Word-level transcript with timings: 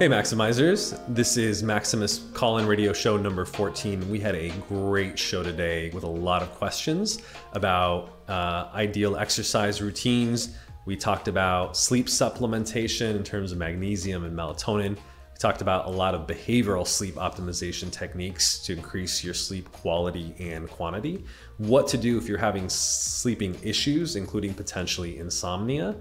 Hey, 0.00 0.08
Maximizers. 0.08 0.98
This 1.08 1.36
is 1.36 1.62
Maximus 1.62 2.20
Call 2.32 2.56
In 2.56 2.66
Radio 2.66 2.90
Show 2.94 3.18
number 3.18 3.44
14. 3.44 4.08
We 4.08 4.18
had 4.18 4.34
a 4.34 4.48
great 4.66 5.18
show 5.18 5.42
today 5.42 5.90
with 5.90 6.04
a 6.04 6.08
lot 6.08 6.40
of 6.40 6.50
questions 6.52 7.20
about 7.52 8.22
uh, 8.26 8.70
ideal 8.72 9.18
exercise 9.18 9.82
routines. 9.82 10.56
We 10.86 10.96
talked 10.96 11.28
about 11.28 11.76
sleep 11.76 12.06
supplementation 12.06 13.14
in 13.14 13.22
terms 13.22 13.52
of 13.52 13.58
magnesium 13.58 14.24
and 14.24 14.34
melatonin. 14.34 14.96
We 14.96 15.38
talked 15.38 15.60
about 15.60 15.84
a 15.84 15.90
lot 15.90 16.14
of 16.14 16.26
behavioral 16.26 16.86
sleep 16.86 17.16
optimization 17.16 17.92
techniques 17.92 18.58
to 18.60 18.72
increase 18.72 19.22
your 19.22 19.34
sleep 19.34 19.70
quality 19.70 20.34
and 20.38 20.66
quantity. 20.70 21.26
What 21.58 21.86
to 21.88 21.98
do 21.98 22.16
if 22.16 22.26
you're 22.26 22.38
having 22.38 22.70
sleeping 22.70 23.54
issues, 23.62 24.16
including 24.16 24.54
potentially 24.54 25.18
insomnia 25.18 25.94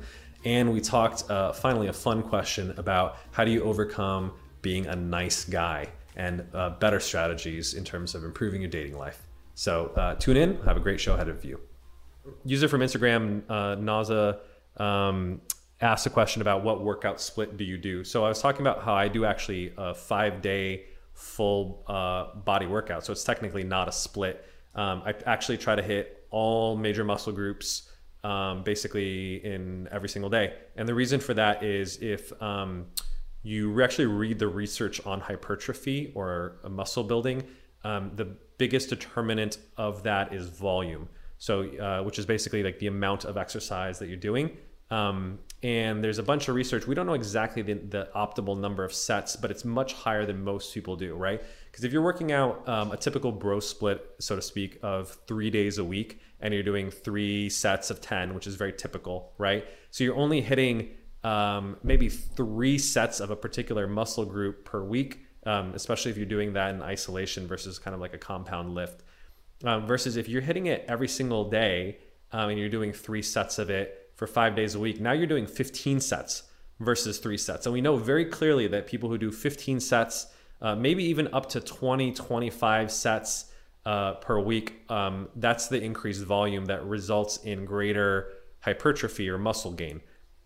and 0.45 0.71
we 0.73 0.81
talked 0.81 1.29
uh, 1.29 1.51
finally 1.51 1.87
a 1.87 1.93
fun 1.93 2.23
question 2.23 2.73
about 2.77 3.17
how 3.31 3.43
do 3.43 3.51
you 3.51 3.63
overcome 3.63 4.31
being 4.61 4.85
a 4.87 4.95
nice 4.95 5.45
guy 5.45 5.87
and 6.15 6.45
uh, 6.53 6.71
better 6.71 6.99
strategies 6.99 7.73
in 7.73 7.83
terms 7.83 8.15
of 8.15 8.23
improving 8.23 8.61
your 8.61 8.69
dating 8.69 8.97
life. 8.97 9.27
So 9.55 9.87
uh, 9.95 10.15
tune 10.15 10.37
in, 10.37 10.61
have 10.61 10.77
a 10.77 10.79
great 10.79 10.99
show 10.99 11.13
ahead 11.13 11.29
of 11.29 11.43
you. 11.43 11.59
User 12.45 12.67
from 12.67 12.81
Instagram, 12.81 13.43
uh, 13.49 13.75
Naza, 13.75 14.39
um, 14.77 15.41
asked 15.81 16.05
a 16.05 16.09
question 16.09 16.41
about 16.41 16.63
what 16.63 16.83
workout 16.83 17.21
split 17.21 17.57
do 17.57 17.63
you 17.63 17.77
do. 17.77 18.03
So 18.03 18.25
I 18.25 18.29
was 18.29 18.41
talking 18.41 18.61
about 18.61 18.83
how 18.83 18.93
I 18.93 19.07
do 19.07 19.25
actually 19.25 19.73
a 19.77 19.93
five 19.93 20.41
day 20.41 20.85
full 21.13 21.83
uh, 21.87 22.35
body 22.35 22.65
workout. 22.65 23.05
So 23.05 23.11
it's 23.11 23.23
technically 23.23 23.63
not 23.63 23.87
a 23.87 23.91
split. 23.91 24.45
Um, 24.75 25.03
I 25.05 25.13
actually 25.25 25.57
try 25.57 25.75
to 25.75 25.83
hit 25.83 26.25
all 26.31 26.77
major 26.77 27.03
muscle 27.03 27.33
groups 27.33 27.88
um, 28.23 28.63
basically 28.63 29.43
in 29.45 29.87
every 29.91 30.09
single 30.09 30.29
day. 30.29 30.53
And 30.75 30.87
the 30.87 30.93
reason 30.93 31.19
for 31.19 31.33
that 31.35 31.63
is 31.63 31.97
if 32.01 32.31
um, 32.41 32.87
you 33.43 33.81
actually 33.81 34.07
read 34.07 34.39
the 34.39 34.47
research 34.47 35.05
on 35.05 35.21
hypertrophy 35.21 36.11
or 36.15 36.57
muscle 36.69 37.03
building, 37.03 37.43
um, 37.83 38.11
the 38.15 38.25
biggest 38.57 38.89
determinant 38.89 39.57
of 39.77 40.03
that 40.03 40.33
is 40.33 40.49
volume. 40.49 41.07
So, 41.37 41.63
uh, 41.77 42.03
which 42.03 42.19
is 42.19 42.25
basically 42.25 42.63
like 42.63 42.79
the 42.79 42.87
amount 42.87 43.23
of 43.23 43.37
exercise 43.37 43.97
that 43.99 44.07
you're 44.07 44.17
doing. 44.17 44.57
Um, 44.91 45.39
and 45.61 46.03
there's 46.03 46.17
a 46.17 46.23
bunch 46.23 46.47
of 46.47 46.55
research. 46.55 46.87
We 46.87 46.95
don't 46.95 47.05
know 47.05 47.13
exactly 47.13 47.61
the, 47.61 47.73
the, 47.73 48.09
optimal 48.15 48.57
number 48.57 48.83
of 48.83 48.93
sets, 48.93 49.35
but 49.35 49.51
it's 49.51 49.63
much 49.63 49.93
higher 49.93 50.25
than 50.25 50.43
most 50.43 50.73
people 50.73 50.95
do, 50.95 51.15
right? 51.15 51.41
Because 51.69 51.83
if 51.83 51.93
you're 51.93 52.01
working 52.01 52.31
out 52.31 52.67
um, 52.67 52.91
a 52.91 52.97
typical 52.97 53.31
bro 53.31 53.59
split, 53.59 54.09
so 54.19 54.35
to 54.35 54.41
speak, 54.41 54.79
of 54.81 55.17
three 55.27 55.49
days 55.49 55.77
a 55.77 55.83
week, 55.83 56.21
and 56.41 56.53
you're 56.53 56.63
doing 56.63 56.89
three 56.89 57.49
sets 57.49 57.89
of 57.89 58.01
10, 58.01 58.33
which 58.33 58.47
is 58.47 58.55
very 58.55 58.73
typical, 58.73 59.33
right? 59.37 59.65
So 59.91 60.03
you're 60.03 60.15
only 60.15 60.41
hitting 60.41 60.91
um, 61.23 61.77
maybe 61.83 62.09
three 62.09 62.77
sets 62.77 63.19
of 63.19 63.29
a 63.29 63.35
particular 63.35 63.87
muscle 63.87 64.25
group 64.25 64.63
per 64.63 64.83
week, 64.83 65.25
um, 65.45 65.73
especially 65.73 66.11
if 66.11 66.17
you're 66.17 66.25
doing 66.25 66.53
that 66.53 66.73
in 66.73 66.81
isolation 66.81 67.47
versus 67.47 67.77
kind 67.77 67.93
of 67.93 67.99
like 67.99 68.13
a 68.13 68.17
compound 68.17 68.73
lift. 68.73 69.03
Um, 69.65 69.85
versus 69.85 70.15
if 70.15 70.29
you're 70.29 70.41
hitting 70.41 70.67
it 70.67 70.85
every 70.87 71.09
single 71.09 71.49
day 71.49 71.97
um, 72.31 72.49
and 72.49 72.57
you're 72.57 72.69
doing 72.69 72.93
three 72.93 73.21
sets 73.21 73.59
of 73.59 73.69
it 73.69 74.11
for 74.15 74.25
five 74.25 74.55
days 74.55 74.75
a 74.75 74.79
week, 74.79 75.01
now 75.01 75.11
you're 75.11 75.27
doing 75.27 75.45
15 75.45 75.99
sets 75.99 76.43
versus 76.79 77.19
three 77.19 77.37
sets. 77.37 77.65
And 77.65 77.73
we 77.73 77.81
know 77.81 77.97
very 77.97 78.23
clearly 78.23 78.67
that 78.67 78.87
people 78.87 79.09
who 79.09 79.17
do 79.17 79.31
15 79.31 79.81
sets, 79.81 80.27
uh, 80.61 80.75
maybe 80.75 81.03
even 81.03 81.27
up 81.33 81.49
to 81.49 81.59
20, 81.59 82.13
25 82.13 82.91
sets, 82.91 83.48
uh, 83.89 84.13
per 84.25 84.39
week, 84.39 84.67
um, 84.89 85.27
that's 85.37 85.65
the 85.67 85.81
increased 85.81 86.23
volume 86.23 86.65
that 86.65 86.85
results 86.85 87.37
in 87.37 87.65
greater 87.65 88.11
hypertrophy 88.59 89.27
or 89.27 89.39
muscle 89.39 89.71
gain. 89.71 89.99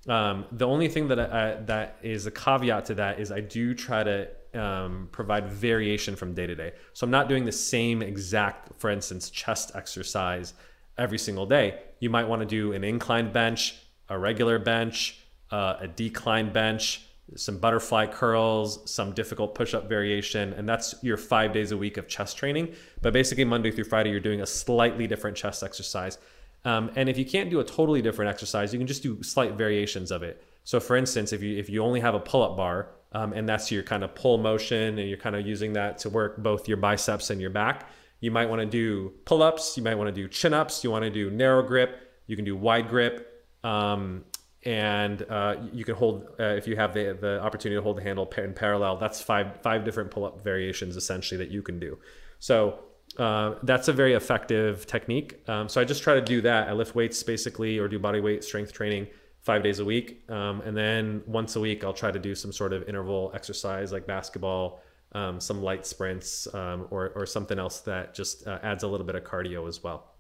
Um, 0.08 0.46
the 0.54 0.66
only 0.66 0.88
thing 0.88 1.10
that 1.10 1.20
I, 1.20 1.56
that 1.66 1.98
is 2.02 2.26
a 2.26 2.32
caveat 2.32 2.86
to 2.86 2.96
that 2.96 3.20
is 3.20 3.34
I 3.34 3.42
do 3.42 3.74
try 3.74 4.02
to 4.02 4.30
um, 4.54 5.10
provide 5.12 5.50
variation 5.50 6.16
from 6.16 6.34
day 6.34 6.48
to 6.48 6.56
day. 6.56 6.72
So 6.94 7.04
I'm 7.06 7.12
not 7.12 7.28
doing 7.28 7.44
the 7.44 7.52
same 7.52 8.02
exact, 8.02 8.80
for 8.80 8.90
instance, 8.90 9.30
chest 9.30 9.72
exercise 9.76 10.54
every 10.98 11.18
single 11.18 11.46
day. 11.46 11.82
You 12.00 12.10
might 12.10 12.30
want 12.30 12.42
to 12.44 12.46
do 12.46 12.72
an 12.72 12.86
incline 12.86 13.34
bench, 13.34 13.76
a 14.08 14.18
regular 14.18 14.58
bench, 14.58 15.20
uh, 15.52 15.76
a 15.82 15.88
decline 15.90 16.54
bench, 16.54 17.02
some 17.36 17.58
butterfly 17.58 18.08
curls, 18.08 18.90
some 18.90 19.14
difficult 19.14 19.56
push 19.56 19.74
up 19.74 19.90
variation, 19.90 20.54
and 20.54 20.68
that's 20.68 20.96
your 21.02 21.18
five 21.18 21.54
days 21.54 21.72
a 21.72 21.78
week 21.78 21.98
of 21.98 22.08
chest 22.08 22.38
training. 22.38 22.74
But 23.02 23.14
basically, 23.14 23.46
Monday 23.46 23.72
through 23.72 23.86
Friday, 23.86 24.10
you're 24.12 24.20
doing 24.20 24.42
a 24.42 24.46
slightly 24.46 25.08
different 25.08 25.38
chest 25.38 25.64
exercise. 25.64 26.18
Um, 26.66 26.92
and 26.96 27.10
if 27.10 27.18
you 27.18 27.26
can't 27.26 27.50
do 27.50 27.60
a 27.60 27.64
totally 27.64 28.02
different 28.02 28.30
exercise, 28.30 28.74
you 28.74 28.80
can 28.80 28.88
just 28.88 29.04
do 29.04 29.22
slight 29.22 29.54
variations 29.54 30.12
of 30.12 30.24
it. 30.24 30.44
So, 30.64 30.80
for 30.80 30.96
instance, 30.96 31.34
if 31.34 31.44
you 31.44 31.58
if 31.58 31.70
you 31.70 31.84
only 31.84 32.00
have 32.00 32.16
a 32.16 32.20
pull 32.20 32.42
up 32.42 32.56
bar 32.56 32.90
um, 33.12 33.34
and 33.34 33.48
that's 33.48 33.72
your 33.72 33.84
kind 33.84 34.04
of 34.04 34.16
pull 34.16 34.38
motion, 34.38 34.98
and 34.98 35.10
you're 35.10 35.18
kind 35.18 35.36
of 35.36 35.46
using 35.46 35.74
that 35.74 35.98
to 36.00 36.10
work 36.10 36.38
both 36.38 36.68
your 36.68 36.78
biceps 36.78 37.30
and 37.30 37.42
your 37.42 37.50
back, 37.50 37.90
you 38.22 38.32
might 38.32 38.50
want 38.50 38.62
to 38.62 38.66
do 38.66 39.14
pull 39.26 39.44
ups. 39.44 39.76
You 39.76 39.84
might 39.84 39.96
want 39.96 40.08
to 40.08 40.14
do 40.14 40.28
chin 40.28 40.54
ups. 40.54 40.84
You 40.84 40.92
want 40.92 41.04
to 41.04 41.10
do 41.10 41.30
narrow 41.30 41.62
grip. 41.62 42.12
You 42.28 42.36
can 42.36 42.46
do 42.46 42.56
wide 42.56 42.90
grip. 42.90 43.46
Um, 43.64 44.24
and 44.66 45.24
uh, 45.30 45.56
you 45.72 45.84
can 45.84 45.96
hold 45.96 46.28
uh, 46.40 46.44
if 46.44 46.68
you 46.68 46.76
have 46.76 46.94
the, 46.94 47.18
the 47.20 47.42
opportunity 47.42 47.78
to 47.78 47.82
hold 47.82 47.98
the 47.98 48.02
handle 48.02 48.32
in 48.38 48.54
parallel 48.54 48.98
that's 48.98 49.22
five 49.22 49.62
five 49.62 49.84
different 49.84 50.10
pull-up 50.12 50.44
variations 50.44 50.96
essentially 50.96 51.38
that 51.38 51.52
you 51.52 51.62
can 51.62 51.80
do. 51.80 51.98
So 52.40 52.80
uh, 53.18 53.56
that's 53.64 53.88
a 53.88 53.94
very 53.94 54.14
effective 54.14 54.88
technique. 54.88 55.48
Um, 55.48 55.70
so 55.70 55.80
i 55.80 55.84
just 55.84 56.02
try 56.02 56.16
to 56.16 56.22
do 56.22 56.42
that. 56.42 56.68
I 56.68 56.74
lift 56.74 56.96
weights 56.96 57.22
basically 57.22 57.78
or 57.78 57.88
do 57.88 58.00
body 58.00 58.22
weight 58.22 58.44
strength 58.44 58.74
training 58.74 59.08
five 59.42 59.62
days 59.62 59.80
a 59.80 59.86
week. 59.86 60.24
Um, 60.30 60.62
and 60.62 60.76
then 60.76 61.22
once 61.28 61.56
a 61.56 61.60
week 61.60 61.84
i'll 61.84 61.94
try 61.94 62.12
to 62.12 62.20
do 62.20 62.34
some 62.34 62.52
sort 62.52 62.74
of 62.74 62.88
interval 62.88 63.32
exercise 63.36 63.92
like 63.92 64.08
basketball 64.08 64.82
um, 65.14 65.40
some 65.40 65.62
light 65.62 65.86
sprints 65.86 66.52
um, 66.54 66.88
or, 66.90 67.10
or 67.16 67.26
something 67.26 67.60
else 67.60 67.82
that 67.82 68.16
just 68.16 68.48
uh, 68.48 68.60
adds 68.64 68.84
a 68.84 68.88
little 68.88 69.06
bit 69.06 69.16
of 69.16 69.24
cardio 69.24 69.68
as 69.68 69.84
well. 69.84 70.16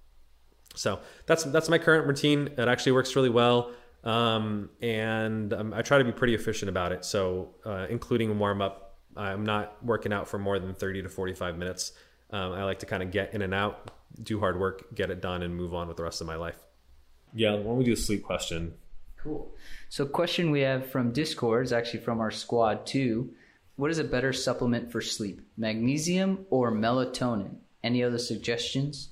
So 0.76 1.00
that's 1.26 1.44
that's 1.44 1.70
my 1.70 1.78
current 1.78 2.08
routine. 2.08 2.50
It 2.58 2.68
actually 2.68 2.94
works 2.94 3.16
really 3.16 3.30
well 3.30 3.72
um, 4.04 4.70
and 4.82 5.54
um, 5.54 5.74
I 5.74 5.82
try 5.82 5.98
to 5.98 6.04
be 6.04 6.12
pretty 6.12 6.36
efficient 6.36 6.70
about 6.70 6.92
it. 6.92 7.06
So, 7.06 7.56
uh, 7.66 7.88
including 7.90 8.38
warm 8.38 8.62
up, 8.62 8.98
I'm 9.16 9.46
not 9.46 9.84
working 9.84 10.12
out 10.12 10.28
for 10.28 10.38
more 10.38 10.60
than 10.60 10.74
30 10.74 11.04
to 11.04 11.10
45 11.10 11.58
minutes. 11.58 11.94
Um, 12.32 12.52
I 12.52 12.64
like 12.64 12.80
to 12.80 12.86
kind 12.86 13.04
of 13.04 13.12
get 13.12 13.34
in 13.34 13.42
and 13.42 13.54
out, 13.54 13.92
do 14.22 14.40
hard 14.40 14.60
work, 14.60 14.94
get 14.96 15.10
it 15.10 15.22
done, 15.22 15.44
and 15.44 15.56
move 15.56 15.74
on 15.74 15.88
with 15.88 15.98
the 15.98 16.04
rest 16.04 16.20
of 16.20 16.28
my 16.28 16.36
life. 16.36 16.58
Yeah, 17.34 17.54
why 17.54 17.64
don't 17.64 17.78
we 17.78 17.84
do 17.84 17.94
a 17.94 17.98
sleep 17.98 18.24
question? 18.24 18.74
Cool. 19.18 19.54
So, 19.90 20.06
question 20.06 20.52
we 20.52 20.62
have 20.62 20.92
from 20.92 21.12
Discord 21.12 21.66
is 21.66 21.74
actually 21.74 22.02
from 22.02 22.20
our 22.20 22.32
squad 22.32 22.86
too. 22.86 23.34
What 23.76 23.90
is 23.90 24.00
a 24.00 24.04
better 24.04 24.34
supplement 24.34 24.92
for 24.92 25.02
sleep, 25.02 25.42
magnesium 25.58 26.46
or 26.50 26.72
melatonin? 26.72 27.56
Any 27.84 28.04
other 28.04 28.20
suggestions? 28.20 29.10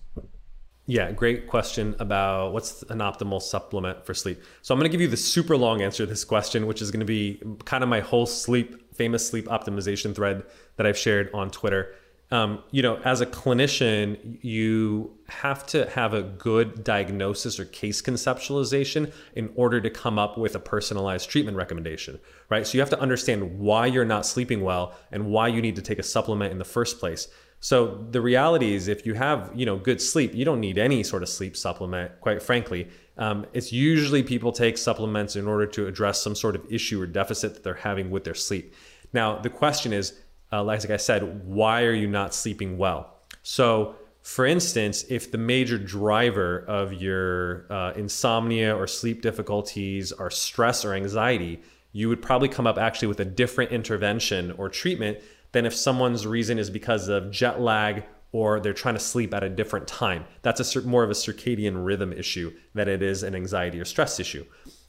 Yeah, 0.87 1.11
great 1.11 1.47
question 1.47 1.95
about 1.99 2.53
what's 2.53 2.81
an 2.83 2.99
optimal 2.99 3.41
supplement 3.41 4.05
for 4.05 4.13
sleep. 4.13 4.41
So 4.61 4.73
I'm 4.73 4.79
going 4.79 4.89
to 4.89 4.91
give 4.91 5.01
you 5.01 5.07
the 5.07 5.17
super 5.17 5.55
long 5.55 5.81
answer 5.81 6.03
to 6.03 6.09
this 6.09 6.23
question, 6.23 6.65
which 6.65 6.81
is 6.81 6.89
going 6.89 7.01
to 7.01 7.05
be 7.05 7.41
kind 7.65 7.83
of 7.83 7.89
my 7.89 7.99
whole 7.99 8.25
sleep, 8.25 8.93
famous 8.93 9.27
sleep 9.27 9.45
optimization 9.45 10.15
thread 10.15 10.43
that 10.77 10.87
I've 10.87 10.97
shared 10.97 11.29
on 11.33 11.51
Twitter. 11.51 11.93
Um, 12.31 12.63
you 12.71 12.81
know, 12.81 12.95
as 13.03 13.19
a 13.19 13.25
clinician, 13.25 14.39
you 14.41 15.17
have 15.27 15.65
to 15.67 15.87
have 15.89 16.13
a 16.13 16.23
good 16.23 16.83
diagnosis 16.83 17.59
or 17.59 17.65
case 17.65 18.01
conceptualization 18.01 19.11
in 19.35 19.51
order 19.55 19.81
to 19.81 19.89
come 19.89 20.17
up 20.17 20.37
with 20.37 20.55
a 20.55 20.59
personalized 20.59 21.29
treatment 21.29 21.57
recommendation, 21.57 22.19
right? 22.49 22.65
So 22.65 22.77
you 22.77 22.79
have 22.79 22.89
to 22.91 22.99
understand 22.99 23.59
why 23.59 23.85
you're 23.85 24.05
not 24.05 24.25
sleeping 24.25 24.61
well 24.61 24.95
and 25.11 25.25
why 25.25 25.49
you 25.49 25.61
need 25.61 25.75
to 25.75 25.81
take 25.81 25.99
a 25.99 26.03
supplement 26.03 26.53
in 26.53 26.57
the 26.57 26.65
first 26.65 26.99
place. 26.99 27.27
So 27.61 28.03
the 28.09 28.19
reality 28.19 28.73
is, 28.73 28.87
if 28.87 29.05
you 29.05 29.13
have 29.13 29.51
you 29.55 29.65
know 29.65 29.77
good 29.77 30.01
sleep, 30.01 30.33
you 30.33 30.43
don't 30.43 30.59
need 30.59 30.77
any 30.77 31.03
sort 31.03 31.23
of 31.23 31.29
sleep 31.29 31.55
supplement. 31.55 32.19
Quite 32.19 32.41
frankly, 32.41 32.89
um, 33.17 33.45
it's 33.53 33.71
usually 33.71 34.23
people 34.23 34.51
take 34.51 34.77
supplements 34.77 35.35
in 35.35 35.47
order 35.47 35.67
to 35.67 35.87
address 35.87 36.21
some 36.21 36.35
sort 36.35 36.55
of 36.55 36.65
issue 36.69 36.99
or 36.99 37.05
deficit 37.05 37.53
that 37.53 37.63
they're 37.63 37.75
having 37.75 38.09
with 38.09 38.23
their 38.23 38.33
sleep. 38.33 38.73
Now 39.13 39.37
the 39.37 39.49
question 39.49 39.93
is, 39.93 40.13
uh, 40.51 40.63
like 40.63 40.89
I 40.89 40.97
said, 40.97 41.45
why 41.45 41.83
are 41.83 41.93
you 41.93 42.07
not 42.07 42.33
sleeping 42.33 42.79
well? 42.79 43.15
So 43.43 43.95
for 44.23 44.45
instance, 44.45 45.05
if 45.09 45.31
the 45.31 45.37
major 45.37 45.77
driver 45.77 46.65
of 46.67 46.93
your 46.93 47.71
uh, 47.71 47.93
insomnia 47.95 48.75
or 48.75 48.87
sleep 48.87 49.21
difficulties 49.21 50.11
are 50.11 50.31
stress 50.31 50.83
or 50.83 50.93
anxiety, 50.93 51.61
you 51.91 52.09
would 52.09 52.21
probably 52.21 52.47
come 52.47 52.65
up 52.65 52.77
actually 52.77 53.07
with 53.07 53.19
a 53.19 53.25
different 53.25 53.71
intervention 53.71 54.51
or 54.53 54.69
treatment 54.69 55.19
than 55.51 55.65
if 55.65 55.75
someone's 55.75 56.25
reason 56.25 56.57
is 56.57 56.69
because 56.69 57.07
of 57.07 57.31
jet 57.31 57.59
lag 57.59 58.03
or 58.31 58.59
they're 58.59 58.73
trying 58.73 58.95
to 58.95 58.99
sleep 58.99 59.33
at 59.33 59.43
a 59.43 59.49
different 59.49 59.87
time. 59.87 60.25
That's 60.41 60.75
a 60.75 60.81
more 60.81 61.03
of 61.03 61.09
a 61.09 61.13
circadian 61.13 61.85
rhythm 61.85 62.13
issue 62.13 62.53
than 62.73 62.87
it 62.87 63.01
is 63.01 63.23
an 63.23 63.35
anxiety 63.35 63.79
or 63.79 63.85
stress 63.85 64.19
issue. 64.19 64.45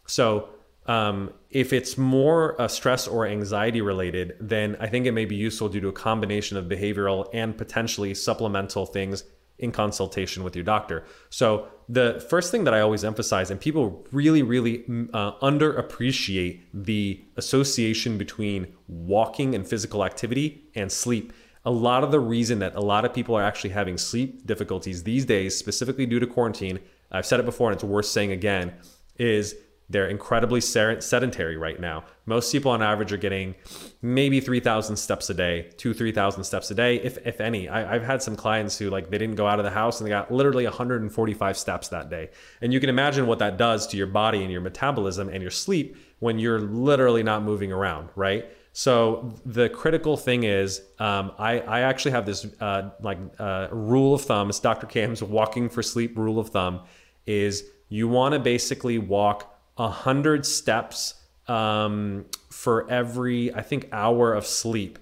So 0.07 0.49
um, 0.87 1.33
if 1.51 1.73
it's 1.73 1.97
more 1.99 2.61
uh, 2.61 2.69
stress 2.69 3.07
or 3.07 3.27
anxiety 3.27 3.81
related, 3.81 4.35
then 4.41 4.77
I 4.81 4.87
think 4.87 5.07
it 5.07 5.13
may 5.13 5.25
be 5.25 5.37
useful 5.37 5.69
due 5.69 5.81
to 5.81 5.89
a 5.89 5.93
combination 5.93 6.57
of 6.57 6.67
behavioral 6.67 7.29
and 7.33 7.57
potentially 7.57 8.15
supplemental 8.15 8.87
things 8.87 9.25
in 9.59 9.73
consultation 9.73 10.43
with 10.43 10.57
your 10.57 10.65
doctor. 10.65 11.05
So 11.31 11.69
the 11.89 12.25
first 12.29 12.51
thing 12.51 12.65
that 12.65 12.75
I 12.75 12.81
always 12.81 13.05
emphasize, 13.05 13.51
and 13.51 13.61
people 13.61 14.07
really, 14.13 14.43
really 14.43 14.79
mm, 14.79 15.09
uh, 15.13 15.33
underappreciate 15.41 16.61
the 16.73 17.23
association 17.37 18.19
between 18.19 18.67
walking 18.89 19.55
and 19.55 19.67
physical 19.67 20.05
activity 20.05 20.65
and 20.75 20.91
sleep. 20.91 21.33
A 21.65 21.71
lot 21.71 22.03
of 22.03 22.11
the 22.11 22.19
reason 22.19 22.59
that 22.59 22.75
a 22.75 22.81
lot 22.81 23.05
of 23.05 23.15
people 23.15 23.37
are 23.37 23.43
actually 23.43 23.71
having 23.71 23.97
sleep 23.97 24.47
difficulties 24.47 25.05
these 25.05 25.25
days, 25.25 25.57
specifically 25.57 26.07
due 26.07 26.19
to 26.19 26.27
quarantine, 26.27 26.81
I've 27.11 27.27
said 27.27 27.39
it 27.39 27.47
before 27.47 27.71
and 27.71 27.77
it's 27.77 27.85
worth 27.85 28.07
saying 28.07 28.33
again, 28.33 28.73
is 29.17 29.55
they're 29.93 30.09
incredibly 30.09 30.61
sedentary 30.61 31.57
right 31.57 31.79
now. 31.79 32.05
Most 32.27 32.51
people 32.51 32.71
on 32.71 32.83
average 32.83 33.13
are 33.13 33.19
getting 33.19 33.55
maybe 34.01 34.41
3,000 34.41 34.97
steps 34.97 35.29
a 35.31 35.35
day, 35.35 35.71
two, 35.77 35.93
3,000 35.93 36.45
steps 36.45 36.71
a 36.71 36.75
day, 36.75 36.97
if, 36.97 37.19
if 37.27 37.41
any. 37.41 37.69
I, 37.69 37.93
have 37.93 38.03
had 38.03 38.23
some 38.23 38.35
clients 38.35 38.79
who 38.79 38.91
like 38.91 39.11
they 39.11 39.19
didn't 39.19 39.37
go 39.37 39.47
out 39.47 39.59
of 39.59 39.65
the 39.65 39.71
house 39.71 40.01
and 40.01 40.07
they 40.07 40.11
got 40.11 40.33
literally 40.33 40.65
145 40.65 41.57
steps 41.57 41.89
that 41.89 42.11
day. 42.11 42.31
And 42.61 42.73
you 42.73 42.81
can 42.81 42.89
imagine 42.89 43.27
what 43.27 43.39
that 43.41 43.59
does 43.59 43.87
to 43.89 43.97
your 43.97 44.07
body 44.07 44.43
and 44.43 44.51
your 44.51 44.63
metabolism 44.63 45.29
and 45.29 45.43
your 45.43 45.51
sleep 45.51 45.97
when 46.21 46.39
you're 46.39 46.61
literally 46.61 47.23
not 47.23 47.43
moving 47.43 47.71
around, 47.71 48.09
right? 48.17 48.47
So 48.73 49.35
the 49.45 49.69
critical 49.69 50.17
thing 50.17 50.45
is, 50.45 50.81
um, 50.99 51.33
I, 51.39 51.61
I 51.61 51.81
actually 51.81 52.13
have 52.13 52.25
this 52.25 52.47
uh, 52.61 52.91
like 53.01 53.19
uh, 53.39 53.69
rule 53.71 54.15
of 54.15 54.23
thumb. 54.23 54.49
It's 54.49 54.61
Dr. 54.61 54.87
Cam's 54.87 55.23
walking 55.23 55.69
for 55.69 55.83
sleep 55.83 56.17
rule 56.17 56.39
of 56.39 56.49
thumb 56.49 56.81
is 57.27 57.65
you 57.89 58.09
want 58.09 58.33
to 58.33 58.39
basically 58.39 58.99
walk 58.99 59.52
100 59.77 60.47
steps 60.47 61.15
um, 61.49 62.27
for 62.51 62.91
every, 62.91 63.55
I 63.55 63.63
think, 63.63 63.89
hour 63.93 64.35
of 64.35 64.47
sleep 64.47 64.99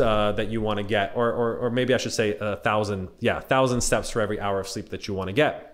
uh, 0.00 0.32
that 0.32 0.48
you 0.48 0.60
want 0.60 0.78
to 0.78 0.82
get, 0.82 1.12
or, 1.14 1.30
or, 1.30 1.56
or 1.58 1.70
maybe 1.70 1.94
I 1.94 1.98
should 1.98 2.12
say 2.12 2.36
a 2.40 2.56
thousand, 2.56 3.08
yeah, 3.20 3.40
thousand 3.40 3.82
steps 3.82 4.10
for 4.10 4.20
every 4.20 4.40
hour 4.40 4.60
of 4.60 4.68
sleep 4.68 4.88
that 4.90 5.06
you 5.06 5.14
want 5.14 5.28
to 5.28 5.32
get. 5.32 5.70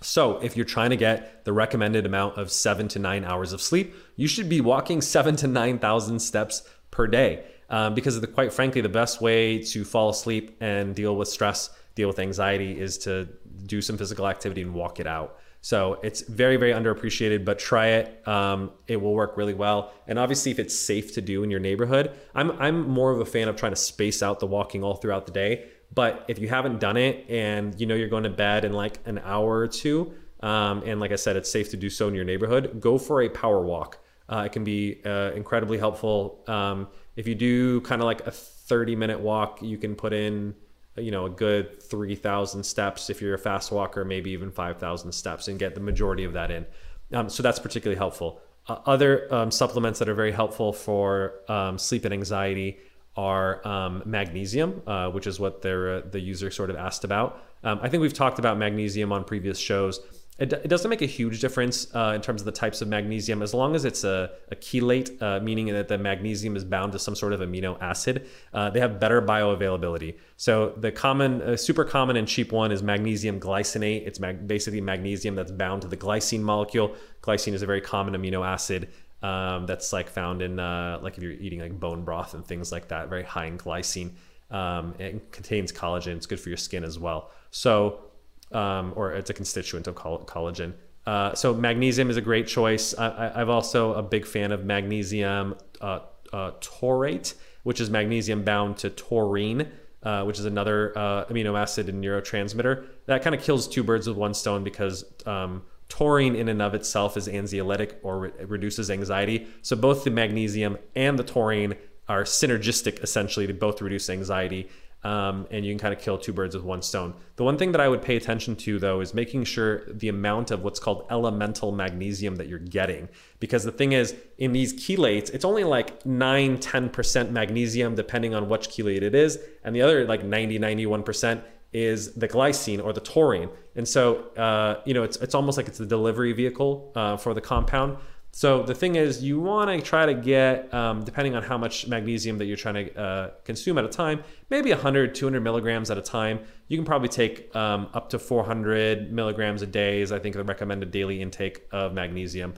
So, 0.00 0.38
if 0.38 0.56
you're 0.56 0.66
trying 0.66 0.90
to 0.90 0.96
get 0.96 1.44
the 1.44 1.52
recommended 1.52 2.04
amount 2.04 2.36
of 2.36 2.50
seven 2.50 2.88
to 2.88 2.98
nine 2.98 3.24
hours 3.24 3.52
of 3.52 3.62
sleep, 3.62 3.94
you 4.16 4.28
should 4.28 4.48
be 4.48 4.60
walking 4.60 5.00
seven 5.00 5.34
to 5.36 5.46
9,000 5.46 6.18
steps 6.18 6.68
per 6.90 7.06
day. 7.06 7.44
Um, 7.70 7.94
because, 7.94 8.20
the, 8.20 8.26
quite 8.26 8.52
frankly, 8.52 8.82
the 8.82 8.88
best 8.88 9.22
way 9.22 9.62
to 9.62 9.84
fall 9.84 10.10
asleep 10.10 10.56
and 10.60 10.94
deal 10.94 11.16
with 11.16 11.28
stress, 11.28 11.70
deal 11.94 12.08
with 12.08 12.18
anxiety, 12.18 12.78
is 12.78 12.98
to 12.98 13.28
do 13.66 13.80
some 13.80 13.96
physical 13.96 14.28
activity 14.28 14.62
and 14.62 14.74
walk 14.74 15.00
it 15.00 15.06
out. 15.06 15.38
So 15.64 15.98
it's 16.02 16.20
very, 16.20 16.58
very 16.58 16.72
underappreciated, 16.72 17.42
but 17.46 17.58
try 17.58 17.86
it. 17.86 18.28
Um, 18.28 18.70
it 18.86 19.00
will 19.00 19.14
work 19.14 19.38
really 19.38 19.54
well. 19.54 19.94
And 20.06 20.18
obviously, 20.18 20.52
if 20.52 20.58
it's 20.58 20.78
safe 20.78 21.14
to 21.14 21.22
do 21.22 21.42
in 21.42 21.50
your 21.50 21.58
neighborhood, 21.58 22.10
I'm, 22.34 22.50
I'm 22.60 22.86
more 22.86 23.10
of 23.12 23.20
a 23.20 23.24
fan 23.24 23.48
of 23.48 23.56
trying 23.56 23.72
to 23.72 23.76
space 23.76 24.22
out 24.22 24.40
the 24.40 24.46
walking 24.46 24.84
all 24.84 24.96
throughout 24.96 25.24
the 25.24 25.32
day. 25.32 25.70
But 25.94 26.26
if 26.28 26.38
you 26.38 26.48
haven't 26.48 26.80
done 26.80 26.98
it 26.98 27.24
and 27.30 27.80
you 27.80 27.86
know 27.86 27.94
you're 27.94 28.10
going 28.10 28.24
to 28.24 28.30
bed 28.30 28.66
in 28.66 28.74
like 28.74 28.98
an 29.06 29.20
hour 29.24 29.56
or 29.56 29.66
two, 29.66 30.12
um, 30.40 30.82
and 30.84 31.00
like 31.00 31.12
I 31.12 31.16
said, 31.16 31.34
it's 31.34 31.50
safe 31.50 31.70
to 31.70 31.78
do 31.78 31.88
so 31.88 32.08
in 32.08 32.14
your 32.14 32.26
neighborhood, 32.26 32.78
go 32.78 32.98
for 32.98 33.22
a 33.22 33.30
power 33.30 33.64
walk. 33.64 34.00
Uh, 34.28 34.42
it 34.44 34.52
can 34.52 34.64
be 34.64 35.00
uh, 35.06 35.30
incredibly 35.34 35.78
helpful. 35.78 36.44
Um, 36.46 36.88
if 37.16 37.26
you 37.26 37.34
do 37.34 37.80
kind 37.80 38.02
of 38.02 38.04
like 38.04 38.26
a 38.26 38.30
30 38.30 38.96
minute 38.96 39.20
walk, 39.20 39.62
you 39.62 39.78
can 39.78 39.94
put 39.94 40.12
in 40.12 40.56
you 40.96 41.10
know 41.10 41.26
a 41.26 41.30
good 41.30 41.82
3000 41.82 42.62
steps 42.62 43.10
if 43.10 43.20
you're 43.20 43.34
a 43.34 43.38
fast 43.38 43.72
walker 43.72 44.04
maybe 44.04 44.30
even 44.30 44.50
5000 44.50 45.12
steps 45.12 45.48
and 45.48 45.58
get 45.58 45.74
the 45.74 45.80
majority 45.80 46.24
of 46.24 46.32
that 46.34 46.50
in. 46.50 46.66
Um, 47.12 47.28
so 47.28 47.42
that's 47.42 47.58
particularly 47.58 47.98
helpful. 47.98 48.40
Uh, 48.66 48.78
other 48.86 49.32
um, 49.32 49.50
supplements 49.50 49.98
that 49.98 50.08
are 50.08 50.14
very 50.14 50.32
helpful 50.32 50.72
for 50.72 51.34
um, 51.48 51.78
sleep 51.78 52.04
and 52.04 52.14
anxiety 52.14 52.78
are 53.16 53.66
um, 53.66 54.02
magnesium 54.04 54.82
uh, 54.86 55.08
which 55.10 55.26
is 55.26 55.38
what 55.38 55.64
uh, 55.66 56.00
the 56.10 56.20
user 56.20 56.50
sort 56.50 56.70
of 56.70 56.76
asked 56.76 57.04
about. 57.04 57.42
Um, 57.62 57.80
i 57.82 57.88
think 57.88 58.00
we've 58.00 58.14
talked 58.14 58.38
about 58.38 58.58
magnesium 58.58 59.12
on 59.12 59.24
previous 59.24 59.58
shows 59.58 60.00
it, 60.36 60.52
it 60.52 60.68
doesn't 60.68 60.90
make 60.90 61.02
a 61.02 61.06
huge 61.06 61.40
difference 61.40 61.94
uh, 61.94 62.12
in 62.14 62.20
terms 62.20 62.40
of 62.40 62.44
the 62.44 62.52
types 62.52 62.82
of 62.82 62.88
magnesium 62.88 63.40
as 63.40 63.54
long 63.54 63.76
as 63.76 63.84
it's 63.84 64.02
a, 64.02 64.32
a 64.50 64.56
chelate, 64.56 65.22
uh, 65.22 65.38
meaning 65.40 65.66
that 65.66 65.86
the 65.86 65.96
magnesium 65.96 66.56
is 66.56 66.64
bound 66.64 66.92
to 66.92 66.98
some 66.98 67.14
sort 67.14 67.32
of 67.32 67.40
amino 67.40 67.80
acid. 67.80 68.26
Uh, 68.52 68.68
they 68.68 68.80
have 68.80 68.98
better 68.98 69.22
bioavailability. 69.22 70.16
So 70.36 70.70
the 70.76 70.90
common, 70.90 71.40
uh, 71.40 71.56
super 71.56 71.84
common 71.84 72.16
and 72.16 72.26
cheap 72.26 72.50
one 72.50 72.72
is 72.72 72.82
magnesium 72.82 73.38
glycinate. 73.38 74.06
It's 74.08 74.18
mag- 74.18 74.48
basically 74.48 74.80
magnesium 74.80 75.36
that's 75.36 75.52
bound 75.52 75.82
to 75.82 75.88
the 75.88 75.96
glycine 75.96 76.40
molecule. 76.40 76.96
Glycine 77.22 77.52
is 77.52 77.62
a 77.62 77.66
very 77.66 77.80
common 77.80 78.20
amino 78.20 78.44
acid. 78.44 78.88
Um, 79.22 79.66
that's 79.66 79.92
like 79.92 80.10
found 80.10 80.42
in 80.42 80.58
uh, 80.58 80.98
like 81.00 81.16
if 81.16 81.22
you're 81.22 81.32
eating 81.32 81.60
like 81.60 81.78
bone 81.78 82.04
broth 82.04 82.34
and 82.34 82.44
things 82.44 82.72
like 82.72 82.88
that, 82.88 83.08
very 83.08 83.22
high 83.22 83.46
in 83.46 83.56
glycine. 83.56 84.10
Um, 84.50 84.94
it 84.98 85.32
contains 85.32 85.72
collagen. 85.72 86.16
It's 86.16 86.26
good 86.26 86.40
for 86.40 86.50
your 86.50 86.58
skin 86.58 86.84
as 86.84 86.98
well. 86.98 87.30
So 87.50 88.10
um, 88.54 88.92
or 88.96 89.12
it's 89.12 89.30
a 89.30 89.34
constituent 89.34 89.86
of 89.86 89.94
collagen. 89.94 90.74
Uh, 91.06 91.34
so 91.34 91.52
magnesium 91.52 92.08
is 92.08 92.16
a 92.16 92.22
great 92.22 92.46
choice. 92.46 92.94
I, 92.96 93.42
am 93.42 93.50
also 93.50 93.94
a 93.94 94.02
big 94.02 94.26
fan 94.26 94.52
of 94.52 94.64
magnesium 94.64 95.56
uh, 95.80 96.00
uh, 96.32 96.52
taurate, 96.60 97.34
which 97.62 97.80
is 97.80 97.90
magnesium 97.90 98.42
bound 98.42 98.78
to 98.78 98.90
taurine, 98.90 99.70
uh, 100.02 100.24
which 100.24 100.38
is 100.38 100.46
another 100.46 100.96
uh, 100.96 101.26
amino 101.26 101.58
acid 101.58 101.88
and 101.88 102.02
neurotransmitter. 102.02 102.86
That 103.06 103.22
kind 103.22 103.34
of 103.34 103.42
kills 103.42 103.68
two 103.68 103.82
birds 103.82 104.08
with 104.08 104.16
one 104.16 104.32
stone 104.32 104.64
because 104.64 105.04
um, 105.26 105.62
taurine 105.88 106.34
in 106.34 106.48
and 106.48 106.62
of 106.62 106.74
itself 106.74 107.16
is 107.16 107.28
anxiolytic 107.28 107.96
or 108.02 108.18
re- 108.20 108.32
reduces 108.46 108.90
anxiety. 108.90 109.46
So 109.62 109.76
both 109.76 110.04
the 110.04 110.10
magnesium 110.10 110.78
and 110.96 111.18
the 111.18 111.24
taurine 111.24 111.74
are 112.08 112.24
synergistic 112.24 113.02
essentially 113.02 113.46
to 113.46 113.54
both 113.54 113.80
reduce 113.80 114.10
anxiety 114.10 114.68
um, 115.04 115.46
and 115.50 115.64
you 115.64 115.72
can 115.72 115.78
kind 115.78 115.94
of 115.94 116.00
kill 116.00 116.18
two 116.18 116.32
birds 116.32 116.56
with 116.56 116.64
one 116.64 116.82
stone. 116.82 117.14
The 117.36 117.44
one 117.44 117.58
thing 117.58 117.72
that 117.72 117.80
I 117.80 117.88
would 117.88 118.02
pay 118.02 118.16
attention 118.16 118.56
to 118.56 118.78
though 118.78 119.00
is 119.00 119.12
making 119.12 119.44
sure 119.44 119.84
the 119.92 120.08
amount 120.08 120.50
of 120.50 120.64
what's 120.64 120.80
called 120.80 121.06
elemental 121.10 121.72
magnesium 121.72 122.36
that 122.36 122.48
you're 122.48 122.58
getting. 122.58 123.08
Because 123.38 123.64
the 123.64 123.72
thing 123.72 123.92
is, 123.92 124.14
in 124.38 124.52
these 124.52 124.72
chelates, 124.74 125.32
it's 125.32 125.44
only 125.44 125.64
like 125.64 126.04
9 126.06 126.58
10% 126.58 127.30
magnesium, 127.30 127.94
depending 127.94 128.34
on 128.34 128.48
which 128.48 128.68
chelate 128.70 129.02
it 129.02 129.14
is, 129.14 129.38
and 129.62 129.76
the 129.76 129.82
other 129.82 130.06
like 130.06 130.24
90 130.24 130.58
91% 130.58 131.42
is 131.74 132.12
the 132.14 132.28
glycine 132.28 132.82
or 132.82 132.92
the 132.92 133.00
taurine. 133.00 133.50
And 133.74 133.86
so, 133.86 134.28
uh, 134.36 134.80
you 134.84 134.94
know, 134.94 135.02
it's, 135.02 135.16
it's 135.16 135.34
almost 135.34 135.58
like 135.58 135.66
it's 135.66 135.78
the 135.78 135.86
delivery 135.86 136.32
vehicle 136.32 136.92
uh, 136.94 137.16
for 137.16 137.34
the 137.34 137.40
compound. 137.40 137.98
So 138.34 138.64
the 138.64 138.74
thing 138.74 138.96
is, 138.96 139.22
you 139.22 139.38
want 139.38 139.70
to 139.70 139.80
try 139.80 140.06
to 140.06 140.12
get, 140.12 140.74
um, 140.74 141.04
depending 141.04 141.36
on 141.36 141.44
how 141.44 141.56
much 141.56 141.86
magnesium 141.86 142.36
that 142.38 142.46
you're 142.46 142.56
trying 142.56 142.86
to 142.86 143.00
uh, 143.00 143.30
consume 143.44 143.78
at 143.78 143.84
a 143.84 143.88
time, 143.88 144.24
maybe 144.50 144.70
100, 144.70 145.14
200 145.14 145.40
milligrams 145.40 145.88
at 145.88 145.98
a 145.98 146.02
time. 146.02 146.40
You 146.66 146.76
can 146.76 146.84
probably 146.84 147.08
take 147.08 147.54
um, 147.54 147.86
up 147.94 148.10
to 148.10 148.18
400 148.18 149.12
milligrams 149.12 149.62
a 149.62 149.68
day 149.68 150.00
is 150.00 150.10
I 150.10 150.18
think 150.18 150.34
the 150.34 150.42
recommended 150.42 150.90
daily 150.90 151.22
intake 151.22 151.62
of 151.70 151.92
magnesium. 151.92 152.54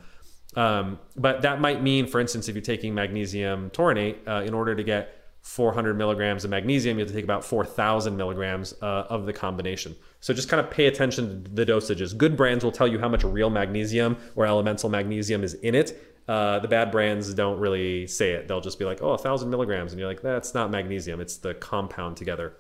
Um, 0.57 0.99
but 1.15 1.43
that 1.43 1.61
might 1.61 1.83
mean, 1.83 2.07
for 2.07 2.23
instance, 2.23 2.49
if 2.49 2.55
you're 2.55 2.63
taking 2.63 2.95
magnesium 2.95 3.69
taurinate, 3.69 4.17
uh, 4.27 4.45
in 4.47 4.55
order 4.55 4.75
to 4.75 4.83
get 4.83 5.15
400 5.43 5.93
milligrams 5.93 6.43
of 6.45 6.51
magnesium, 6.51 6.97
you 6.97 7.05
have 7.05 7.09
to 7.09 7.15
take 7.15 7.25
about 7.25 7.45
4,000 7.45 8.17
milligrams 8.17 8.73
uh, 8.81 9.05
of 9.11 9.27
the 9.27 9.33
combination. 9.35 9.95
So 10.27 10.35
just 10.35 10.49
kind 10.49 10.59
of 10.59 10.73
pay 10.73 10.87
attention 10.87 11.45
to 11.45 11.51
the 11.53 11.65
dosages. 11.65 12.17
Good 12.19 12.37
brands 12.37 12.65
will 12.65 12.73
tell 12.73 12.89
you 12.89 12.99
how 12.99 13.09
much 13.09 13.23
real 13.23 13.49
magnesium 13.49 14.17
or 14.35 14.45
elemental 14.45 14.91
magnesium 14.91 15.45
is 15.45 15.55
in 15.55 15.77
it. 15.77 16.03
Uh, 16.27 16.59
the 16.59 16.67
bad 16.67 16.91
brands 16.91 17.33
don't 17.33 17.61
really 17.61 18.09
say 18.09 18.33
it. 18.33 18.49
They'll 18.49 18.61
just 18.61 18.77
be 18.77 18.85
like, 18.85 19.01
oh, 19.01 19.13
a 19.13 19.19
thousand 19.19 19.51
milligrams. 19.51 19.93
And 19.93 20.01
you're 20.01 20.09
like, 20.09 20.23
that's 20.23 20.53
not 20.53 20.73
magnesium. 20.73 21.21
It's 21.21 21.37
the 21.37 21.55
compound 21.55 22.17
together. 22.17 22.57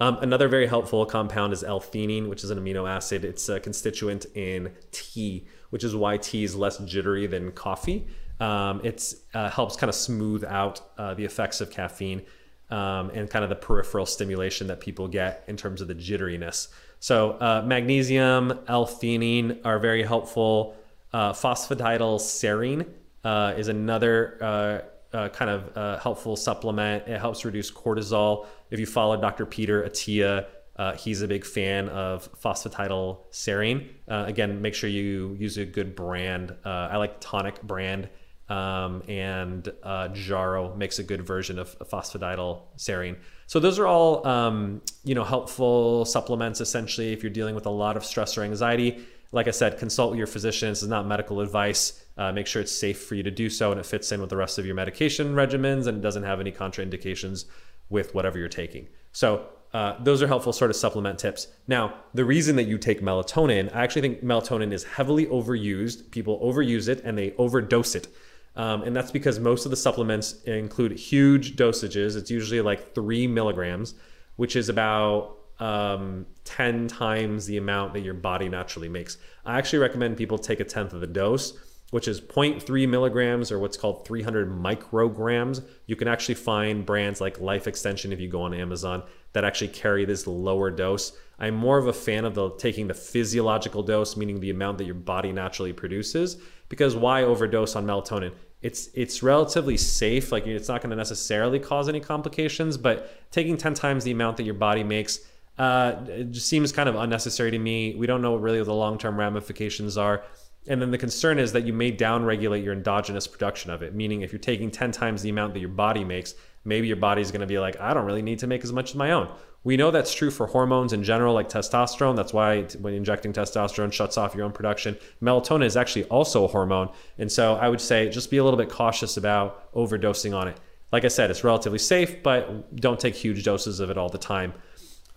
Um, 0.00 0.16
another 0.22 0.48
very 0.48 0.66
helpful 0.66 1.04
compound 1.04 1.52
is 1.52 1.62
L-theanine, 1.62 2.30
which 2.30 2.42
is 2.42 2.48
an 2.48 2.58
amino 2.58 2.88
acid. 2.88 3.22
It's 3.22 3.46
a 3.50 3.60
constituent 3.60 4.24
in 4.34 4.72
tea, 4.92 5.46
which 5.68 5.84
is 5.84 5.94
why 5.94 6.16
tea 6.16 6.44
is 6.44 6.56
less 6.56 6.78
jittery 6.78 7.26
than 7.26 7.52
coffee. 7.52 8.06
Um, 8.40 8.80
it 8.82 9.12
uh, 9.34 9.50
helps 9.50 9.76
kind 9.76 9.90
of 9.90 9.94
smooth 9.94 10.44
out 10.44 10.80
uh, 10.96 11.12
the 11.12 11.26
effects 11.26 11.60
of 11.60 11.70
caffeine 11.70 12.22
um, 12.70 13.10
and 13.10 13.28
kind 13.28 13.44
of 13.44 13.48
the 13.48 13.56
peripheral 13.56 14.06
stimulation 14.06 14.66
that 14.68 14.80
people 14.80 15.08
get 15.08 15.44
in 15.46 15.56
terms 15.56 15.80
of 15.80 15.88
the 15.88 15.94
jitteriness. 15.94 16.68
So 17.00 17.32
uh, 17.32 17.62
magnesium, 17.66 18.58
L-theanine 18.68 19.64
are 19.64 19.78
very 19.78 20.02
helpful. 20.02 20.76
Uh, 21.12 21.32
phosphatidylserine 21.32 22.86
uh, 23.24 23.54
is 23.56 23.68
another 23.68 24.84
uh, 25.12 25.28
kind 25.30 25.50
of 25.50 26.00
helpful 26.02 26.36
supplement. 26.36 27.08
It 27.08 27.18
helps 27.18 27.44
reduce 27.44 27.70
cortisol. 27.70 28.46
If 28.70 28.78
you 28.78 28.86
follow 28.86 29.20
Dr. 29.20 29.46
Peter 29.46 29.82
Attia, 29.82 30.46
uh, 30.80 30.94
he's 30.94 31.20
a 31.20 31.28
big 31.28 31.44
fan 31.44 31.90
of 31.90 32.32
phosphatidylserine. 32.40 33.86
Uh, 34.08 34.24
again, 34.26 34.62
make 34.62 34.74
sure 34.74 34.88
you 34.88 35.36
use 35.38 35.58
a 35.58 35.66
good 35.66 35.94
brand. 35.94 36.56
Uh, 36.64 36.88
I 36.90 36.96
like 36.96 37.20
Tonic 37.20 37.60
brand. 37.62 38.08
Um, 38.50 39.04
and 39.06 39.72
uh, 39.84 40.08
Jarrow 40.08 40.74
makes 40.74 40.98
a 40.98 41.04
good 41.04 41.22
version 41.24 41.58
of 41.58 41.78
phosphatidylserine. 41.78 42.62
serine. 42.76 43.16
So 43.46 43.60
those 43.60 43.78
are 43.78 43.86
all 43.86 44.26
um, 44.26 44.82
you 45.04 45.14
know 45.14 45.24
helpful 45.24 46.04
supplements 46.04 46.60
essentially 46.60 47.12
if 47.12 47.22
you're 47.22 47.30
dealing 47.30 47.54
with 47.54 47.66
a 47.66 47.70
lot 47.70 47.96
of 47.96 48.04
stress 48.04 48.36
or 48.36 48.42
anxiety. 48.42 48.98
Like 49.32 49.46
I 49.46 49.52
said, 49.52 49.78
consult 49.78 50.16
your 50.16 50.26
physician. 50.26 50.70
This 50.70 50.82
is 50.82 50.88
not 50.88 51.06
medical 51.06 51.40
advice. 51.40 52.04
Uh, 52.18 52.32
make 52.32 52.48
sure 52.48 52.60
it's 52.60 52.76
safe 52.76 53.00
for 53.04 53.14
you 53.14 53.22
to 53.22 53.30
do 53.30 53.48
so 53.48 53.70
and 53.70 53.78
it 53.78 53.86
fits 53.86 54.10
in 54.10 54.20
with 54.20 54.30
the 54.30 54.36
rest 54.36 54.58
of 54.58 54.66
your 54.66 54.74
medication 54.74 55.34
regimens 55.34 55.86
and 55.86 55.98
it 55.98 56.00
doesn't 56.00 56.24
have 56.24 56.40
any 56.40 56.50
contraindications 56.50 57.44
with 57.88 58.12
whatever 58.12 58.36
you're 58.38 58.48
taking. 58.48 58.88
So 59.12 59.46
uh, 59.72 60.02
those 60.02 60.20
are 60.20 60.26
helpful 60.26 60.52
sort 60.52 60.70
of 60.70 60.76
supplement 60.76 61.20
tips. 61.20 61.46
Now, 61.68 61.94
the 62.12 62.24
reason 62.24 62.56
that 62.56 62.64
you 62.64 62.76
take 62.76 63.00
melatonin, 63.00 63.72
I 63.74 63.84
actually 63.84 64.02
think 64.02 64.24
melatonin 64.24 64.72
is 64.72 64.82
heavily 64.82 65.26
overused. 65.26 66.10
People 66.10 66.40
overuse 66.40 66.88
it 66.88 67.02
and 67.04 67.16
they 67.16 67.34
overdose 67.38 67.94
it. 67.94 68.08
Um, 68.56 68.82
and 68.82 68.94
that's 68.94 69.10
because 69.10 69.38
most 69.38 69.64
of 69.64 69.70
the 69.70 69.76
supplements 69.76 70.42
include 70.42 70.92
huge 70.92 71.56
dosages. 71.56 72.16
It's 72.16 72.30
usually 72.30 72.60
like 72.60 72.94
three 72.94 73.26
milligrams, 73.26 73.94
which 74.36 74.56
is 74.56 74.68
about 74.68 75.36
um, 75.60 76.26
10 76.44 76.88
times 76.88 77.46
the 77.46 77.58
amount 77.58 77.94
that 77.94 78.00
your 78.00 78.14
body 78.14 78.48
naturally 78.48 78.88
makes. 78.88 79.18
I 79.44 79.58
actually 79.58 79.78
recommend 79.78 80.16
people 80.16 80.38
take 80.38 80.60
a 80.60 80.64
tenth 80.64 80.92
of 80.92 81.00
the 81.00 81.06
dose 81.06 81.58
which 81.90 82.06
is 82.06 82.20
0.3 82.20 82.88
milligrams 82.88 83.50
or 83.50 83.58
what's 83.58 83.76
called 83.76 84.06
300 84.06 84.48
micrograms. 84.50 85.62
You 85.86 85.96
can 85.96 86.08
actually 86.08 86.36
find 86.36 86.86
brands 86.86 87.20
like 87.20 87.40
Life 87.40 87.66
Extension 87.66 88.12
if 88.12 88.20
you 88.20 88.28
go 88.28 88.42
on 88.42 88.54
Amazon 88.54 89.02
that 89.32 89.44
actually 89.44 89.68
carry 89.68 90.04
this 90.04 90.26
lower 90.26 90.70
dose. 90.70 91.12
I'm 91.38 91.54
more 91.54 91.78
of 91.78 91.86
a 91.86 91.92
fan 91.92 92.24
of 92.24 92.34
the 92.34 92.50
taking 92.50 92.86
the 92.86 92.94
physiological 92.94 93.82
dose, 93.82 94.16
meaning 94.16 94.40
the 94.40 94.50
amount 94.50 94.78
that 94.78 94.84
your 94.84 94.94
body 94.94 95.32
naturally 95.32 95.72
produces. 95.72 96.40
Because 96.70 96.96
why 96.96 97.24
overdose 97.24 97.76
on 97.76 97.84
melatonin? 97.86 98.32
It's 98.62 98.88
it's 98.94 99.22
relatively 99.22 99.76
safe. 99.76 100.32
Like 100.32 100.46
it's 100.46 100.68
not 100.68 100.80
going 100.80 100.90
to 100.90 100.96
necessarily 100.96 101.58
cause 101.58 101.90
any 101.90 102.00
complications, 102.00 102.78
but 102.78 103.30
taking 103.30 103.58
10 103.58 103.74
times 103.74 104.04
the 104.04 104.10
amount 104.10 104.38
that 104.38 104.44
your 104.44 104.54
body 104.54 104.82
makes 104.82 105.20
uh, 105.60 106.06
it 106.08 106.30
just 106.30 106.48
seems 106.48 106.72
kind 106.72 106.88
of 106.88 106.94
unnecessary 106.94 107.50
to 107.50 107.58
me. 107.58 107.94
We 107.94 108.06
don't 108.06 108.22
know 108.22 108.30
really 108.30 108.40
what 108.40 108.44
really 108.44 108.64
the 108.64 108.72
long 108.72 108.96
term 108.96 109.18
ramifications 109.18 109.98
are. 109.98 110.24
And 110.66 110.80
then 110.80 110.90
the 110.90 110.96
concern 110.96 111.38
is 111.38 111.52
that 111.52 111.66
you 111.66 111.74
may 111.74 111.92
downregulate 111.94 112.64
your 112.64 112.72
endogenous 112.72 113.26
production 113.26 113.70
of 113.70 113.82
it, 113.82 113.94
meaning 113.94 114.22
if 114.22 114.32
you're 114.32 114.38
taking 114.38 114.70
10 114.70 114.90
times 114.92 115.20
the 115.20 115.28
amount 115.28 115.52
that 115.52 115.60
your 115.60 115.68
body 115.68 116.02
makes, 116.02 116.34
maybe 116.64 116.86
your 116.86 116.96
body's 116.96 117.30
going 117.30 117.42
to 117.42 117.46
be 117.46 117.58
like, 117.58 117.78
I 117.78 117.92
don't 117.92 118.06
really 118.06 118.22
need 118.22 118.38
to 118.38 118.46
make 118.46 118.64
as 118.64 118.72
much 118.72 118.90
as 118.90 118.94
my 118.96 119.10
own. 119.12 119.28
We 119.62 119.76
know 119.76 119.90
that's 119.90 120.14
true 120.14 120.30
for 120.30 120.46
hormones 120.46 120.92
in 120.92 121.02
general, 121.02 121.34
like 121.34 121.48
testosterone. 121.48 122.16
That's 122.16 122.32
why 122.32 122.62
when 122.80 122.94
injecting 122.94 123.32
testosterone 123.32 123.92
shuts 123.92 124.16
off 124.16 124.34
your 124.34 124.44
own 124.44 124.52
production. 124.52 124.96
Melatonin 125.22 125.64
is 125.64 125.76
actually 125.76 126.04
also 126.04 126.44
a 126.44 126.48
hormone. 126.48 126.90
And 127.18 127.30
so 127.30 127.56
I 127.56 127.68
would 127.68 127.80
say 127.80 128.08
just 128.08 128.30
be 128.30 128.38
a 128.38 128.44
little 128.44 128.58
bit 128.58 128.70
cautious 128.70 129.18
about 129.18 129.72
overdosing 129.74 130.34
on 130.34 130.48
it. 130.48 130.58
Like 130.92 131.04
I 131.04 131.08
said, 131.08 131.30
it's 131.30 131.44
relatively 131.44 131.78
safe, 131.78 132.22
but 132.22 132.74
don't 132.74 132.98
take 132.98 133.14
huge 133.14 133.44
doses 133.44 133.80
of 133.80 133.90
it 133.90 133.98
all 133.98 134.08
the 134.08 134.18
time. 134.18 134.54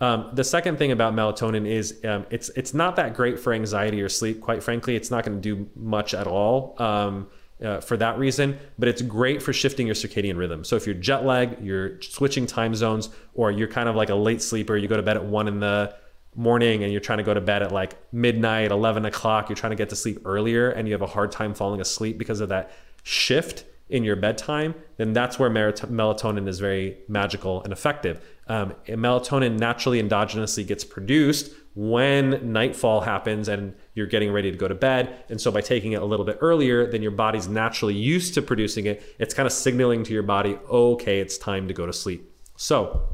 Um, 0.00 0.30
the 0.34 0.44
second 0.44 0.76
thing 0.76 0.92
about 0.92 1.14
melatonin 1.14 1.66
is 1.66 2.04
um, 2.04 2.26
it's 2.28 2.50
it's 2.50 2.74
not 2.74 2.96
that 2.96 3.14
great 3.14 3.38
for 3.38 3.52
anxiety 3.52 4.02
or 4.02 4.08
sleep. 4.08 4.40
Quite 4.40 4.62
frankly, 4.62 4.96
it's 4.96 5.10
not 5.10 5.24
going 5.24 5.40
to 5.40 5.56
do 5.56 5.70
much 5.74 6.14
at 6.14 6.26
all 6.26 6.74
um, 6.78 7.28
uh, 7.62 7.80
for 7.80 7.96
that 7.96 8.18
reason. 8.18 8.58
But 8.78 8.88
it's 8.88 9.02
great 9.02 9.42
for 9.42 9.52
shifting 9.52 9.86
your 9.86 9.94
circadian 9.94 10.36
rhythm. 10.36 10.64
So 10.64 10.76
if 10.76 10.86
you're 10.86 10.94
jet 10.94 11.24
lagged, 11.24 11.62
you're 11.62 12.00
switching 12.00 12.46
time 12.46 12.74
zones, 12.74 13.10
or 13.34 13.50
you're 13.50 13.68
kind 13.68 13.88
of 13.88 13.96
like 13.96 14.10
a 14.10 14.14
late 14.14 14.42
sleeper, 14.42 14.76
you 14.76 14.88
go 14.88 14.96
to 14.96 15.02
bed 15.02 15.16
at 15.16 15.24
one 15.24 15.48
in 15.48 15.60
the 15.60 15.94
morning 16.36 16.82
and 16.82 16.90
you're 16.90 17.00
trying 17.00 17.18
to 17.18 17.24
go 17.24 17.34
to 17.34 17.40
bed 17.40 17.62
at 17.62 17.72
like 17.72 17.96
midnight, 18.12 18.70
11 18.70 19.04
o'clock, 19.04 19.48
you're 19.48 19.56
trying 19.56 19.70
to 19.70 19.76
get 19.76 19.88
to 19.90 19.96
sleep 19.96 20.20
earlier, 20.24 20.70
and 20.70 20.88
you 20.88 20.94
have 20.94 21.02
a 21.02 21.06
hard 21.06 21.30
time 21.30 21.54
falling 21.54 21.80
asleep 21.80 22.18
because 22.18 22.40
of 22.40 22.48
that 22.48 22.72
shift 23.02 23.64
in 23.88 24.02
your 24.02 24.16
bedtime, 24.16 24.74
then 24.96 25.12
that's 25.12 25.38
where 25.38 25.50
melatonin 25.50 26.48
is 26.48 26.58
very 26.58 26.98
magical 27.06 27.62
and 27.62 27.72
effective. 27.72 28.24
Um, 28.46 28.74
melatonin 28.88 29.58
naturally 29.58 30.02
endogenously 30.02 30.66
gets 30.66 30.84
produced 30.84 31.52
when 31.74 32.52
nightfall 32.52 33.00
happens 33.00 33.48
and 33.48 33.74
you're 33.94 34.06
getting 34.06 34.32
ready 34.32 34.50
to 34.50 34.56
go 34.56 34.68
to 34.68 34.74
bed. 34.74 35.24
And 35.28 35.40
so 35.40 35.50
by 35.50 35.60
taking 35.60 35.92
it 35.92 36.02
a 36.02 36.04
little 36.04 36.24
bit 36.24 36.38
earlier 36.40 36.86
than 36.86 37.02
your 37.02 37.10
body's 37.10 37.48
naturally 37.48 37.94
used 37.94 38.34
to 38.34 38.42
producing 38.42 38.86
it, 38.86 39.02
it's 39.18 39.34
kind 39.34 39.46
of 39.46 39.52
signaling 39.52 40.04
to 40.04 40.12
your 40.12 40.22
body, 40.22 40.58
okay, 40.68 41.20
it's 41.20 41.36
time 41.36 41.68
to 41.68 41.74
go 41.74 41.86
to 41.86 41.92
sleep. 41.92 42.30
So 42.56 43.08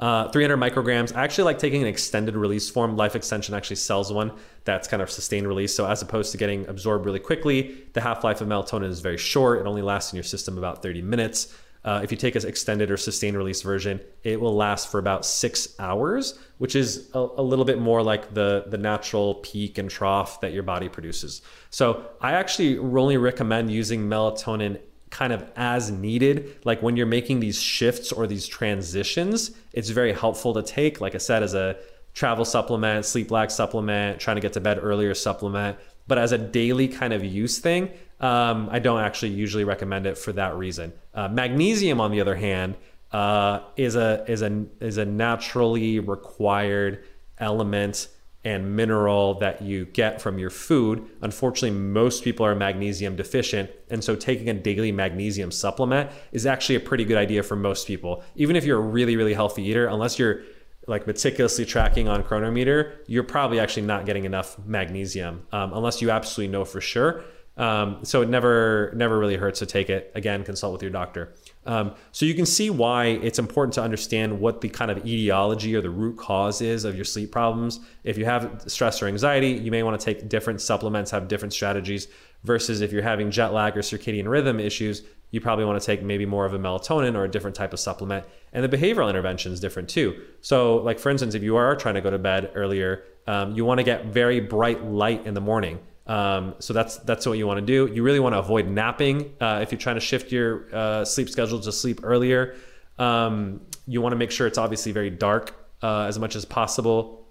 uh, 0.00 0.28
300 0.28 0.56
micrograms. 0.56 1.14
I 1.14 1.22
actually 1.22 1.44
like 1.44 1.58
taking 1.58 1.82
an 1.82 1.88
extended 1.88 2.34
release 2.34 2.68
form. 2.68 2.96
Life 2.96 3.14
Extension 3.14 3.54
actually 3.54 3.76
sells 3.76 4.12
one 4.12 4.32
that's 4.64 4.88
kind 4.88 5.02
of 5.02 5.10
sustained 5.10 5.46
release. 5.46 5.74
So 5.74 5.86
as 5.86 6.02
opposed 6.02 6.32
to 6.32 6.38
getting 6.38 6.66
absorbed 6.66 7.06
really 7.06 7.20
quickly, 7.20 7.84
the 7.92 8.00
half 8.00 8.24
life 8.24 8.40
of 8.40 8.48
melatonin 8.48 8.88
is 8.88 9.00
very 9.00 9.18
short. 9.18 9.60
It 9.60 9.66
only 9.66 9.82
lasts 9.82 10.12
in 10.12 10.16
your 10.16 10.24
system 10.24 10.58
about 10.58 10.82
30 10.82 11.02
minutes. 11.02 11.54
Uh, 11.84 12.00
if 12.02 12.10
you 12.10 12.16
take 12.16 12.34
an 12.34 12.46
extended 12.46 12.90
or 12.90 12.96
sustained 12.96 13.36
release 13.36 13.60
version, 13.60 14.00
it 14.22 14.40
will 14.40 14.54
last 14.54 14.90
for 14.90 14.98
about 14.98 15.26
six 15.26 15.68
hours, 15.78 16.38
which 16.56 16.74
is 16.74 17.10
a, 17.12 17.18
a, 17.18 17.42
little 17.42 17.66
bit 17.66 17.78
more 17.78 18.02
like 18.02 18.32
the, 18.32 18.64
the 18.68 18.78
natural 18.78 19.34
peak 19.36 19.76
and 19.76 19.90
trough 19.90 20.40
that 20.40 20.52
your 20.54 20.62
body 20.62 20.88
produces. 20.88 21.42
So 21.68 22.06
I 22.22 22.32
actually 22.32 22.78
only 22.78 23.18
recommend 23.18 23.70
using 23.70 24.08
melatonin 24.08 24.80
kind 25.10 25.32
of 25.32 25.44
as 25.56 25.90
needed. 25.90 26.56
Like 26.64 26.80
when 26.82 26.96
you're 26.96 27.06
making 27.06 27.40
these 27.40 27.60
shifts 27.60 28.12
or 28.12 28.26
these 28.26 28.46
transitions, 28.46 29.50
it's 29.74 29.90
very 29.90 30.14
helpful 30.14 30.54
to 30.54 30.62
take, 30.62 31.02
like 31.02 31.14
I 31.14 31.18
said, 31.18 31.42
as 31.42 31.52
a 31.52 31.76
travel 32.14 32.46
supplement, 32.46 33.04
sleep 33.04 33.30
lag 33.30 33.50
supplement, 33.50 34.20
trying 34.20 34.36
to 34.36 34.40
get 34.40 34.54
to 34.54 34.60
bed 34.60 34.78
earlier 34.80 35.14
supplement. 35.14 35.76
But 36.06 36.18
as 36.18 36.32
a 36.32 36.38
daily 36.38 36.88
kind 36.88 37.12
of 37.12 37.24
use 37.24 37.58
thing, 37.58 37.90
um, 38.24 38.70
I 38.72 38.78
don't 38.78 39.00
actually 39.00 39.32
usually 39.32 39.64
recommend 39.64 40.06
it 40.06 40.16
for 40.16 40.32
that 40.32 40.56
reason. 40.56 40.94
Uh, 41.12 41.28
magnesium, 41.28 42.00
on 42.00 42.10
the 42.10 42.22
other 42.22 42.34
hand, 42.34 42.74
uh, 43.12 43.60
is 43.76 43.96
a 43.96 44.24
is 44.26 44.40
a 44.40 44.64
is 44.80 44.96
a 44.96 45.04
naturally 45.04 46.00
required 46.00 47.04
element 47.38 48.08
and 48.42 48.74
mineral 48.74 49.34
that 49.34 49.60
you 49.60 49.84
get 49.84 50.22
from 50.22 50.38
your 50.38 50.48
food. 50.48 51.06
Unfortunately, 51.20 51.78
most 51.78 52.24
people 52.24 52.46
are 52.46 52.54
magnesium 52.54 53.14
deficient. 53.14 53.70
And 53.90 54.02
so 54.02 54.16
taking 54.16 54.48
a 54.48 54.54
daily 54.54 54.92
magnesium 54.92 55.50
supplement 55.50 56.10
is 56.32 56.46
actually 56.46 56.76
a 56.76 56.80
pretty 56.80 57.04
good 57.04 57.18
idea 57.18 57.42
for 57.42 57.56
most 57.56 57.86
people. 57.86 58.22
Even 58.36 58.56
if 58.56 58.64
you're 58.64 58.78
a 58.78 58.82
really, 58.82 59.16
really 59.16 59.34
healthy 59.34 59.62
eater, 59.64 59.86
unless 59.86 60.18
you're 60.18 60.42
like 60.86 61.06
meticulously 61.06 61.64
tracking 61.64 62.08
on 62.08 62.22
Cronometer, 62.22 63.00
you're 63.06 63.22
probably 63.22 63.60
actually 63.60 63.86
not 63.86 64.04
getting 64.06 64.24
enough 64.24 64.58
magnesium 64.66 65.46
um, 65.52 65.72
unless 65.72 66.02
you 66.02 66.10
absolutely 66.10 66.52
know 66.52 66.64
for 66.64 66.80
sure. 66.80 67.24
Um, 67.56 68.00
so 68.02 68.20
it 68.20 68.28
never 68.28 68.92
never 68.96 69.18
really 69.18 69.36
hurts 69.36 69.60
to 69.60 69.66
take 69.66 69.88
it. 69.88 70.10
Again, 70.14 70.42
consult 70.42 70.72
with 70.72 70.82
your 70.82 70.90
doctor. 70.90 71.34
Um, 71.66 71.94
so 72.10 72.26
you 72.26 72.34
can 72.34 72.46
see 72.46 72.68
why 72.68 73.06
it's 73.06 73.38
important 73.38 73.74
to 73.74 73.82
understand 73.82 74.40
what 74.40 74.60
the 74.60 74.68
kind 74.68 74.90
of 74.90 75.06
etiology 75.06 75.74
or 75.76 75.80
the 75.80 75.90
root 75.90 76.16
cause 76.18 76.60
is 76.60 76.84
of 76.84 76.96
your 76.96 77.04
sleep 77.04 77.30
problems. 77.30 77.80
If 78.02 78.18
you 78.18 78.24
have 78.24 78.64
stress 78.66 79.00
or 79.00 79.06
anxiety, 79.06 79.52
you 79.52 79.70
may 79.70 79.82
want 79.82 79.98
to 79.98 80.04
take 80.04 80.28
different 80.28 80.60
supplements, 80.60 81.10
have 81.12 81.28
different 81.28 81.52
strategies. 81.52 82.08
Versus 82.42 82.82
if 82.82 82.92
you're 82.92 83.02
having 83.02 83.30
jet 83.30 83.54
lag 83.54 83.74
or 83.74 83.80
circadian 83.80 84.28
rhythm 84.28 84.60
issues, 84.60 85.02
you 85.30 85.40
probably 85.40 85.64
want 85.64 85.80
to 85.80 85.84
take 85.84 86.02
maybe 86.02 86.26
more 86.26 86.44
of 86.44 86.52
a 86.52 86.58
melatonin 86.58 87.14
or 87.16 87.24
a 87.24 87.28
different 87.30 87.56
type 87.56 87.72
of 87.72 87.80
supplement. 87.80 88.26
And 88.52 88.62
the 88.62 88.76
behavioral 88.76 89.08
intervention 89.08 89.50
is 89.50 89.60
different 89.60 89.88
too. 89.88 90.22
So, 90.42 90.76
like 90.76 90.98
for 90.98 91.08
instance, 91.08 91.34
if 91.34 91.42
you 91.42 91.56
are 91.56 91.74
trying 91.74 91.94
to 91.94 92.02
go 92.02 92.10
to 92.10 92.18
bed 92.18 92.52
earlier, 92.54 93.04
um, 93.26 93.56
you 93.56 93.64
want 93.64 93.78
to 93.78 93.84
get 93.84 94.04
very 94.06 94.40
bright 94.40 94.84
light 94.84 95.26
in 95.26 95.32
the 95.32 95.40
morning. 95.40 95.78
Um, 96.06 96.54
so 96.58 96.72
that's 96.74 96.98
that's 96.98 97.26
what 97.26 97.38
you 97.38 97.46
want 97.46 97.60
to 97.60 97.66
do. 97.66 97.92
You 97.92 98.02
really 98.02 98.20
want 98.20 98.34
to 98.34 98.38
avoid 98.38 98.68
napping 98.68 99.32
uh, 99.40 99.60
if 99.62 99.72
you're 99.72 99.78
trying 99.78 99.96
to 99.96 100.00
shift 100.00 100.32
your 100.32 100.66
uh, 100.74 101.04
sleep 101.04 101.28
schedule 101.28 101.60
to 101.60 101.72
sleep 101.72 102.00
earlier. 102.02 102.56
Um, 102.98 103.62
you 103.86 104.00
want 104.00 104.12
to 104.12 104.16
make 104.16 104.30
sure 104.30 104.46
it's 104.46 104.58
obviously 104.58 104.92
very 104.92 105.10
dark 105.10 105.54
uh, 105.82 106.02
as 106.02 106.18
much 106.18 106.36
as 106.36 106.44
possible, 106.44 107.26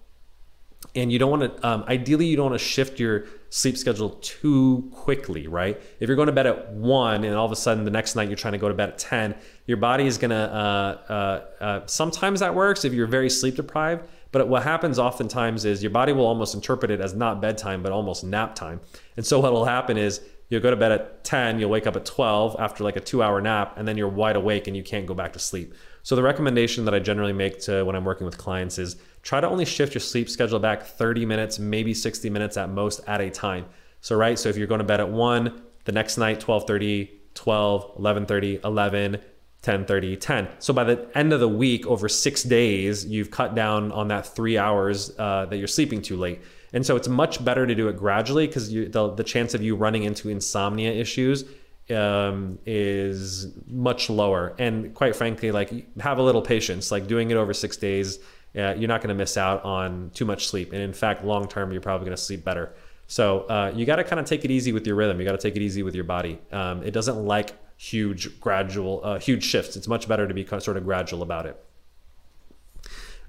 and 0.96 1.12
you 1.12 1.20
don't 1.20 1.30
want 1.30 1.56
to. 1.56 1.66
Um, 1.66 1.84
ideally, 1.86 2.26
you 2.26 2.36
don't 2.36 2.50
want 2.50 2.60
to 2.60 2.66
shift 2.66 2.98
your 2.98 3.26
sleep 3.50 3.76
schedule 3.76 4.10
too 4.22 4.90
quickly, 4.92 5.46
right? 5.46 5.80
If 6.00 6.08
you're 6.08 6.16
going 6.16 6.26
to 6.26 6.32
bed 6.32 6.48
at 6.48 6.72
one 6.72 7.22
and 7.22 7.36
all 7.36 7.46
of 7.46 7.52
a 7.52 7.56
sudden 7.56 7.84
the 7.84 7.90
next 7.92 8.16
night 8.16 8.28
you're 8.28 8.36
trying 8.36 8.54
to 8.54 8.58
go 8.58 8.66
to 8.66 8.74
bed 8.74 8.88
at 8.88 8.98
ten, 8.98 9.36
your 9.66 9.76
body 9.76 10.06
is 10.06 10.18
gonna. 10.18 10.34
Uh, 10.34 11.12
uh, 11.12 11.62
uh, 11.62 11.80
sometimes 11.86 12.40
that 12.40 12.56
works 12.56 12.84
if 12.84 12.92
you're 12.92 13.06
very 13.06 13.30
sleep 13.30 13.54
deprived 13.54 14.04
but 14.34 14.48
what 14.48 14.64
happens 14.64 14.98
oftentimes 14.98 15.64
is 15.64 15.80
your 15.80 15.92
body 15.92 16.12
will 16.12 16.26
almost 16.26 16.56
interpret 16.56 16.90
it 16.90 17.00
as 17.00 17.14
not 17.14 17.40
bedtime, 17.40 17.84
but 17.84 17.92
almost 17.92 18.24
nap 18.24 18.56
time. 18.56 18.80
And 19.16 19.24
so 19.24 19.38
what 19.38 19.52
will 19.52 19.64
happen 19.64 19.96
is 19.96 20.20
you'll 20.48 20.60
go 20.60 20.70
to 20.70 20.76
bed 20.76 20.90
at 20.90 21.22
10, 21.22 21.60
you'll 21.60 21.70
wake 21.70 21.86
up 21.86 21.94
at 21.94 22.04
12 22.04 22.56
after 22.58 22.82
like 22.82 22.96
a 22.96 23.00
two 23.00 23.22
hour 23.22 23.40
nap, 23.40 23.74
and 23.76 23.86
then 23.86 23.96
you're 23.96 24.08
wide 24.08 24.34
awake 24.34 24.66
and 24.66 24.76
you 24.76 24.82
can't 24.82 25.06
go 25.06 25.14
back 25.14 25.34
to 25.34 25.38
sleep. 25.38 25.72
So 26.02 26.16
the 26.16 26.22
recommendation 26.24 26.84
that 26.84 26.94
I 26.94 26.98
generally 26.98 27.32
make 27.32 27.60
to 27.60 27.84
when 27.84 27.94
I'm 27.94 28.04
working 28.04 28.24
with 28.24 28.36
clients 28.36 28.76
is 28.76 28.96
try 29.22 29.40
to 29.40 29.48
only 29.48 29.64
shift 29.64 29.94
your 29.94 30.00
sleep 30.00 30.28
schedule 30.28 30.58
back 30.58 30.82
30 30.82 31.24
minutes, 31.24 31.60
maybe 31.60 31.94
60 31.94 32.28
minutes 32.28 32.56
at 32.56 32.68
most 32.70 33.02
at 33.06 33.20
a 33.20 33.30
time. 33.30 33.66
So 34.00 34.16
right, 34.16 34.36
so 34.36 34.48
if 34.48 34.56
you're 34.56 34.66
going 34.66 34.80
to 34.80 34.84
bed 34.84 34.98
at 34.98 35.08
1, 35.08 35.62
the 35.84 35.92
next 35.92 36.18
night 36.18 36.40
12:30, 36.40 37.08
12, 37.34 37.98
11:30, 37.98 38.64
11, 38.64 39.20
10 39.64 39.86
30 39.86 40.16
10 40.18 40.48
so 40.58 40.74
by 40.74 40.84
the 40.84 41.08
end 41.14 41.32
of 41.32 41.40
the 41.40 41.48
week 41.48 41.86
over 41.86 42.08
six 42.08 42.42
days 42.42 43.06
you've 43.06 43.30
cut 43.30 43.54
down 43.54 43.90
on 43.92 44.08
that 44.08 44.26
three 44.26 44.58
hours 44.58 45.12
uh, 45.18 45.46
that 45.46 45.56
you're 45.56 45.66
sleeping 45.66 46.02
too 46.02 46.16
late. 46.16 46.40
And 46.72 46.84
so 46.84 46.96
it's 46.96 47.08
much 47.08 47.44
better 47.44 47.66
to 47.66 47.74
do 47.74 47.88
it 47.88 47.96
gradually 47.96 48.46
because 48.46 48.68
the, 48.68 49.14
the 49.16 49.24
chance 49.24 49.54
of 49.54 49.62
you 49.62 49.76
running 49.76 50.02
into 50.02 50.28
insomnia 50.28 50.92
issues 50.92 51.44
um, 51.90 52.58
is 52.66 53.54
much 53.66 54.10
lower. 54.10 54.54
And 54.58 54.94
quite 54.94 55.14
frankly 55.14 55.52
like 55.52 55.98
have 56.00 56.18
a 56.18 56.22
little 56.22 56.42
patience. 56.42 56.90
Like 56.90 57.06
doing 57.06 57.30
it 57.30 57.36
over 57.36 57.54
six 57.54 57.76
days 57.76 58.18
uh, 58.56 58.74
you're 58.76 58.88
not 58.88 59.00
going 59.00 59.08
to 59.08 59.14
miss 59.14 59.36
out 59.36 59.64
on 59.64 60.10
too 60.14 60.24
much 60.24 60.46
sleep. 60.46 60.72
And 60.72 60.82
in 60.82 60.92
fact 60.92 61.24
long 61.24 61.48
term 61.48 61.72
you're 61.72 61.80
probably 61.80 62.06
going 62.06 62.16
to 62.16 62.22
sleep 62.22 62.44
better. 62.44 62.74
So 63.06 63.40
uh, 63.42 63.72
you 63.74 63.84
got 63.84 63.96
to 63.96 64.04
kind 64.04 64.18
of 64.18 64.26
take 64.26 64.44
it 64.44 64.50
easy 64.50 64.72
with 64.72 64.86
your 64.86 64.96
rhythm. 64.96 65.18
You 65.20 65.26
got 65.26 65.38
to 65.38 65.38
take 65.38 65.56
it 65.56 65.62
easy 65.62 65.82
with 65.82 65.94
your 65.94 66.04
body. 66.04 66.38
Um, 66.50 66.82
it 66.82 66.92
doesn't 66.92 67.24
like 67.24 67.52
huge 67.76 68.40
gradual 68.40 69.00
uh, 69.04 69.18
huge 69.18 69.44
shifts 69.44 69.76
it's 69.76 69.88
much 69.88 70.08
better 70.08 70.26
to 70.26 70.34
be 70.34 70.46
sort 70.46 70.76
of 70.76 70.84
gradual 70.84 71.22
about 71.22 71.46
it 71.46 71.62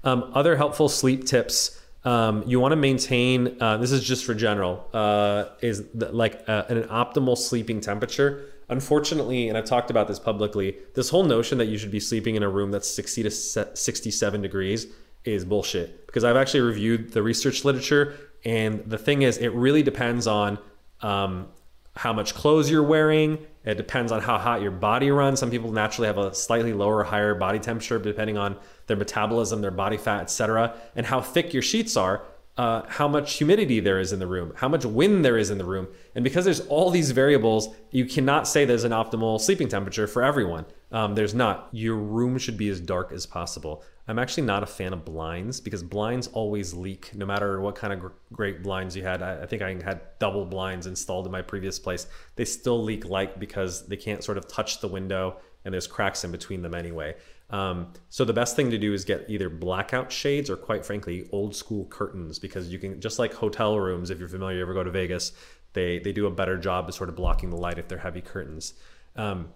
Um, 0.06 0.30
other 0.34 0.56
helpful 0.56 0.88
sleep 0.88 1.26
tips. 1.26 1.80
Um, 2.04 2.44
you 2.46 2.60
want 2.60 2.72
to 2.72 2.76
maintain. 2.76 3.60
Uh, 3.60 3.76
this 3.76 3.90
is 3.90 4.04
just 4.04 4.24
for 4.24 4.34
general. 4.34 4.88
Uh, 4.94 5.46
is 5.60 5.88
the, 5.94 6.12
like 6.12 6.48
uh, 6.48 6.62
an 6.68 6.84
optimal 6.84 7.36
sleeping 7.36 7.80
temperature. 7.80 8.44
Unfortunately, 8.68 9.48
and 9.48 9.58
I've 9.58 9.64
talked 9.64 9.90
about 9.90 10.06
this 10.06 10.20
publicly. 10.20 10.76
This 10.94 11.10
whole 11.10 11.24
notion 11.24 11.58
that 11.58 11.66
you 11.66 11.76
should 11.76 11.90
be 11.90 12.00
sleeping 12.00 12.36
in 12.36 12.44
a 12.44 12.48
room 12.48 12.70
that's 12.70 12.88
60 12.88 13.24
to 13.24 13.30
67 13.30 14.42
degrees 14.42 14.86
is 15.24 15.44
bullshit. 15.44 16.06
Because 16.06 16.22
I've 16.22 16.36
actually 16.36 16.60
reviewed 16.60 17.12
the 17.12 17.22
research 17.22 17.64
literature, 17.64 18.16
and 18.44 18.84
the 18.86 18.98
thing 18.98 19.22
is, 19.22 19.38
it 19.38 19.48
really 19.48 19.82
depends 19.82 20.28
on 20.28 20.58
um, 21.00 21.48
how 21.96 22.12
much 22.12 22.34
clothes 22.34 22.70
you're 22.70 22.82
wearing. 22.82 23.38
It 23.66 23.76
depends 23.76 24.12
on 24.12 24.22
how 24.22 24.38
hot 24.38 24.62
your 24.62 24.70
body 24.70 25.10
runs. 25.10 25.40
Some 25.40 25.50
people 25.50 25.72
naturally 25.72 26.06
have 26.06 26.18
a 26.18 26.32
slightly 26.34 26.72
lower, 26.72 26.98
or 26.98 27.04
higher 27.04 27.34
body 27.34 27.58
temperature 27.58 27.98
depending 27.98 28.38
on 28.38 28.56
their 28.86 28.96
metabolism, 28.96 29.60
their 29.60 29.72
body 29.72 29.96
fat, 29.96 30.22
etc., 30.22 30.74
and 30.94 31.04
how 31.04 31.20
thick 31.20 31.52
your 31.52 31.62
sheets 31.62 31.96
are. 31.96 32.22
Uh, 32.56 32.86
how 32.88 33.06
much 33.06 33.34
humidity 33.34 33.80
there 33.80 34.00
is 34.00 34.14
in 34.14 34.18
the 34.18 34.26
room, 34.26 34.50
how 34.56 34.66
much 34.66 34.82
wind 34.86 35.22
there 35.22 35.36
is 35.36 35.50
in 35.50 35.58
the 35.58 35.64
room. 35.64 35.86
And 36.14 36.24
because 36.24 36.46
there's 36.46 36.60
all 36.68 36.88
these 36.90 37.10
variables, 37.10 37.68
you 37.90 38.06
cannot 38.06 38.48
say 38.48 38.64
there's 38.64 38.84
an 38.84 38.92
optimal 38.92 39.38
sleeping 39.38 39.68
temperature 39.68 40.06
for 40.06 40.22
everyone. 40.22 40.64
Um, 40.92 41.14
there's 41.14 41.34
not. 41.34 41.68
Your 41.72 41.96
room 41.96 42.38
should 42.38 42.56
be 42.56 42.68
as 42.68 42.80
dark 42.80 43.12
as 43.12 43.26
possible. 43.26 43.82
I'm 44.08 44.20
actually 44.20 44.44
not 44.44 44.62
a 44.62 44.66
fan 44.66 44.92
of 44.92 45.04
blinds 45.04 45.60
because 45.60 45.82
blinds 45.82 46.28
always 46.28 46.74
leak 46.74 47.10
no 47.14 47.26
matter 47.26 47.60
what 47.60 47.74
kind 47.74 47.92
of 47.92 48.00
gr- 48.00 48.08
great 48.32 48.62
blinds 48.62 48.96
you 48.96 49.02
had. 49.02 49.20
I, 49.20 49.42
I, 49.42 49.46
think 49.46 49.62
I 49.62 49.70
had 49.82 50.00
double 50.20 50.44
blinds 50.44 50.86
installed 50.86 51.26
in 51.26 51.32
my 51.32 51.42
previous 51.42 51.78
place. 51.80 52.06
They 52.36 52.44
still 52.44 52.82
leak 52.82 53.04
light 53.04 53.40
because 53.40 53.86
they 53.88 53.96
can't 53.96 54.22
sort 54.22 54.38
of 54.38 54.46
touch 54.46 54.80
the 54.80 54.86
window 54.86 55.38
and 55.64 55.74
there's 55.74 55.88
cracks 55.88 56.22
in 56.22 56.30
between 56.30 56.62
them 56.62 56.74
anyway. 56.74 57.16
Um, 57.50 57.92
so 58.08 58.24
the 58.24 58.32
best 58.32 58.54
thing 58.54 58.70
to 58.70 58.78
do 58.78 58.92
is 58.92 59.04
get 59.04 59.24
either 59.28 59.48
blackout 59.48 60.12
shades 60.12 60.50
or 60.50 60.56
quite 60.56 60.86
frankly 60.86 61.28
old 61.32 61.54
school 61.54 61.84
curtains 61.86 62.38
because 62.38 62.68
you 62.68 62.78
can 62.78 63.00
just 63.00 63.18
like 63.18 63.32
hotel 63.32 63.78
rooms 63.78 64.10
if 64.10 64.18
you're 64.18 64.28
familiar 64.28 64.56
you 64.56 64.62
ever 64.62 64.74
go 64.74 64.82
to 64.82 64.90
Vegas 64.90 65.32
they 65.76 66.00
they 66.00 66.10
do 66.10 66.26
a 66.26 66.30
better 66.30 66.56
job 66.56 66.88
of 66.88 66.94
sort 66.94 67.08
of 67.08 67.14
blocking 67.14 67.50
the 67.50 67.56
light 67.56 67.78
if 67.78 67.86
they're 67.86 67.98
heavy 67.98 68.22
curtains. 68.22 68.74
Um, 69.14 69.50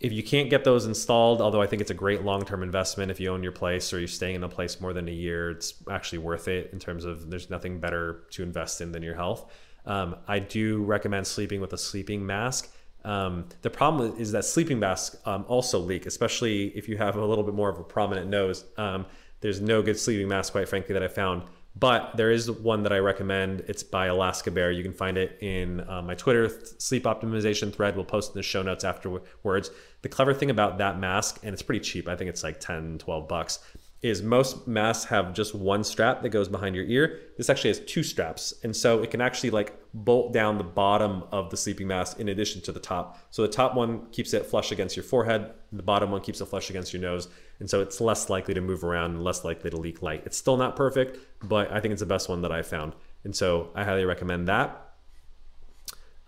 if 0.00 0.12
you 0.12 0.22
can't 0.22 0.48
get 0.48 0.64
those 0.64 0.86
installed, 0.86 1.42
although 1.42 1.60
I 1.60 1.66
think 1.66 1.82
it's 1.82 1.90
a 1.90 1.94
great 1.94 2.22
long 2.22 2.42
term 2.44 2.62
investment 2.62 3.10
if 3.10 3.20
you 3.20 3.30
own 3.30 3.42
your 3.42 3.52
place 3.52 3.92
or 3.92 3.98
you're 3.98 4.08
staying 4.08 4.34
in 4.34 4.42
a 4.42 4.48
place 4.48 4.80
more 4.80 4.94
than 4.94 5.06
a 5.08 5.12
year, 5.12 5.50
it's 5.50 5.74
actually 5.90 6.18
worth 6.18 6.48
it 6.48 6.70
in 6.72 6.78
terms 6.78 7.04
of 7.04 7.30
there's 7.30 7.50
nothing 7.50 7.78
better 7.78 8.24
to 8.30 8.42
invest 8.42 8.80
in 8.80 8.92
than 8.92 9.02
your 9.02 9.14
health. 9.14 9.52
Um, 9.84 10.16
I 10.26 10.38
do 10.38 10.82
recommend 10.82 11.26
sleeping 11.26 11.60
with 11.60 11.74
a 11.74 11.78
sleeping 11.78 12.24
mask. 12.24 12.72
Um, 13.04 13.46
the 13.60 13.70
problem 13.70 14.14
is 14.18 14.32
that 14.32 14.44
sleeping 14.44 14.78
masks 14.78 15.16
um, 15.26 15.44
also 15.48 15.78
leak, 15.78 16.06
especially 16.06 16.68
if 16.68 16.88
you 16.88 16.96
have 16.96 17.16
a 17.16 17.24
little 17.24 17.44
bit 17.44 17.54
more 17.54 17.68
of 17.68 17.78
a 17.78 17.84
prominent 17.84 18.28
nose. 18.28 18.64
Um, 18.78 19.04
there's 19.40 19.60
no 19.60 19.82
good 19.82 19.98
sleeping 19.98 20.28
mask, 20.28 20.52
quite 20.52 20.68
frankly, 20.68 20.94
that 20.94 21.02
I 21.02 21.08
found 21.08 21.42
but 21.80 22.14
there 22.16 22.30
is 22.30 22.50
one 22.50 22.82
that 22.82 22.92
I 22.92 22.98
recommend. 22.98 23.64
It's 23.66 23.82
by 23.82 24.06
Alaska 24.06 24.50
Bear. 24.50 24.70
You 24.70 24.82
can 24.82 24.92
find 24.92 25.16
it 25.16 25.38
in 25.40 25.80
uh, 25.88 26.02
my 26.02 26.14
Twitter 26.14 26.50
sleep 26.78 27.04
optimization 27.04 27.74
thread. 27.74 27.96
We'll 27.96 28.04
post 28.04 28.32
in 28.32 28.38
the 28.38 28.42
show 28.42 28.62
notes 28.62 28.84
afterwards. 28.84 29.70
The 30.02 30.08
clever 30.08 30.34
thing 30.34 30.50
about 30.50 30.78
that 30.78 30.98
mask, 30.98 31.40
and 31.42 31.54
it's 31.54 31.62
pretty 31.62 31.80
cheap, 31.80 32.06
I 32.06 32.16
think 32.16 32.28
it's 32.28 32.44
like 32.44 32.60
10, 32.60 32.98
12 32.98 33.26
bucks, 33.26 33.60
is 34.02 34.22
most 34.22 34.66
masks 34.66 35.04
have 35.06 35.32
just 35.32 35.54
one 35.54 35.84
strap 35.84 36.22
that 36.22 36.30
goes 36.30 36.48
behind 36.48 36.74
your 36.74 36.84
ear. 36.84 37.20
This 37.36 37.50
actually 37.50 37.70
has 37.70 37.80
two 37.80 38.02
straps. 38.02 38.54
And 38.62 38.74
so 38.74 39.02
it 39.02 39.10
can 39.10 39.20
actually 39.20 39.50
like 39.50 39.74
bolt 39.92 40.32
down 40.32 40.58
the 40.58 40.64
bottom 40.64 41.24
of 41.32 41.50
the 41.50 41.56
sleeping 41.56 41.86
mask 41.86 42.18
in 42.20 42.28
addition 42.28 42.60
to 42.62 42.72
the 42.72 42.80
top. 42.80 43.18
So 43.30 43.42
the 43.42 43.48
top 43.48 43.74
one 43.74 44.06
keeps 44.10 44.32
it 44.32 44.46
flush 44.46 44.72
against 44.72 44.96
your 44.96 45.04
forehead, 45.04 45.50
the 45.72 45.82
bottom 45.82 46.10
one 46.10 46.20
keeps 46.20 46.40
it 46.40 46.46
flush 46.46 46.70
against 46.70 46.92
your 46.92 47.02
nose. 47.02 47.28
And 47.60 47.68
so 47.68 47.80
it's 47.80 48.00
less 48.00 48.28
likely 48.28 48.54
to 48.54 48.60
move 48.60 48.82
around 48.82 49.12
and 49.12 49.24
less 49.24 49.44
likely 49.44 49.70
to 49.70 49.76
leak 49.76 50.02
light. 50.02 50.22
It's 50.24 50.36
still 50.36 50.56
not 50.56 50.76
perfect, 50.76 51.18
but 51.42 51.70
I 51.70 51.80
think 51.80 51.92
it's 51.92 52.00
the 52.00 52.06
best 52.06 52.28
one 52.28 52.42
that 52.42 52.50
I 52.50 52.62
found. 52.62 52.94
And 53.22 53.36
so 53.36 53.70
I 53.74 53.84
highly 53.84 54.04
recommend 54.04 54.48
that. 54.48 54.94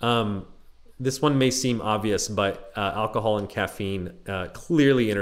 Um, 0.01 0.47
this 1.01 1.21
one 1.21 1.39
may 1.39 1.51
seem 1.51 1.81
obvious, 1.81 2.29
but 2.29 2.73
uh, 2.77 2.93
alcohol 2.95 3.39
and 3.39 3.49
caffeine 3.49 4.13
uh, 4.29 4.49
clearly 4.53 5.11
uh, 5.11 5.15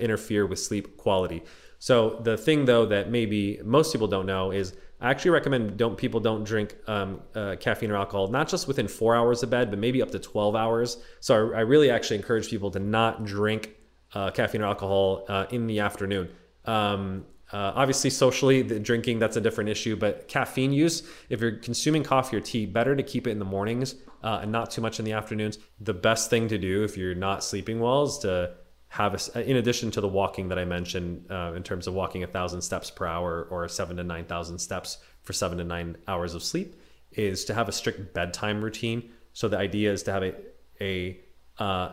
interfere 0.00 0.46
with 0.46 0.58
sleep 0.58 0.96
quality. 0.96 1.42
So 1.78 2.20
the 2.22 2.36
thing 2.36 2.64
though 2.64 2.86
that 2.86 3.10
maybe 3.10 3.60
most 3.64 3.92
people 3.92 4.06
don't 4.06 4.26
know 4.26 4.52
is 4.52 4.74
I 5.00 5.10
actually 5.10 5.32
recommend 5.32 5.76
don't 5.76 5.98
people 5.98 6.20
don't 6.20 6.44
drink 6.44 6.76
um, 6.86 7.20
uh, 7.34 7.56
caffeine 7.58 7.90
or 7.90 7.96
alcohol 7.96 8.28
not 8.28 8.48
just 8.48 8.68
within 8.68 8.86
four 8.86 9.16
hours 9.16 9.42
of 9.42 9.50
bed, 9.50 9.68
but 9.68 9.80
maybe 9.80 10.00
up 10.00 10.12
to 10.12 10.18
12 10.20 10.54
hours. 10.54 10.98
So 11.18 11.34
I, 11.34 11.58
I 11.58 11.60
really 11.62 11.90
actually 11.90 12.16
encourage 12.16 12.48
people 12.48 12.70
to 12.70 12.78
not 12.78 13.24
drink 13.24 13.74
uh, 14.14 14.30
caffeine 14.30 14.62
or 14.62 14.66
alcohol 14.66 15.24
uh, 15.28 15.46
in 15.50 15.66
the 15.66 15.80
afternoon. 15.80 16.28
Um, 16.64 17.24
uh, 17.52 17.72
obviously, 17.74 18.08
socially, 18.08 18.62
the 18.62 18.80
drinking 18.80 19.18
that's 19.18 19.36
a 19.36 19.40
different 19.40 19.68
issue, 19.68 19.94
but 19.94 20.26
caffeine 20.26 20.72
use, 20.72 21.02
if 21.28 21.40
you're 21.40 21.56
consuming 21.56 22.02
coffee 22.02 22.36
or 22.36 22.40
tea, 22.40 22.64
better 22.64 22.96
to 22.96 23.02
keep 23.02 23.26
it 23.26 23.30
in 23.30 23.38
the 23.38 23.44
mornings 23.44 23.94
uh, 24.22 24.40
and 24.42 24.50
not 24.50 24.70
too 24.70 24.80
much 24.80 24.98
in 24.98 25.04
the 25.04 25.12
afternoons. 25.12 25.58
The 25.78 25.92
best 25.92 26.30
thing 26.30 26.48
to 26.48 26.56
do 26.56 26.82
if 26.82 26.96
you're 26.96 27.14
not 27.14 27.44
sleeping 27.44 27.78
well 27.78 28.04
is 28.04 28.18
to 28.18 28.54
have 28.88 29.14
a, 29.34 29.50
in 29.50 29.56
addition 29.56 29.90
to 29.90 30.00
the 30.00 30.08
walking 30.08 30.48
that 30.48 30.58
I 30.58 30.64
mentioned 30.64 31.26
uh, 31.30 31.52
in 31.54 31.62
terms 31.62 31.86
of 31.86 31.94
walking 31.94 32.22
a 32.22 32.26
thousand 32.26 32.62
steps 32.62 32.90
per 32.90 33.06
hour 33.06 33.46
or 33.50 33.68
seven 33.68 33.96
to 33.98 34.04
nine 34.04 34.24
thousand 34.24 34.58
steps 34.58 34.98
for 35.22 35.34
seven 35.34 35.58
to 35.58 35.64
nine 35.64 35.96
hours 36.08 36.34
of 36.34 36.42
sleep, 36.42 36.80
is 37.12 37.44
to 37.46 37.54
have 37.54 37.68
a 37.68 37.72
strict 37.72 38.14
bedtime 38.14 38.64
routine. 38.64 39.10
So 39.34 39.48
the 39.48 39.58
idea 39.58 39.92
is 39.92 40.02
to 40.04 40.12
have 40.12 40.22
a 40.22 40.34
a 40.80 41.20
uh, 41.58 41.92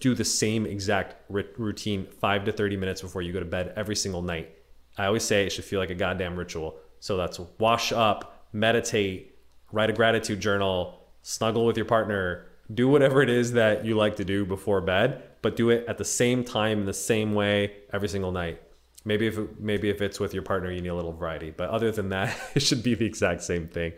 do 0.00 0.14
the 0.14 0.24
same 0.24 0.66
exact 0.66 1.16
routine 1.28 2.06
five 2.20 2.44
to 2.44 2.52
thirty 2.52 2.76
minutes 2.76 3.02
before 3.02 3.22
you 3.22 3.32
go 3.32 3.40
to 3.40 3.46
bed 3.46 3.72
every 3.76 3.96
single 3.96 4.22
night. 4.22 4.50
I 4.96 5.06
always 5.06 5.24
say 5.24 5.46
it 5.46 5.50
should 5.50 5.64
feel 5.64 5.80
like 5.80 5.90
a 5.90 5.94
goddamn 5.94 6.36
ritual. 6.36 6.76
So 7.00 7.16
that's 7.16 7.40
wash 7.58 7.92
up, 7.92 8.46
meditate, 8.52 9.36
write 9.72 9.90
a 9.90 9.92
gratitude 9.92 10.40
journal, 10.40 11.00
snuggle 11.22 11.66
with 11.66 11.76
your 11.76 11.86
partner, 11.86 12.46
do 12.72 12.88
whatever 12.88 13.22
it 13.22 13.30
is 13.30 13.52
that 13.52 13.84
you 13.84 13.96
like 13.96 14.16
to 14.16 14.24
do 14.24 14.44
before 14.44 14.80
bed, 14.80 15.22
but 15.42 15.56
do 15.56 15.70
it 15.70 15.84
at 15.88 15.98
the 15.98 16.04
same 16.04 16.44
time 16.44 16.80
in 16.80 16.86
the 16.86 16.92
same 16.92 17.34
way 17.34 17.72
every 17.92 18.08
single 18.08 18.32
night. 18.32 18.62
Maybe 19.04 19.26
if 19.26 19.38
maybe 19.58 19.90
if 19.90 20.00
it's 20.00 20.20
with 20.20 20.32
your 20.32 20.44
partner, 20.44 20.70
you 20.70 20.80
need 20.80 20.88
a 20.88 20.94
little 20.94 21.12
variety, 21.12 21.50
but 21.50 21.70
other 21.70 21.90
than 21.90 22.10
that, 22.10 22.38
it 22.54 22.60
should 22.60 22.82
be 22.82 22.94
the 22.94 23.04
exact 23.04 23.42
same 23.42 23.66
thing. 23.66 23.94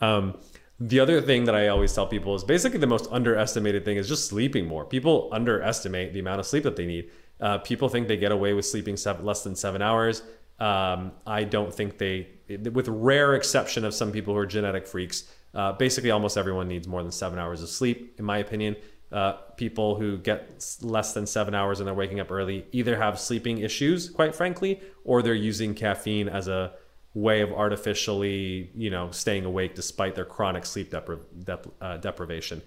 Um, 0.00 0.36
the 0.80 1.00
other 1.00 1.20
thing 1.20 1.44
that 1.44 1.56
I 1.56 1.68
always 1.68 1.92
tell 1.92 2.06
people 2.06 2.34
is 2.34 2.44
basically 2.44 2.78
the 2.78 2.86
most 2.86 3.08
underestimated 3.10 3.84
thing 3.84 3.96
is 3.96 4.08
just 4.08 4.26
sleeping 4.26 4.66
more. 4.66 4.84
People 4.84 5.28
underestimate 5.32 6.12
the 6.12 6.20
amount 6.20 6.38
of 6.38 6.46
sleep 6.46 6.62
that 6.62 6.76
they 6.76 6.86
need. 6.86 7.10
Uh, 7.40 7.58
people 7.58 7.88
think 7.88 8.06
they 8.06 8.16
get 8.16 8.30
away 8.30 8.52
with 8.52 8.64
sleeping 8.64 8.96
seven, 8.96 9.24
less 9.24 9.42
than 9.42 9.56
seven 9.56 9.82
hours. 9.82 10.22
Um, 10.60 11.12
I 11.26 11.44
don't 11.44 11.74
think 11.74 11.98
they, 11.98 12.28
with 12.72 12.88
rare 12.88 13.34
exception 13.34 13.84
of 13.84 13.94
some 13.94 14.12
people 14.12 14.34
who 14.34 14.40
are 14.40 14.46
genetic 14.46 14.86
freaks, 14.86 15.24
uh, 15.54 15.72
basically 15.72 16.10
almost 16.10 16.36
everyone 16.36 16.68
needs 16.68 16.86
more 16.86 17.02
than 17.02 17.12
seven 17.12 17.38
hours 17.38 17.62
of 17.62 17.68
sleep, 17.68 18.14
in 18.18 18.24
my 18.24 18.38
opinion. 18.38 18.76
Uh, 19.10 19.32
people 19.56 19.96
who 19.96 20.18
get 20.18 20.64
less 20.82 21.14
than 21.14 21.26
seven 21.26 21.54
hours 21.54 21.80
and 21.80 21.86
they're 21.86 21.94
waking 21.94 22.20
up 22.20 22.30
early 22.30 22.66
either 22.72 22.96
have 22.96 23.18
sleeping 23.18 23.58
issues, 23.58 24.10
quite 24.10 24.34
frankly, 24.34 24.80
or 25.04 25.22
they're 25.22 25.34
using 25.34 25.74
caffeine 25.74 26.28
as 26.28 26.46
a 26.46 26.72
way 27.14 27.40
of 27.40 27.52
artificially, 27.52 28.70
you 28.74 28.90
know, 28.90 29.10
staying 29.10 29.44
awake 29.44 29.74
despite 29.74 30.14
their 30.14 30.24
chronic 30.24 30.64
sleep 30.66 30.90
depri- 30.90 31.20
dep- 31.44 31.74
uh, 31.80 31.96
deprivation. 31.96 32.62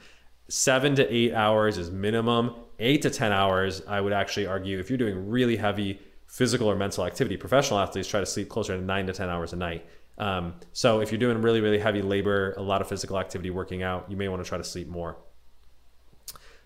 Seven 0.49 0.95
to 0.95 1.13
eight 1.13 1.34
hours 1.34 1.77
is 1.77 1.91
minimum. 1.91 2.56
Eight 2.80 3.01
to 3.04 3.10
10 3.10 3.32
hours, 3.32 3.82
I 3.88 4.01
would 4.01 4.12
actually 4.12 4.47
argue, 4.47 4.80
if 4.80 4.89
you're 4.89 4.97
doing 4.97 5.30
really 5.30 5.56
heavy 5.56 5.99
physical 6.27 6.67
or 6.67 6.75
mental 6.75 7.06
activity, 7.06 7.38
professional 7.38 7.80
athletes 7.80 8.08
try 8.08 8.19
to 8.19 8.25
sleep 8.25 8.49
closer 8.49 8.75
to 8.75 8.84
nine 8.84 9.06
to 9.08 9.13
10 9.13 9.30
hours 9.30 9.54
a 9.54 9.56
night. 9.56 9.86
Um, 10.17 10.56
so 10.73 10.99
if 11.01 11.12
you're 11.12 11.19
doing 11.19 11.41
really, 11.41 11.62
really 11.62 11.80
heavy 11.80 12.01
labor, 12.01 12.54
a 12.58 12.62
lot 12.62 12.82
of 12.82 12.88
physical 12.88 13.17
activity, 13.19 13.49
working 13.49 13.84
out, 13.84 14.10
you 14.10 14.17
may 14.17 14.27
want 14.27 14.43
to 14.43 14.47
try 14.47 14.58
to 14.58 14.63
sleep 14.63 14.88
more. 14.88 15.17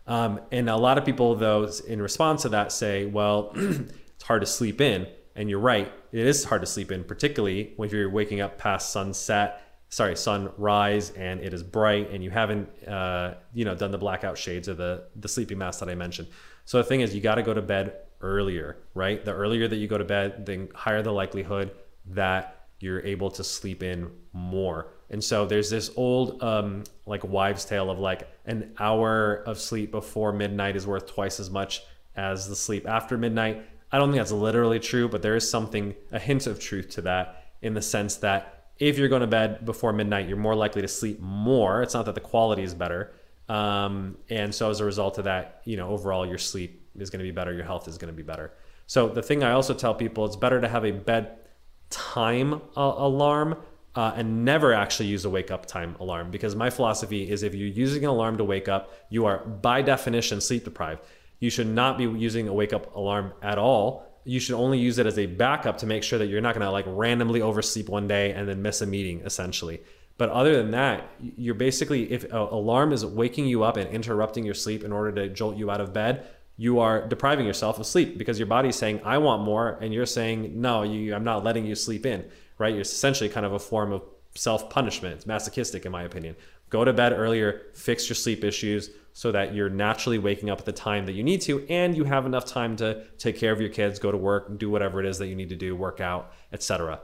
Um, 0.08 0.42
and 0.52 0.70
a 0.70 0.76
lot 0.76 0.98
of 0.98 1.06
people, 1.06 1.36
though, 1.36 1.70
in 1.88 2.02
response 2.02 2.44
to 2.44 2.50
that, 2.50 2.72
say, 2.72 3.06
well, 3.06 3.52
it's 3.56 4.24
hard 4.24 4.42
to 4.42 4.48
sleep 4.48 4.82
in. 4.82 5.08
And 5.36 5.50
you're 5.50 5.60
right, 5.60 5.92
it 6.15 6.28
is 6.28 6.45
hard 6.45 6.62
to 6.62 6.67
sleep 6.67 6.91
in, 6.91 7.04
particularly 7.04 7.73
when 7.75 7.89
you're 7.89 8.10
waking 8.10 8.39
up 8.39 8.58
past 8.58 8.91
sunset, 8.91 9.62
sorry, 9.89 10.15
sunrise, 10.15 11.12
and 11.12 11.41
it 11.41 11.54
is 11.54 11.62
bright, 11.62 12.10
and 12.10 12.23
you 12.23 12.30
haven't, 12.30 12.69
uh, 12.88 13.34
you 13.54 13.65
know, 13.65 13.75
done 13.75 13.91
the 13.91 13.97
blackout 13.97 14.38
shades 14.38 14.69
or 14.69 14.75
the 14.75 15.04
the 15.17 15.28
sleeping 15.28 15.58
mask 15.58 15.80
that 15.82 15.89
I 15.89 15.95
mentioned. 15.95 16.30
So 16.63 16.78
the 16.78 16.86
thing 16.86 17.01
is, 17.01 17.13
you 17.13 17.21
got 17.21 17.36
to 17.36 17.43
go 17.43 17.54
to 17.54 17.62
bed 17.62 17.97
earlier, 18.21 18.78
right? 18.93 19.23
The 19.23 19.34
earlier 19.34 19.67
that 19.67 19.75
you 19.75 19.88
go 19.88 19.97
to 19.97 20.06
bed, 20.06 20.45
the 20.45 20.69
higher 20.73 21.01
the 21.01 21.12
likelihood 21.12 21.71
that 22.08 22.67
you're 22.80 23.01
able 23.01 23.32
to 23.32 23.43
sleep 23.43 23.84
in 23.84 24.10
more. 24.34 24.88
And 25.10 25.23
so 25.23 25.45
there's 25.45 25.69
this 25.69 25.91
old 25.95 26.41
um, 26.41 26.84
like 27.06 27.23
wives' 27.23 27.65
tale 27.65 27.89
of 27.89 27.99
like 27.99 28.28
an 28.45 28.73
hour 28.80 29.43
of 29.45 29.60
sleep 29.60 29.91
before 29.91 30.32
midnight 30.34 30.75
is 30.75 30.88
worth 30.88 31.08
twice 31.08 31.39
as 31.39 31.49
much 31.49 31.84
as 32.15 32.47
the 32.47 32.56
sleep 32.56 32.88
after 32.88 33.17
midnight. 33.17 33.65
I 33.91 33.98
don't 33.98 34.10
think 34.10 34.19
that's 34.19 34.32
literally 34.32 34.80
true, 34.80 35.08
but 35.08 35.21
there 35.21 35.36
is 35.36 35.50
something, 35.50 35.95
a 36.12 36.19
hint 36.19 36.48
of 36.48 36.60
truth 36.60 36.89
to 36.91 37.02
that 37.04 37.43
in 37.62 37.74
the 37.74 37.82
sense 37.82 38.17
that 38.17 38.65
if 38.78 38.98
you're 38.98 39.08
going 39.08 39.21
to 39.21 39.28
bed 39.28 39.65
before 39.65 39.93
midnight, 39.93 40.28
you're 40.28 40.38
more 40.38 40.56
likely 40.56 40.82
to 40.82 40.88
sleep 40.88 41.19
more. 41.19 41.82
It's 41.82 41.93
not 41.93 42.06
that 42.06 42.15
the 42.15 42.21
quality 42.21 42.63
is 42.63 42.74
better. 42.74 43.13
Um, 43.48 44.17
and 44.30 44.54
so 44.54 44.69
as 44.69 44.80
a 44.80 44.86
result 44.86 45.17
of 45.17 45.26
that, 45.26 45.62
you 45.65 45.78
know, 45.78 45.89
overall 45.89 46.26
your 46.26 46.38
sleep 46.38 46.82
is 46.98 47.10
going 47.10 47.19
to 47.19 47.24
be 47.24 47.32
better, 47.32 47.54
your 47.54 47.63
health 47.63 47.88
is 47.88 47.98
going 47.98 48.12
to 48.12 48.17
be 48.17 48.24
better. 48.24 48.52
So 48.88 49.08
the 49.08 49.21
thing 49.21 49.43
I 49.43 49.52
also 49.52 49.74
tell 49.74 49.95
people, 49.95 50.26
it's 50.26 50.36
better 50.36 50.60
to 50.62 50.67
have 50.67 50.84
a 50.86 50.91
bedtime 50.91 52.56
uh, 52.76 52.93
alarm 52.98 53.58
uh, 53.95 54.13
and 54.15 54.43
never 54.43 54.74
actually 54.74 55.08
use 55.08 55.26
a 55.26 55.30
wake 55.30 55.52
up 55.52 55.65
time 55.65 55.95
alarm 56.00 56.30
because 56.30 56.56
my 56.56 56.69
philosophy 56.69 57.30
is 57.30 57.43
if 57.43 57.56
you're 57.56 57.67
using 57.67 58.04
an 58.04 58.10
alarm 58.10 58.38
to 58.38 58.43
wake 58.43 58.67
up, 58.67 58.91
you 59.10 59.26
are 59.26 59.39
by 59.39 59.82
definition 59.82 60.41
sleep 60.41 60.65
deprived. 60.65 61.02
You 61.39 61.50
should 61.50 61.67
not 61.67 61.98
be 61.98 62.04
using 62.04 62.48
a 62.48 62.54
wake 62.54 62.74
up 62.74 62.95
alarm 62.95 63.34
at 63.41 63.58
all. 63.58 64.06
You 64.24 64.39
should 64.39 64.56
only 64.56 64.80
use 64.80 64.98
it 64.98 65.06
as 65.06 65.19
a 65.19 65.26
backup 65.26 65.78
to 65.80 65.86
make 65.86 66.04
sure 66.04 66.17
that 66.19 66.28
you're 66.28 66.41
not 66.41 66.56
going 66.56 66.65
to 66.65 66.71
like 66.71 66.86
randomly 66.88 67.41
oversleep 67.41 67.89
one 67.89 68.08
day 68.08 68.32
and 68.32 68.48
then 68.48 68.62
miss 68.62 68.82
a 68.82 68.86
meeting 68.86 69.21
essentially. 69.21 69.82
But 70.17 70.30
other 70.30 70.56
than 70.56 70.71
that, 70.71 71.10
you're 71.19 71.56
basically 71.56 72.12
if 72.12 72.24
an 72.24 72.32
alarm 72.32 72.93
is 72.93 73.06
waking 73.06 73.45
you 73.48 73.63
up 73.63 73.78
and 73.78 73.89
interrupting 73.89 74.45
your 74.45 74.54
sleep 74.54 74.84
in 74.84 74.91
order 74.91 75.12
to 75.12 75.30
jolt 75.30 75.58
you 75.58 75.69
out 75.69 75.82
of 75.82 75.93
bed, 75.93 76.26
you 76.58 76.80
are 76.80 77.06
depriving 77.06 77.45
yourself 77.45 77.80
of 77.80 77.86
sleep 77.86 78.17
because 78.17 78.39
your 78.39 78.48
body's 78.48 78.78
saying 78.78 79.02
I 79.04 79.17
want 79.17 79.43
more 79.43 79.78
and 79.82 79.93
you're 79.93 80.06
saying 80.06 80.60
no, 80.60 80.84
you, 80.84 81.13
I'm 81.13 81.26
not 81.26 81.43
letting 81.43 81.65
you 81.65 81.76
sleep 81.76 82.06
in 82.06 82.26
right? 82.58 82.76
It's 82.76 82.91
essentially 82.91 83.30
kind 83.30 83.45
of 83.45 83.54
a 83.54 83.60
form 83.60 83.91
of 83.91 84.04
self 84.36 84.69
punishment. 84.69 85.15
It's 85.15 85.26
masochistic, 85.26 85.86
in 85.86 85.91
my 85.91 86.04
opinion. 86.04 86.36
Go 86.69 86.84
to 86.84 86.93
bed 86.93 87.13
earlier, 87.13 87.63
fix 87.74 88.10
your 88.10 88.15
sleep 88.15 88.43
issues 88.43 88.89
so 89.17 89.32
that 89.32 89.56
you're 89.56 89.69
naturally 89.69 90.19
waking 90.19 90.49
up 90.49 90.60
at 90.60 90.65
the 90.65 90.73
time 90.73 91.06
that 91.06 91.13
you 91.13 91.23
need 91.23 91.39
to, 91.39 91.65
and 91.69 91.95
you 91.95 92.04
have 92.04 92.25
enough 92.25 92.43
time 92.43 92.75
to 92.75 93.01
take 93.17 93.38
care 93.38 93.54
of 93.54 93.62
your 93.62 93.69
kids, 93.69 93.97
go 93.97 94.12
to 94.12 94.17
work, 94.17 94.60
do 94.60 94.69
whatever 94.69 94.99
it 94.99 95.06
is 95.06 95.17
that 95.19 95.28
you 95.28 95.36
need 95.36 95.47
to 95.47 95.56
do, 95.56 95.73
work 95.73 96.01
out, 96.01 96.34
etc. 96.51 96.99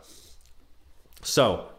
So 1.21 1.69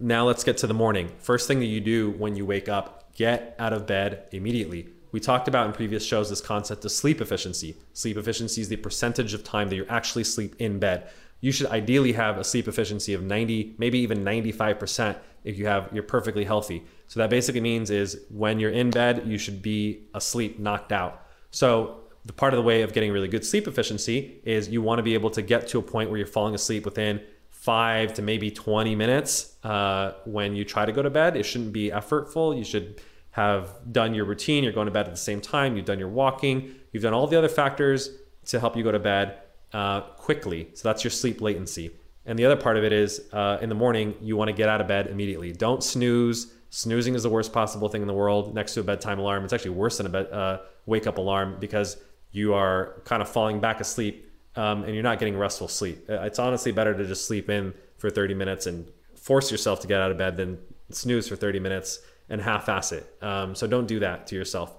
now 0.00 0.26
let's 0.26 0.44
get 0.44 0.56
to 0.58 0.66
the 0.66 0.72
morning. 0.72 1.10
First 1.18 1.46
thing 1.46 1.58
that 1.58 1.66
you 1.66 1.78
do 1.78 2.10
when 2.12 2.36
you 2.36 2.46
wake 2.46 2.70
up, 2.70 3.12
get 3.14 3.54
out 3.58 3.74
of 3.74 3.86
bed 3.86 4.28
immediately. 4.32 4.88
We 5.12 5.20
talked 5.20 5.46
about 5.46 5.66
in 5.66 5.74
previous 5.74 6.06
shows 6.06 6.30
this 6.30 6.40
concept 6.40 6.86
of 6.86 6.90
sleep 6.90 7.20
efficiency. 7.20 7.76
Sleep 7.92 8.16
efficiency 8.16 8.62
is 8.62 8.70
the 8.70 8.76
percentage 8.76 9.34
of 9.34 9.44
time 9.44 9.68
that 9.68 9.76
you 9.76 9.84
actually 9.90 10.24
sleep 10.24 10.56
in 10.58 10.78
bed 10.78 11.10
you 11.42 11.50
should 11.50 11.66
ideally 11.66 12.12
have 12.12 12.38
a 12.38 12.44
sleep 12.44 12.68
efficiency 12.68 13.12
of 13.12 13.22
90, 13.22 13.74
maybe 13.76 13.98
even 13.98 14.24
95% 14.24 15.18
if 15.44 15.58
you 15.58 15.66
have 15.66 15.90
you're 15.92 16.04
perfectly 16.04 16.44
healthy. 16.44 16.84
So 17.08 17.18
that 17.18 17.30
basically 17.30 17.60
means 17.60 17.90
is 17.90 18.20
when 18.30 18.60
you're 18.60 18.70
in 18.70 18.90
bed, 18.90 19.24
you 19.26 19.36
should 19.38 19.60
be 19.60 20.04
asleep, 20.14 20.60
knocked 20.60 20.92
out. 20.92 21.26
So 21.50 22.04
the 22.24 22.32
part 22.32 22.54
of 22.54 22.58
the 22.58 22.62
way 22.62 22.82
of 22.82 22.92
getting 22.92 23.10
really 23.10 23.26
good 23.26 23.44
sleep 23.44 23.66
efficiency 23.66 24.40
is 24.44 24.68
you 24.68 24.80
want 24.80 25.00
to 25.00 25.02
be 25.02 25.14
able 25.14 25.30
to 25.30 25.42
get 25.42 25.66
to 25.68 25.78
a 25.78 25.82
point 25.82 26.10
where 26.10 26.18
you're 26.18 26.28
falling 26.28 26.54
asleep 26.54 26.84
within 26.84 27.20
five 27.50 28.14
to 28.14 28.22
maybe 28.22 28.52
20 28.52 28.94
minutes 28.94 29.56
uh, 29.64 30.12
when 30.24 30.54
you 30.54 30.64
try 30.64 30.86
to 30.86 30.92
go 30.92 31.02
to 31.02 31.10
bed. 31.10 31.36
It 31.36 31.42
shouldn't 31.42 31.72
be 31.72 31.90
effortful. 31.90 32.56
You 32.56 32.64
should 32.64 33.00
have 33.32 33.68
done 33.90 34.14
your 34.14 34.26
routine. 34.26 34.62
You're 34.62 34.72
going 34.72 34.86
to 34.86 34.92
bed 34.92 35.06
at 35.06 35.12
the 35.12 35.16
same 35.16 35.40
time. 35.40 35.76
You've 35.76 35.86
done 35.86 35.98
your 35.98 36.08
walking. 36.08 36.76
You've 36.92 37.02
done 37.02 37.14
all 37.14 37.26
the 37.26 37.36
other 37.36 37.48
factors 37.48 38.10
to 38.46 38.60
help 38.60 38.76
you 38.76 38.84
go 38.84 38.92
to 38.92 39.00
bed 39.00 39.41
uh, 39.72 40.00
quickly. 40.00 40.68
So 40.74 40.88
that's 40.88 41.04
your 41.04 41.10
sleep 41.10 41.40
latency. 41.40 41.90
And 42.24 42.38
the 42.38 42.44
other 42.44 42.56
part 42.56 42.76
of 42.76 42.84
it 42.84 42.92
is 42.92 43.20
uh, 43.32 43.58
in 43.60 43.68
the 43.68 43.74
morning, 43.74 44.14
you 44.20 44.36
want 44.36 44.48
to 44.48 44.52
get 44.52 44.68
out 44.68 44.80
of 44.80 44.86
bed 44.86 45.08
immediately. 45.08 45.52
Don't 45.52 45.82
snooze. 45.82 46.52
Snoozing 46.70 47.14
is 47.14 47.24
the 47.24 47.28
worst 47.28 47.52
possible 47.52 47.88
thing 47.88 48.00
in 48.00 48.08
the 48.08 48.14
world 48.14 48.54
next 48.54 48.74
to 48.74 48.80
a 48.80 48.82
bedtime 48.82 49.18
alarm. 49.18 49.44
It's 49.44 49.52
actually 49.52 49.72
worse 49.72 49.98
than 49.98 50.14
a 50.14 50.18
uh, 50.18 50.58
wake 50.86 51.06
up 51.06 51.18
alarm 51.18 51.56
because 51.60 51.96
you 52.30 52.54
are 52.54 53.02
kind 53.04 53.20
of 53.20 53.28
falling 53.28 53.60
back 53.60 53.80
asleep 53.80 54.30
um, 54.56 54.84
and 54.84 54.94
you're 54.94 55.02
not 55.02 55.18
getting 55.18 55.36
restful 55.36 55.68
sleep. 55.68 56.08
Uh, 56.08 56.22
it's 56.22 56.38
honestly 56.38 56.72
better 56.72 56.94
to 56.94 57.04
just 57.06 57.26
sleep 57.26 57.50
in 57.50 57.74
for 57.98 58.08
30 58.08 58.34
minutes 58.34 58.66
and 58.66 58.86
force 59.16 59.50
yourself 59.50 59.80
to 59.80 59.86
get 59.86 60.00
out 60.00 60.10
of 60.10 60.18
bed 60.18 60.36
than 60.36 60.58
snooze 60.90 61.28
for 61.28 61.36
30 61.36 61.60
minutes 61.60 62.00
and 62.28 62.40
half 62.40 62.68
ass 62.68 62.92
it. 62.92 63.06
Um, 63.20 63.54
so 63.54 63.66
don't 63.66 63.86
do 63.86 64.00
that 64.00 64.26
to 64.28 64.34
yourself. 64.34 64.74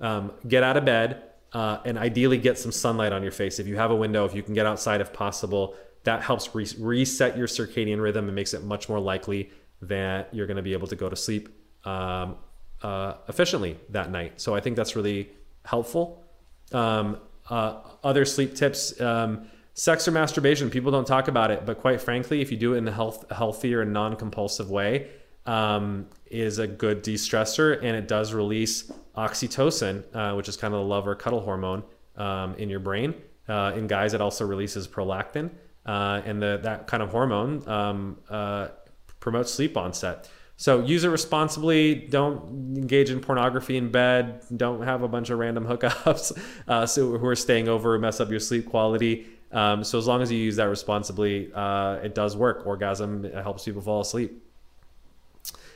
Um, 0.00 0.32
get 0.46 0.62
out 0.62 0.76
of 0.76 0.84
bed 0.84 1.22
uh, 1.52 1.78
and 1.84 1.98
ideally 1.98 2.38
get 2.38 2.58
some 2.58 2.72
sunlight 2.72 3.12
on 3.12 3.22
your 3.22 3.32
face. 3.32 3.58
If 3.58 3.66
you 3.66 3.76
have 3.76 3.90
a 3.90 3.96
window, 3.96 4.24
if 4.24 4.34
you 4.34 4.42
can 4.42 4.54
get 4.54 4.66
outside 4.66 5.00
if 5.00 5.12
possible, 5.12 5.74
that 6.04 6.22
helps 6.22 6.54
re- 6.54 6.66
reset 6.78 7.36
your 7.36 7.46
circadian 7.46 8.00
rhythm 8.00 8.26
and 8.26 8.34
makes 8.34 8.54
it 8.54 8.62
much 8.64 8.88
more 8.88 9.00
likely 9.00 9.50
that 9.82 10.32
you're 10.32 10.46
going 10.46 10.56
to 10.56 10.62
be 10.62 10.72
able 10.72 10.88
to 10.88 10.96
go 10.96 11.08
to 11.08 11.16
sleep 11.16 11.48
um, 11.84 12.36
uh, 12.82 13.14
efficiently 13.28 13.78
that 13.90 14.10
night. 14.10 14.40
So 14.40 14.54
I 14.54 14.60
think 14.60 14.76
that's 14.76 14.96
really 14.96 15.30
helpful. 15.64 16.24
Um, 16.72 17.18
uh, 17.48 17.80
other 18.04 18.24
sleep 18.24 18.54
tips. 18.54 19.00
Um, 19.00 19.48
sex 19.74 20.08
or 20.08 20.10
masturbation, 20.10 20.70
people 20.70 20.90
don't 20.90 21.06
talk 21.06 21.28
about 21.28 21.50
it, 21.50 21.64
but 21.64 21.78
quite 21.80 22.00
frankly, 22.00 22.40
if 22.40 22.50
you 22.50 22.56
do 22.56 22.74
it 22.74 22.78
in 22.78 22.88
a 22.88 22.92
health, 22.92 23.24
healthier 23.30 23.80
and 23.80 23.92
non 23.92 24.16
compulsive 24.16 24.70
way, 24.70 25.08
um, 25.48 26.06
is 26.30 26.58
a 26.58 26.66
good 26.66 27.02
de 27.02 27.14
stressor 27.14 27.78
and 27.78 27.96
it 27.96 28.06
does 28.06 28.34
release 28.34 28.92
oxytocin, 29.16 30.04
uh, 30.14 30.34
which 30.34 30.48
is 30.48 30.56
kind 30.56 30.74
of 30.74 30.80
the 30.80 30.86
love 30.86 31.08
or 31.08 31.14
cuddle 31.14 31.40
hormone 31.40 31.82
um, 32.16 32.54
in 32.56 32.68
your 32.68 32.80
brain. 32.80 33.14
Uh, 33.48 33.72
in 33.74 33.86
guys, 33.86 34.12
it 34.12 34.20
also 34.20 34.46
releases 34.46 34.86
prolactin, 34.86 35.50
uh, 35.86 36.20
and 36.26 36.40
the, 36.42 36.60
that 36.62 36.86
kind 36.86 37.02
of 37.02 37.08
hormone 37.10 37.66
um, 37.66 38.18
uh, 38.28 38.68
promotes 39.20 39.52
sleep 39.52 39.74
onset. 39.76 40.28
So 40.58 40.84
use 40.84 41.04
it 41.04 41.08
responsibly. 41.08 41.94
Don't 41.94 42.76
engage 42.76 43.10
in 43.10 43.20
pornography 43.20 43.78
in 43.78 43.90
bed. 43.90 44.42
Don't 44.54 44.82
have 44.82 45.02
a 45.02 45.08
bunch 45.08 45.30
of 45.30 45.38
random 45.38 45.64
hookups 45.70 46.38
uh, 46.68 46.84
so 46.84 47.16
who 47.16 47.26
are 47.26 47.36
staying 47.36 47.68
over 47.68 47.98
mess 47.98 48.20
up 48.20 48.28
your 48.28 48.40
sleep 48.40 48.68
quality. 48.68 49.28
Um, 49.50 49.82
so 49.82 49.96
as 49.96 50.06
long 50.06 50.20
as 50.20 50.30
you 50.30 50.36
use 50.36 50.56
that 50.56 50.68
responsibly, 50.68 51.50
uh, 51.54 52.00
it 52.02 52.14
does 52.14 52.36
work. 52.36 52.66
Orgasm 52.66 53.24
helps 53.32 53.64
people 53.64 53.80
fall 53.80 54.02
asleep. 54.02 54.42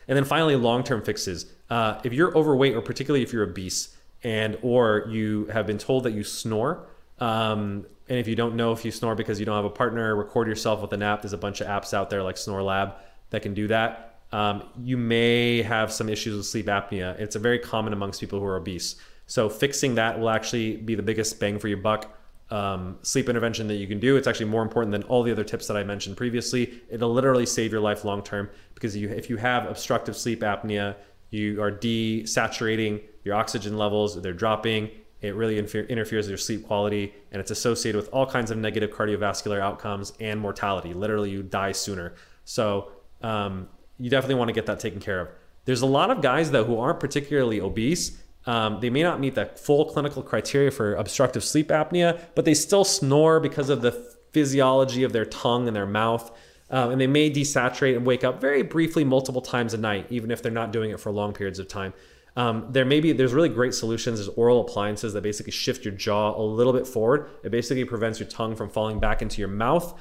And 0.09 0.17
then 0.17 0.25
finally, 0.25 0.57
long-term 0.57 1.03
fixes. 1.03 1.47
Uh, 1.71 2.01
if 2.05 2.13
you're 2.13 2.37
overweight, 2.37 2.75
or 2.75 2.83
particularly 2.83 3.23
if 3.23 3.33
you're 3.33 3.45
obese, 3.45 3.97
and 4.25 4.57
or 4.63 5.07
you 5.09 5.47
have 5.47 5.67
been 5.67 5.79
told 5.79 6.05
that 6.05 6.13
you 6.13 6.23
snore, 6.23 6.87
um, 7.19 7.87
and 8.09 8.19
if 8.19 8.27
you 8.27 8.35
don't 8.35 8.57
know 8.57 8.73
if 8.73 8.85
you 8.85 8.91
snore 8.91 9.15
because 9.15 9.39
you 9.39 9.47
don't 9.47 9.57
have 9.57 9.65
a 9.65 9.71
partner, 9.71 10.15
record 10.17 10.49
yourself 10.49 10.83
with 10.83 10.93
an 10.93 11.03
app. 11.03 11.23
There's 11.23 11.33
a 11.33 11.39
bunch 11.39 11.61
of 11.61 11.69
apps 11.69 11.95
out 11.95 12.11
there 12.11 12.23
like 12.23 12.37
Snore 12.37 12.63
Lab 12.63 12.95
that 13.31 13.43
can 13.43 13.55
do 13.55 13.69
that. 13.69 14.21
Um, 14.33 14.65
you 14.83 14.97
may 14.97 15.63
have 15.63 15.93
some 15.93 16.09
issues 16.09 16.37
with 16.37 16.47
sleep 16.47 16.67
apnea. 16.67 17.19
It's 17.21 17.37
a 17.37 17.39
very 17.39 17.59
common 17.59 17.93
amongst 17.93 18.21
people 18.21 18.41
who 18.41 18.45
are 18.47 18.57
obese. 18.57 18.97
So 19.27 19.49
fixing 19.49 19.95
that 19.95 20.19
will 20.19 20.31
actually 20.31 20.77
be 20.77 20.95
the 20.95 21.03
biggest 21.03 21.39
bang 21.39 21.59
for 21.59 21.69
your 21.69 21.79
buck 21.79 22.19
um, 22.53 22.99
sleep 23.01 23.31
intervention 23.31 23.67
that 23.69 23.77
you 23.77 23.87
can 23.87 23.99
do. 23.99 24.17
It's 24.17 24.27
actually 24.27 24.51
more 24.51 24.63
important 24.63 24.93
than 24.93 25.05
all 25.05 25.23
the 25.23 25.33
other 25.33 25.43
tips 25.43 25.67
that 25.69 25.77
I 25.77 25.85
mentioned 25.85 26.19
previously. 26.19 26.83
It'll 26.91 27.13
literally 27.13 27.47
save 27.47 27.73
your 27.73 27.81
life 27.81 28.05
long 28.05 28.23
term 28.23 28.51
because 28.75 28.95
you, 28.95 29.09
if 29.09 29.31
you 29.31 29.39
have 29.39 29.65
obstructive 29.67 30.15
sleep 30.15 30.41
apnea, 30.41 30.97
you 31.31 31.63
are 31.63 31.73
desaturating 31.73 33.01
your 33.25 33.37
oxygen 33.37 33.79
levels, 33.79 34.21
they're 34.21 34.35
dropping. 34.35 34.91
It 35.23 35.35
really 35.35 35.57
interferes 35.57 36.27
with 36.27 36.29
your 36.29 36.37
sleep 36.37 36.67
quality, 36.67 37.15
and 37.31 37.41
it's 37.41 37.53
associated 37.53 37.97
with 37.97 38.11
all 38.13 38.27
kinds 38.27 38.51
of 38.51 38.59
negative 38.59 38.91
cardiovascular 38.91 39.61
outcomes 39.61 40.13
and 40.21 40.39
mortality. 40.39 40.93
Literally, 40.93 41.31
you 41.31 41.43
die 41.43 41.73
sooner. 41.73 42.15
So, 42.45 42.91
um, 43.23 43.69
you 43.99 44.11
definitely 44.11 44.35
want 44.35 44.49
to 44.49 44.53
get 44.53 44.67
that 44.67 44.81
taken 44.81 45.01
care 45.01 45.21
of. 45.21 45.29
There's 45.65 45.81
a 45.83 45.87
lot 45.87 46.11
of 46.11 46.21
guys 46.21 46.51
though 46.51 46.65
who 46.65 46.79
aren't 46.79 46.99
particularly 47.01 47.61
obese 47.61 48.21
um, 48.47 48.81
they 48.81 48.91
may 48.91 49.03
not 49.03 49.21
meet 49.21 49.35
the 49.35 49.47
full 49.47 49.87
clinical 49.87 50.23
criteria 50.23 50.71
for 50.71 50.95
obstructive 50.95 51.45
sleep 51.45 51.69
apnea, 51.69 52.21
but 52.35 52.45
they 52.45 52.55
still 52.55 52.85
snore 52.85 53.41
because 53.41 53.69
of 53.69 53.83
the 53.83 53.93
physiology 54.33 55.05
of 55.05 55.13
their 55.13 55.25
tongue 55.25 55.69
and 55.69 55.77
their 55.77 55.87
mouth. 55.87 56.37
Um, 56.71 56.93
and 56.93 57.01
they 57.01 57.07
may 57.07 57.31
desaturate 57.31 57.97
and 57.97 58.07
wake 58.07 58.25
up 58.25 58.41
very 58.41 58.63
briefly 58.63 59.05
multiple 59.05 59.43
times 59.43 59.75
a 59.75 59.79
night, 59.79 60.07
even 60.11 60.31
if 60.31 60.43
they're 60.43 60.51
not 60.51 60.73
doing 60.73 60.91
it 60.91 60.99
for 60.99 61.13
long 61.13 61.35
periods 61.35 61.59
of 61.59 61.69
time. 61.69 61.93
Um, 62.35 62.69
there 62.71 62.87
may 62.87 63.01
be 63.01 63.13
there's 63.13 63.35
really 63.35 63.51
great 63.51 63.75
solutions. 63.75 64.19
There's 64.19 64.35
oral 64.37 64.63
appliances 64.63 65.13
that 65.13 65.23
basically 65.23 65.53
shift 65.53 65.85
your 65.85 65.93
jaw 65.93 66.35
a 66.35 66.41
little 66.43 66.73
bit 66.73 66.87
forward. 66.87 67.29
It 67.45 67.51
basically 67.51 67.85
prevents 67.85 68.19
your 68.19 68.29
tongue 68.29 68.57
from 68.57 68.71
falling 68.71 69.01
back 69.01 69.21
into 69.21 69.41
your 69.41 69.49
mouth 69.51 69.99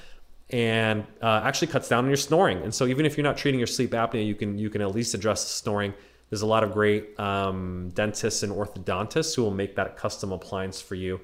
and 0.50 1.06
uh, 1.22 1.42
actually 1.44 1.68
cuts 1.68 1.90
down 1.90 2.06
on 2.06 2.10
your 2.10 2.18
snoring. 2.18 2.62
And 2.62 2.74
so 2.74 2.86
even 2.86 3.06
if 3.06 3.18
you're 3.18 3.24
not 3.24 3.38
treating 3.38 3.60
your 3.60 3.68
sleep 3.68 3.92
apnea, 3.92 4.26
you 4.26 4.36
can 4.36 4.58
you 4.58 4.70
can 4.70 4.82
at 4.82 4.96
least 4.96 5.14
address 5.14 5.44
the 5.44 5.50
snoring 5.50 5.94
there's 6.32 6.42
a 6.42 6.48
lot 6.48 6.64
of 6.64 6.72
great 6.72 7.20
um, 7.20 7.92
dentists 7.94 8.42
and 8.42 8.54
orthodontists 8.54 9.36
who 9.36 9.44
will 9.44 9.52
make 9.52 9.76
that 9.76 9.98
custom 9.98 10.32
appliance 10.32 10.82
for 10.82 10.96
you 10.96 11.20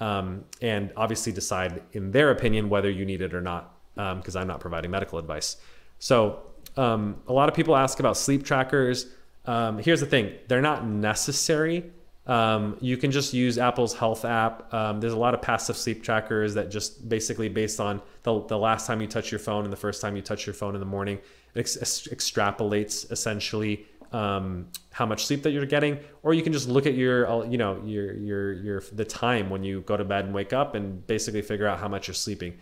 um, 0.00 0.44
and 0.60 0.92
obviously 0.98 1.32
decide, 1.32 1.82
in 1.92 2.10
their 2.10 2.30
opinion, 2.30 2.68
whether 2.68 2.90
you 2.90 3.06
need 3.06 3.22
it 3.22 3.32
or 3.32 3.40
not, 3.40 3.74
because 3.94 4.36
um, 4.36 4.42
I'm 4.42 4.46
not 4.46 4.60
providing 4.60 4.90
medical 4.90 5.18
advice. 5.18 5.56
So, 5.98 6.40
um, 6.76 7.16
a 7.26 7.32
lot 7.32 7.48
of 7.48 7.54
people 7.54 7.74
ask 7.74 8.00
about 8.00 8.18
sleep 8.18 8.44
trackers. 8.44 9.06
Um, 9.46 9.78
here's 9.78 10.00
the 10.00 10.06
thing 10.06 10.34
they're 10.46 10.60
not 10.60 10.86
necessary. 10.86 11.90
Um, 12.26 12.76
you 12.82 12.98
can 12.98 13.10
just 13.10 13.32
use 13.32 13.56
Apple's 13.56 13.94
Health 13.94 14.26
app. 14.26 14.70
there's 15.00 15.14
a 15.14 15.18
lot 15.18 15.32
of 15.32 15.40
passive 15.40 15.76
sleep 15.76 16.02
trackers 16.02 16.52
that 16.52 16.70
just 16.70 17.08
basically 17.08 17.48
based 17.48 17.80
on 17.80 18.02
the, 18.24 18.44
the 18.44 18.58
last 18.58 18.86
time 18.86 19.00
you 19.00 19.06
touch 19.06 19.32
your 19.32 19.38
phone 19.38 19.64
and 19.64 19.72
the 19.72 19.78
first 19.78 20.02
time 20.02 20.16
you 20.16 20.22
touch 20.22 20.46
your 20.46 20.54
phone 20.54 20.74
in 20.74 20.80
the 20.80 20.86
morning, 20.86 21.18
it 21.54 21.60
ex- 21.60 21.78
extrapolates 21.78 23.10
essentially 23.10 23.86
um, 24.12 24.68
how 24.90 25.06
much 25.06 25.24
sleep 25.26 25.42
that 25.44 25.50
you're 25.50 25.66
getting, 25.66 25.98
or 26.22 26.34
you 26.34 26.42
can 26.42 26.52
just 26.52 26.68
look 26.68 26.86
at 26.86 26.94
your, 26.94 27.28
uh, 27.30 27.44
you 27.44 27.58
know, 27.58 27.82
your 27.84 28.14
your 28.14 28.52
your 28.52 28.82
the 28.92 29.04
time 29.04 29.50
when 29.50 29.62
you 29.62 29.82
go 29.82 29.96
to 29.96 30.04
bed 30.04 30.24
and 30.24 30.34
wake 30.34 30.52
up, 30.52 30.74
and 30.74 31.06
basically 31.06 31.42
figure 31.42 31.66
out 31.66 31.78
how 31.78 31.88
much 31.88 32.08
you're 32.08 32.14
sleeping. 32.14 32.58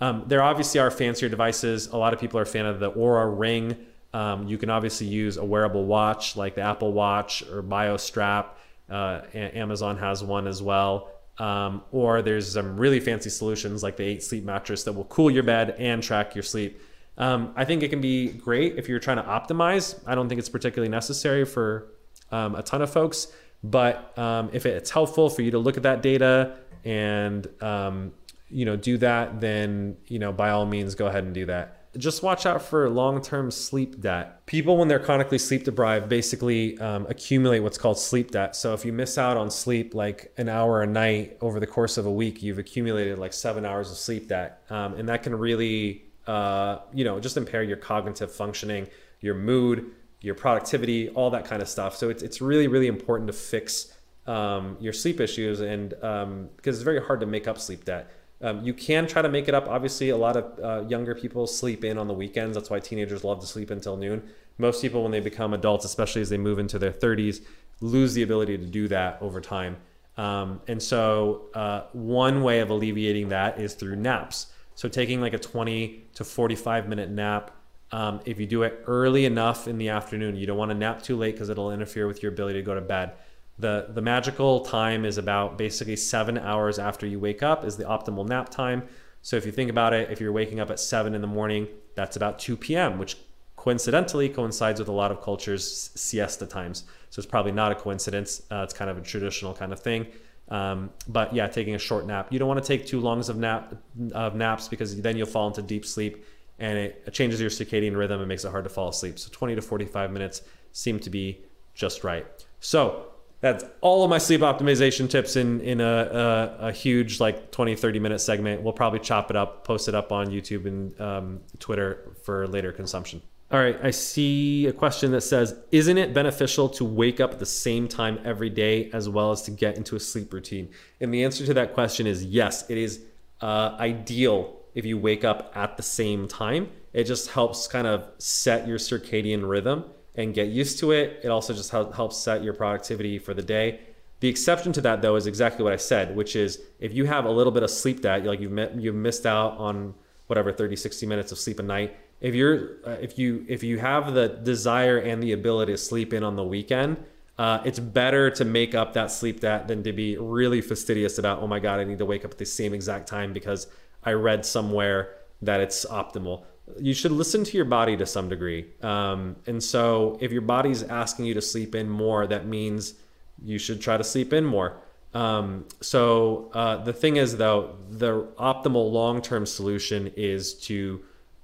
Um, 0.00 0.24
there 0.26 0.42
obviously 0.42 0.80
are 0.80 0.90
fancier 0.90 1.28
devices. 1.28 1.88
A 1.88 1.96
lot 1.96 2.12
of 2.12 2.20
people 2.20 2.38
are 2.38 2.42
a 2.42 2.46
fan 2.46 2.66
of 2.66 2.80
the 2.80 2.90
Oura 2.90 3.32
Ring. 3.38 3.76
Um, 4.12 4.48
you 4.48 4.58
can 4.58 4.68
obviously 4.68 5.06
use 5.06 5.36
a 5.36 5.44
wearable 5.44 5.84
watch 5.86 6.36
like 6.36 6.54
the 6.54 6.60
Apple 6.60 6.92
Watch 6.92 7.42
or 7.48 7.62
BioStrap. 7.62 8.46
Uh, 8.90 9.22
Amazon 9.32 9.96
has 9.98 10.22
one 10.22 10.46
as 10.46 10.62
well. 10.62 11.10
Um, 11.38 11.82
or 11.92 12.20
there's 12.20 12.52
some 12.52 12.76
really 12.76 13.00
fancy 13.00 13.30
solutions 13.30 13.82
like 13.82 13.96
the 13.96 14.04
eight 14.04 14.22
sleep 14.22 14.44
mattress 14.44 14.84
that 14.84 14.92
will 14.92 15.04
cool 15.04 15.30
your 15.30 15.42
bed 15.42 15.76
and 15.78 16.02
track 16.02 16.34
your 16.34 16.42
sleep. 16.42 16.80
Um, 17.18 17.52
I 17.56 17.64
think 17.64 17.82
it 17.82 17.88
can 17.88 18.00
be 18.00 18.28
great 18.28 18.78
if 18.78 18.88
you're 18.88 18.98
trying 18.98 19.18
to 19.18 19.22
optimize. 19.22 20.00
I 20.06 20.14
don't 20.14 20.28
think 20.28 20.38
it's 20.38 20.48
particularly 20.48 20.90
necessary 20.90 21.44
for 21.44 21.92
um, 22.30 22.54
a 22.54 22.62
ton 22.62 22.82
of 22.82 22.90
folks, 22.90 23.28
but 23.62 24.16
um, 24.18 24.50
if 24.52 24.66
it's 24.66 24.90
helpful 24.90 25.28
for 25.28 25.42
you 25.42 25.50
to 25.50 25.58
look 25.58 25.76
at 25.76 25.82
that 25.82 26.02
data 26.02 26.56
and 26.84 27.46
um, 27.62 28.12
you 28.48 28.64
know 28.64 28.76
do 28.76 28.98
that, 28.98 29.40
then 29.40 29.96
you 30.06 30.18
know 30.18 30.32
by 30.32 30.50
all 30.50 30.66
means 30.66 30.94
go 30.94 31.06
ahead 31.06 31.24
and 31.24 31.34
do 31.34 31.46
that 31.46 31.82
just 31.96 32.22
watch 32.22 32.46
out 32.46 32.62
for 32.62 32.88
long-term 32.88 33.50
sleep 33.50 34.00
debt. 34.00 34.46
People, 34.46 34.78
when 34.78 34.88
they're 34.88 34.98
chronically 34.98 35.38
sleep 35.38 35.64
deprived, 35.64 36.08
basically 36.08 36.78
um, 36.78 37.06
accumulate 37.08 37.60
what's 37.60 37.76
called 37.76 37.98
sleep 37.98 38.30
debt. 38.30 38.56
So 38.56 38.72
if 38.72 38.84
you 38.84 38.92
miss 38.92 39.18
out 39.18 39.36
on 39.36 39.50
sleep 39.50 39.94
like 39.94 40.32
an 40.38 40.48
hour 40.48 40.82
a 40.82 40.86
night 40.86 41.36
over 41.40 41.60
the 41.60 41.66
course 41.66 41.98
of 41.98 42.06
a 42.06 42.10
week, 42.10 42.42
you've 42.42 42.58
accumulated 42.58 43.18
like 43.18 43.32
seven 43.32 43.66
hours 43.66 43.90
of 43.90 43.98
sleep 43.98 44.28
debt, 44.28 44.62
um, 44.70 44.94
and 44.94 45.08
that 45.08 45.22
can 45.22 45.34
really, 45.34 46.04
uh, 46.26 46.78
you 46.92 47.04
know, 47.04 47.20
just 47.20 47.36
impair 47.36 47.62
your 47.62 47.76
cognitive 47.76 48.32
functioning, 48.32 48.86
your 49.20 49.34
mood, 49.34 49.90
your 50.20 50.34
productivity, 50.34 51.08
all 51.10 51.30
that 51.30 51.44
kind 51.44 51.60
of 51.62 51.68
stuff. 51.68 51.96
So 51.96 52.08
it's 52.08 52.22
it's 52.22 52.40
really 52.40 52.68
really 52.68 52.86
important 52.86 53.26
to 53.28 53.32
fix 53.32 53.92
um, 54.26 54.76
your 54.80 54.92
sleep 54.92 55.20
issues, 55.20 55.60
and 55.60 55.94
um, 56.02 56.48
because 56.56 56.76
it's 56.76 56.84
very 56.84 57.02
hard 57.02 57.20
to 57.20 57.26
make 57.26 57.48
up 57.48 57.58
sleep 57.58 57.84
debt. 57.84 58.10
Um, 58.40 58.62
you 58.64 58.74
can 58.74 59.06
try 59.06 59.22
to 59.22 59.28
make 59.28 59.48
it 59.48 59.54
up. 59.54 59.68
Obviously, 59.68 60.10
a 60.10 60.16
lot 60.16 60.36
of 60.36 60.58
uh, 60.58 60.88
younger 60.88 61.14
people 61.14 61.46
sleep 61.46 61.84
in 61.84 61.96
on 61.96 62.08
the 62.08 62.14
weekends. 62.14 62.56
That's 62.56 62.70
why 62.70 62.80
teenagers 62.80 63.22
love 63.22 63.40
to 63.40 63.46
sleep 63.46 63.70
until 63.70 63.96
noon. 63.96 64.28
Most 64.58 64.82
people, 64.82 65.02
when 65.02 65.12
they 65.12 65.20
become 65.20 65.54
adults, 65.54 65.84
especially 65.84 66.22
as 66.22 66.28
they 66.28 66.38
move 66.38 66.58
into 66.58 66.78
their 66.78 66.92
30s, 66.92 67.40
lose 67.80 68.14
the 68.14 68.22
ability 68.22 68.58
to 68.58 68.66
do 68.66 68.88
that 68.88 69.18
over 69.20 69.40
time. 69.40 69.76
Um, 70.16 70.60
and 70.66 70.82
so, 70.82 71.46
uh, 71.54 71.84
one 71.92 72.42
way 72.42 72.60
of 72.60 72.70
alleviating 72.70 73.30
that 73.30 73.60
is 73.60 73.74
through 73.74 73.96
naps. 73.96 74.48
So, 74.74 74.88
taking 74.88 75.20
like 75.20 75.34
a 75.34 75.38
20 75.38 76.04
to 76.14 76.24
45 76.24 76.88
minute 76.88 77.10
nap. 77.10 77.50
Um, 77.90 78.20
if 78.24 78.40
you 78.40 78.46
do 78.46 78.62
it 78.62 78.82
early 78.86 79.26
enough 79.26 79.68
in 79.68 79.76
the 79.76 79.90
afternoon, 79.90 80.34
you 80.34 80.46
don't 80.46 80.56
want 80.56 80.70
to 80.70 80.76
nap 80.76 81.02
too 81.02 81.16
late 81.16 81.32
because 81.32 81.50
it'll 81.50 81.70
interfere 81.70 82.06
with 82.06 82.22
your 82.22 82.32
ability 82.32 82.58
to 82.58 82.64
go 82.64 82.74
to 82.74 82.80
bed. 82.80 83.12
The 83.58 83.88
the 83.90 84.00
magical 84.00 84.60
time 84.60 85.04
is 85.04 85.18
about 85.18 85.58
basically 85.58 85.96
seven 85.96 86.38
hours 86.38 86.78
after 86.78 87.06
you 87.06 87.20
wake 87.20 87.42
up 87.42 87.64
is 87.64 87.76
the 87.76 87.84
optimal 87.84 88.26
nap 88.26 88.48
time. 88.48 88.84
So 89.20 89.36
if 89.36 89.46
you 89.46 89.52
think 89.52 89.70
about 89.70 89.92
it 89.92 90.10
if 90.10 90.20
you're 90.20 90.32
waking 90.32 90.58
up 90.58 90.70
at 90.70 90.80
7 90.80 91.14
in 91.14 91.20
the 91.20 91.26
morning 91.26 91.68
that's 91.94 92.16
about 92.16 92.38
2 92.38 92.56
p.m 92.56 92.98
which 92.98 93.16
coincidentally 93.56 94.28
coincides 94.28 94.80
with 94.80 94.88
a 94.88 94.92
lot 94.92 95.12
of 95.12 95.20
cultures 95.20 95.90
siesta 95.94 96.46
times. 96.46 96.84
So 97.10 97.20
it's 97.20 97.30
probably 97.30 97.52
not 97.52 97.72
a 97.72 97.74
coincidence 97.74 98.42
uh, 98.50 98.62
it's 98.64 98.74
kind 98.74 98.90
of 98.90 98.96
a 98.96 99.02
traditional 99.02 99.54
kind 99.54 99.72
of 99.72 99.80
thing 99.80 100.06
um, 100.52 100.90
but 101.08 101.34
yeah 101.34 101.48
taking 101.48 101.74
a 101.74 101.78
short 101.78 102.06
nap. 102.06 102.28
You 102.30 102.38
don't 102.38 102.46
want 102.46 102.62
to 102.62 102.66
take 102.66 102.86
too 102.86 103.00
long 103.00 103.20
of 103.20 103.36
nap 103.36 103.74
of 104.12 104.34
naps 104.34 104.68
because 104.68 105.00
then 105.00 105.16
you'll 105.16 105.26
fall 105.26 105.48
into 105.48 105.62
deep 105.62 105.86
sleep 105.86 106.24
and 106.58 106.76
it 106.78 107.12
changes 107.12 107.40
your 107.40 107.48
circadian 107.50 107.96
rhythm 107.96 108.20
and 108.20 108.28
makes 108.28 108.44
it 108.44 108.50
hard 108.50 108.64
to 108.64 108.70
fall 108.70 108.88
asleep. 108.88 109.18
So 109.18 109.30
20 109.32 109.54
to 109.56 109.62
45 109.62 110.12
minutes 110.12 110.42
seem 110.72 111.00
to 111.00 111.10
be 111.10 111.40
just 111.74 112.04
right. 112.04 112.26
So 112.60 113.06
that's 113.40 113.64
all 113.80 114.04
of 114.04 114.10
my 114.10 114.18
sleep 114.18 114.42
optimization 114.42 115.08
tips 115.08 115.36
in 115.36 115.60
in 115.62 115.80
a, 115.80 115.84
a, 115.84 116.68
a, 116.68 116.72
huge 116.72 117.18
like 117.18 117.50
20 117.50 117.74
30 117.74 117.98
minute 117.98 118.18
segment. 118.20 118.60
We'll 118.62 118.74
probably 118.74 119.00
chop 119.00 119.30
it 119.30 119.36
up 119.36 119.64
post 119.64 119.88
it 119.88 119.94
up 119.94 120.12
on 120.12 120.28
youtube 120.28 120.66
and 120.66 121.00
um, 121.00 121.40
twitter 121.58 122.14
for 122.22 122.46
later 122.46 122.72
consumption 122.72 123.22
all 123.52 123.60
right 123.60 123.78
i 123.82 123.90
see 123.90 124.66
a 124.66 124.72
question 124.72 125.12
that 125.12 125.20
says 125.20 125.54
isn't 125.70 125.98
it 125.98 126.12
beneficial 126.12 126.68
to 126.68 126.84
wake 126.84 127.20
up 127.20 127.32
at 127.32 127.38
the 127.38 127.46
same 127.46 127.86
time 127.86 128.18
every 128.24 128.50
day 128.50 128.90
as 128.92 129.08
well 129.08 129.30
as 129.30 129.42
to 129.42 129.50
get 129.50 129.76
into 129.76 129.94
a 129.94 130.00
sleep 130.00 130.32
routine 130.32 130.68
and 131.00 131.12
the 131.12 131.22
answer 131.22 131.44
to 131.46 131.54
that 131.54 131.74
question 131.74 132.06
is 132.06 132.24
yes 132.24 132.68
it 132.70 132.78
is 132.78 133.02
uh, 133.40 133.76
ideal 133.78 134.58
if 134.74 134.84
you 134.84 134.96
wake 134.96 135.24
up 135.24 135.52
at 135.54 135.76
the 135.76 135.82
same 135.82 136.26
time 136.26 136.68
it 136.92 137.04
just 137.04 137.30
helps 137.30 137.66
kind 137.66 137.86
of 137.86 138.06
set 138.18 138.66
your 138.66 138.78
circadian 138.78 139.48
rhythm 139.48 139.84
and 140.14 140.34
get 140.34 140.48
used 140.48 140.78
to 140.80 140.92
it. 140.92 141.20
It 141.24 141.28
also 141.28 141.54
just 141.54 141.70
helps 141.70 142.16
set 142.16 142.42
your 142.42 142.52
productivity 142.52 143.18
for 143.18 143.34
the 143.34 143.42
day. 143.42 143.80
The 144.20 144.28
exception 144.28 144.72
to 144.74 144.80
that, 144.82 145.02
though, 145.02 145.16
is 145.16 145.26
exactly 145.26 145.64
what 145.64 145.72
I 145.72 145.76
said, 145.76 146.14
which 146.14 146.36
is 146.36 146.60
if 146.78 146.92
you 146.92 147.06
have 147.06 147.24
a 147.24 147.30
little 147.30 147.52
bit 147.52 147.62
of 147.62 147.70
sleep 147.70 148.02
debt, 148.02 148.24
like 148.24 148.40
you've 148.40 148.56
you've 148.78 148.94
missed 148.94 149.26
out 149.26 149.56
on 149.58 149.94
whatever 150.26 150.52
30, 150.52 150.76
60 150.76 151.06
minutes 151.06 151.32
of 151.32 151.38
sleep 151.38 151.58
a 151.58 151.62
night. 151.62 151.96
If 152.22 152.34
you're 152.34 152.78
uh, 152.86 152.96
if 153.02 153.18
you 153.18 153.44
if 153.48 153.62
you 153.62 153.78
have 153.78 154.14
the 154.14 154.28
desire 154.28 154.96
and 154.96 155.22
the 155.22 155.32
ability 155.32 155.72
to 155.72 155.78
sleep 155.78 156.14
in 156.14 156.22
on 156.22 156.36
the 156.36 156.44
weekend, 156.44 156.96
uh, 157.38 157.60
it's 157.64 157.78
better 157.78 158.30
to 158.30 158.44
make 158.46 158.74
up 158.74 158.94
that 158.94 159.10
sleep 159.10 159.40
debt 159.40 159.68
than 159.68 159.82
to 159.82 159.92
be 159.92 160.16
really 160.16 160.62
fastidious 160.62 161.18
about 161.18 161.42
oh 161.42 161.46
my 161.46 161.58
god 161.58 161.80
I 161.80 161.84
need 161.84 161.98
to 161.98 162.06
wake 162.06 162.24
up 162.24 162.30
at 162.30 162.38
the 162.38 162.46
same 162.46 162.72
exact 162.72 163.08
time 163.08 163.34
because 163.34 163.66
I 164.02 164.12
read 164.12 164.46
somewhere 164.46 165.16
that 165.42 165.60
it's 165.60 165.84
optimal 165.84 166.44
you 166.78 166.94
should 166.94 167.12
listen 167.12 167.44
to 167.44 167.56
your 167.56 167.64
body 167.64 167.96
to 167.96 168.06
some 168.06 168.28
degree. 168.28 168.66
Um, 168.82 169.36
and 169.46 169.62
so 169.62 170.16
if 170.20 170.32
your 170.32 170.42
body's 170.42 170.82
asking 170.82 171.26
you 171.26 171.34
to 171.34 171.42
sleep 171.42 171.74
in 171.74 171.88
more, 171.88 172.26
that 172.26 172.46
means 172.46 172.94
you 173.42 173.58
should 173.58 173.80
try 173.80 173.96
to 173.96 174.04
sleep 174.04 174.32
in 174.32 174.44
more. 174.44 174.80
Um, 175.14 175.66
so 175.80 176.50
uh, 176.54 176.76
the 176.76 176.92
thing 176.92 177.16
is, 177.16 177.36
though, 177.36 177.76
the 177.90 178.24
optimal 178.38 178.90
long 178.90 179.20
term 179.20 179.44
solution 179.44 180.12
is 180.16 180.54
to 180.66 181.02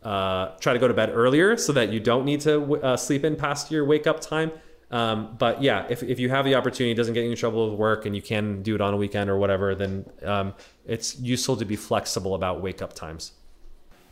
uh, 0.09 0.57
try 0.59 0.73
to 0.73 0.79
go 0.79 0.89
to 0.89 0.95
bed 0.95 1.11
earlier 1.13 1.55
so 1.59 1.71
that 1.71 1.93
you 1.93 2.01
don't 2.01 2.25
need 2.25 2.41
to 2.41 2.81
uh, 2.83 2.97
sleep 2.97 3.25
in 3.25 3.37
past 3.37 3.71
your 3.71 3.85
wake 3.85 4.07
up 4.07 4.21
time. 4.21 4.51
Um, 4.91 5.37
but 5.39 5.63
yeah, 5.63 5.87
if, 5.91 6.03
if 6.03 6.19
you 6.19 6.31
have 6.31 6.47
the 6.47 6.55
opportunity, 6.55 6.93
it 6.93 6.95
doesn't 6.95 7.13
get 7.13 7.25
you 7.25 7.31
in 7.31 7.37
trouble 7.37 7.69
with 7.69 7.79
work 7.79 8.07
and 8.07 8.17
you 8.17 8.23
can 8.23 8.63
do 8.63 8.75
it 8.75 8.81
on 8.81 8.95
a 8.95 8.97
weekend 8.97 9.29
or 9.29 9.37
whatever, 9.37 9.75
then 9.75 10.09
um, 10.25 10.55
it's 10.87 11.21
useful 11.21 11.57
to 11.59 11.67
be 11.67 11.77
flexible 11.77 12.35
about 12.35 12.63
wake 12.63 12.81
up 12.81 12.95
times. 12.95 13.33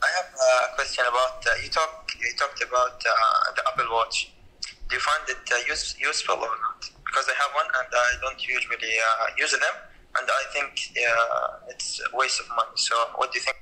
I 0.03 0.09
have 0.19 0.29
a 0.35 0.75
question 0.77 1.05
about 1.09 1.41
uh, 1.47 1.65
you 1.65 1.71
talk 1.71 2.13
you 2.21 2.33
talked 2.37 2.63
about 2.63 3.01
uh, 3.01 3.53
the 3.57 3.63
Apple 3.73 3.89
Watch. 3.91 4.33
Do 4.61 4.97
you 4.97 5.01
find 5.01 5.25
it 5.31 5.51
uh, 5.51 5.57
use, 5.67 5.97
useful 5.99 6.37
or 6.37 6.55
not? 6.61 6.91
Because 7.07 7.27
I 7.27 7.35
have 7.41 7.53
one 7.55 7.65
and 7.73 7.89
I 7.91 8.11
don't 8.21 8.47
usually 8.47 8.77
uh, 8.77 9.27
use 9.39 9.53
them, 9.53 9.77
and 10.21 10.29
I 10.29 10.43
think 10.53 10.93
it's 11.71 12.01
a 12.01 12.15
waste 12.15 12.41
of 12.41 12.49
money. 12.51 12.77
So, 12.77 12.95
what 13.17 13.33
do 13.33 13.39
you 13.39 13.45
think? 13.45 13.57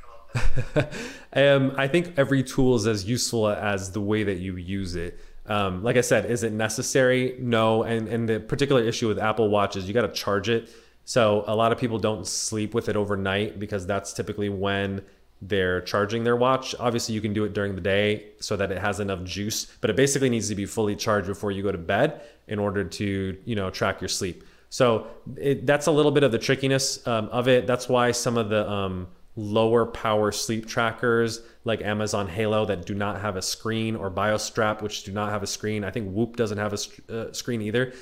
um, 1.32 1.72
I 1.76 1.88
think 1.88 2.14
every 2.16 2.42
tool 2.42 2.76
is 2.76 2.86
as 2.86 3.04
useful 3.04 3.48
as 3.48 3.92
the 3.92 4.00
way 4.00 4.22
that 4.24 4.38
you 4.38 4.56
use 4.56 4.94
it. 4.96 5.18
Um, 5.46 5.82
like 5.82 5.96
I 5.96 6.00
said, 6.00 6.30
is 6.30 6.42
it 6.42 6.52
necessary? 6.52 7.36
No. 7.38 7.82
And 7.82 8.08
and 8.08 8.28
the 8.28 8.40
particular 8.40 8.82
issue 8.82 9.08
with 9.08 9.18
Apple 9.18 9.48
Watch 9.50 9.76
is 9.76 9.86
you 9.86 9.94
got 9.94 10.02
to 10.02 10.12
charge 10.12 10.48
it. 10.48 10.70
So 11.04 11.44
a 11.46 11.54
lot 11.54 11.70
of 11.70 11.78
people 11.78 11.98
don't 11.98 12.26
sleep 12.26 12.72
with 12.72 12.88
it 12.88 12.96
overnight 12.96 13.58
because 13.58 13.86
that's 13.86 14.12
typically 14.14 14.48
when 14.48 15.02
they're 15.42 15.82
charging 15.82 16.24
their 16.24 16.36
watch. 16.36 16.74
Obviously, 16.80 17.14
you 17.14 17.20
can 17.20 17.34
do 17.34 17.44
it 17.44 17.52
during 17.52 17.74
the 17.74 17.80
day 17.80 18.28
so 18.40 18.56
that 18.56 18.72
it 18.72 18.78
has 18.78 19.00
enough 19.00 19.22
juice, 19.24 19.66
but 19.80 19.90
it 19.90 19.96
basically 19.96 20.30
needs 20.30 20.48
to 20.48 20.54
be 20.54 20.64
fully 20.64 20.96
charged 20.96 21.26
before 21.26 21.50
you 21.50 21.62
go 21.62 21.70
to 21.70 21.78
bed 21.78 22.22
in 22.48 22.58
order 22.58 22.84
to, 22.84 23.36
you 23.44 23.54
know, 23.54 23.68
track 23.68 24.00
your 24.00 24.08
sleep. 24.08 24.44
So 24.70 25.06
it, 25.36 25.66
that's 25.66 25.86
a 25.86 25.92
little 25.92 26.10
bit 26.10 26.22
of 26.22 26.32
the 26.32 26.38
trickiness 26.38 27.06
um, 27.06 27.28
of 27.28 27.48
it. 27.48 27.66
That's 27.66 27.88
why 27.88 28.12
some 28.12 28.38
of 28.38 28.48
the 28.48 28.68
um, 28.68 29.08
lower 29.36 29.84
power 29.84 30.30
sleep 30.30 30.66
trackers 30.66 31.42
like 31.64 31.82
Amazon 31.82 32.28
Halo 32.28 32.64
that 32.66 32.86
do 32.86 32.94
not 32.94 33.20
have 33.20 33.36
a 33.36 33.42
screen 33.42 33.96
or 33.96 34.10
BioStrap, 34.10 34.80
which 34.80 35.04
do 35.04 35.12
not 35.12 35.30
have 35.30 35.42
a 35.42 35.46
screen. 35.46 35.82
I 35.84 35.90
think 35.90 36.12
Whoop 36.12 36.36
doesn't 36.36 36.58
have 36.58 36.72
a 36.72 37.12
uh, 37.12 37.32
screen 37.32 37.62
either 37.62 37.92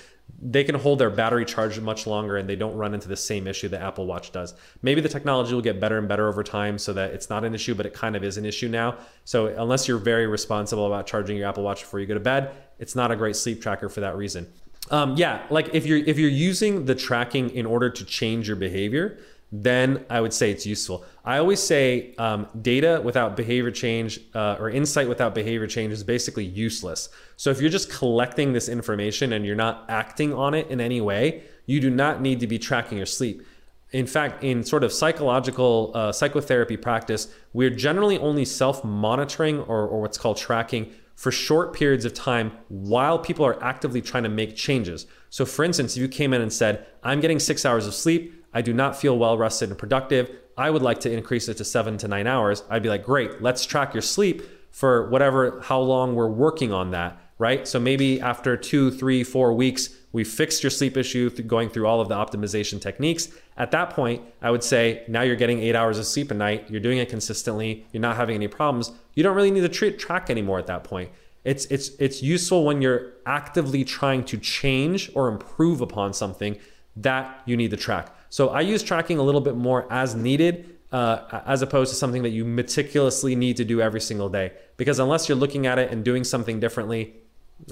they 0.41 0.65
can 0.65 0.75
hold 0.75 0.99
their 0.99 1.11
battery 1.11 1.45
charged 1.45 1.81
much 1.81 2.07
longer 2.07 2.37
and 2.37 2.49
they 2.49 2.57
don't 2.57 2.75
run 2.77 2.95
into 2.95 3.07
the 3.07 3.17
same 3.17 3.47
issue 3.47 3.69
that 3.69 3.81
Apple 3.81 4.07
Watch 4.07 4.33
does. 4.33 4.55
Maybe 4.83 5.01
the 5.01 5.09
technology 5.09 5.55
will 5.55 5.63
get 5.63 5.79
better 5.79 5.99
and 5.99 6.09
better 6.09 6.27
over 6.27 6.43
time 6.43 6.79
so 6.79 6.93
that 6.95 7.13
it's 7.13 7.31
not 7.31 7.45
an 7.45 7.55
issue, 7.55 7.75
but 7.75 7.87
it 7.87 7.95
kind 7.95 8.17
of 8.17 8.25
is 8.25 8.39
an 8.39 8.45
issue 8.45 8.69
now. 8.69 8.97
So, 9.25 9.47
unless 9.47 9.87
you're 9.87 9.99
very 9.99 10.27
responsible 10.27 10.87
about 10.87 11.07
charging 11.07 11.37
your 11.37 11.49
Apple 11.49 11.63
Watch 11.63 11.83
before 11.83 12.01
you 12.01 12.07
go 12.07 12.15
to 12.15 12.21
bed, 12.21 12.53
it's 12.79 12.97
not 12.97 13.11
a 13.11 13.17
great 13.17 13.37
sleep 13.37 13.63
tracker 13.63 13.89
for 13.89 14.01
that 14.01 14.17
reason. 14.17 14.51
Um, 14.91 15.17
yeah, 15.17 15.47
like 15.49 15.75
if 15.75 15.87
you're 15.87 15.99
if 15.99 16.19
you're 16.19 16.29
using 16.29 16.87
the 16.87 16.95
tracking 16.95 17.51
in 17.51 17.65
order 17.65 17.89
to 17.89 18.05
change 18.05 18.49
your 18.49 18.57
behavior, 18.57 19.19
then 19.53 20.07
I 20.09 20.23
would 20.23 20.33
say 20.33 20.51
it's 20.51 20.65
useful. 20.65 21.05
I 21.27 21.37
always 21.37 21.63
say 21.63 22.15
um, 22.17 22.49
data 22.63 23.03
without 23.05 23.37
behavior 23.37 23.71
change 23.71 24.19
uh, 24.35 24.57
or 24.59 24.71
insight 24.71 25.11
without 25.11 25.35
behavior 25.35 25.67
change 25.67 25.93
is 25.93 26.03
basically 26.03 26.47
useless. 26.47 27.11
So 27.37 27.51
if 27.51 27.61
you're 27.61 27.71
just 27.71 27.91
collecting 27.91 28.55
this 28.55 28.71
information 28.71 29.35
and 29.35 29.45
you're 29.45 29.55
not 29.55 29.85
acting 29.91 30.33
on 30.33 30.55
it 30.55 30.69
in 30.69 30.81
any 30.81 31.03
way, 31.03 31.43
you 31.67 31.81
do 31.81 31.91
not 31.91 32.23
need 32.23 32.41
to 32.41 32.47
be 32.47 32.59
tracking 32.59 32.97
your 32.97 33.07
sleep. 33.07 33.43
In 33.91 34.07
fact, 34.07 34.43
in 34.43 34.65
sort 34.65 34.85
of 34.85 34.93
psychological 34.93 35.93
uh, 35.95 36.13
psychotherapy 36.13 36.79
practice, 36.79 37.29
we're 37.53 37.69
generally 37.69 38.17
only 38.19 38.47
self 38.47 38.83
monitoring 38.83 39.61
or, 39.61 39.87
or 39.87 40.01
what's 40.01 40.17
called 40.17 40.39
tracking 40.39 40.91
for 41.15 41.31
short 41.31 41.75
periods 41.75 42.07
of 42.07 42.15
time 42.15 42.53
while 42.69 43.19
people 43.19 43.45
are 43.45 43.63
actively 43.63 44.01
trying 44.01 44.23
to 44.23 44.31
make 44.31 44.57
changes. 44.57 45.07
So, 45.29 45.45
for 45.45 45.63
instance, 45.63 45.95
if 45.95 46.01
you 46.01 46.09
came 46.09 46.33
in 46.33 46.41
and 46.41 46.51
said, 46.51 46.87
I'm 47.03 47.21
getting 47.21 47.39
six 47.39 47.67
hours 47.67 47.87
of 47.87 47.95
sleep, 47.95 48.42
I 48.55 48.63
do 48.63 48.73
not 48.73 48.97
feel 48.97 49.19
well 49.19 49.39
rested 49.39 49.71
and 49.71 49.79
productive. 49.79 50.31
I 50.57 50.71
would 50.71 50.83
like 50.83 51.01
to 51.01 51.11
increase 51.11 51.49
it 51.49 51.57
to 51.57 51.65
seven 51.65 51.97
to 51.99 52.09
nine 52.09 52.27
hours. 52.27 52.63
I'd 52.69 52.83
be 52.83 52.89
like, 52.89 53.05
great, 53.05 53.41
let's 53.41 53.65
track 53.65 53.95
your 53.95 54.03
sleep 54.03 54.43
for 54.71 55.09
whatever, 55.11 55.61
how 55.61 55.81
long 55.81 56.15
we're 56.15 56.29
working 56.29 56.73
on 56.73 56.91
that, 56.93 57.21
right? 57.39 57.67
So 57.69 57.79
maybe 57.81 58.21
after 58.21 58.57
two, 58.57 58.91
three, 58.91 59.25
four 59.25 59.53
weeks, 59.53 59.91
We 60.13 60.25
fixed 60.25 60.63
your 60.63 60.71
sleep 60.71 60.97
issue 60.97 61.31
going 61.31 61.71
through 61.71 61.87
all 61.87 62.01
of 62.01 62.09
the 62.09 62.15
optimization 62.15 62.81
techniques. 62.81 63.29
At 63.57 63.71
that 63.71 63.91
point, 63.91 64.23
I 64.43 64.51
would 64.51 64.63
say 64.63 65.05
now 65.09 65.23
you're 65.23 65.37
getting 65.37 65.61
eight 65.61 65.75
hours 65.75 65.99
of 65.99 66.07
sleep 66.07 66.31
a 66.31 66.35
night. 66.35 66.71
You're 66.71 66.81
doing 66.81 66.99
it 66.99 67.09
consistently. 67.09 67.87
You're 67.93 68.03
not 68.03 68.17
having 68.17 68.35
any 68.35 68.49
problems. 68.49 68.93
You 69.15 69.23
don't 69.23 69.35
really 69.35 69.51
need 69.51 69.71
to 69.71 69.91
track 69.93 70.29
anymore 70.29 70.59
at 70.59 70.67
that 70.67 70.85
point. 70.85 71.11
It's 71.45 71.65
it's 71.67 71.91
it's 71.99 72.23
useful 72.23 72.65
when 72.65 72.83
you're 72.83 73.15
actively 73.27 73.85
trying 73.85 74.23
to 74.25 74.37
change 74.39 75.11
or 75.15 75.29
improve 75.29 75.81
upon 75.81 76.13
something 76.13 76.57
that 76.97 77.43
you 77.47 77.57
need 77.57 77.71
to 77.71 77.77
track. 77.77 78.15
So 78.33 78.49
I 78.49 78.63
use 78.63 78.83
tracking 78.83 79.19
a 79.19 79.23
little 79.23 79.43
bit 79.43 79.57
more 79.57 79.87
as 79.93 80.15
needed, 80.15 80.79
uh, 80.91 81.43
as 81.45 81.61
opposed 81.61 81.91
to 81.91 81.97
something 81.97 82.23
that 82.23 82.31
you 82.31 82.47
meticulously 82.47 83.37
need 83.37 83.59
to 83.59 83.65
do 83.67 83.83
every 83.83 84.01
single 84.01 84.31
day. 84.31 84.53
Because 84.79 84.99
unless 84.99 85.29
you're 85.29 85.37
looking 85.37 85.67
at 85.67 85.79
it 85.79 85.91
and 85.93 86.03
doing 86.03 86.25
something 86.25 86.59
differently, 86.59 87.13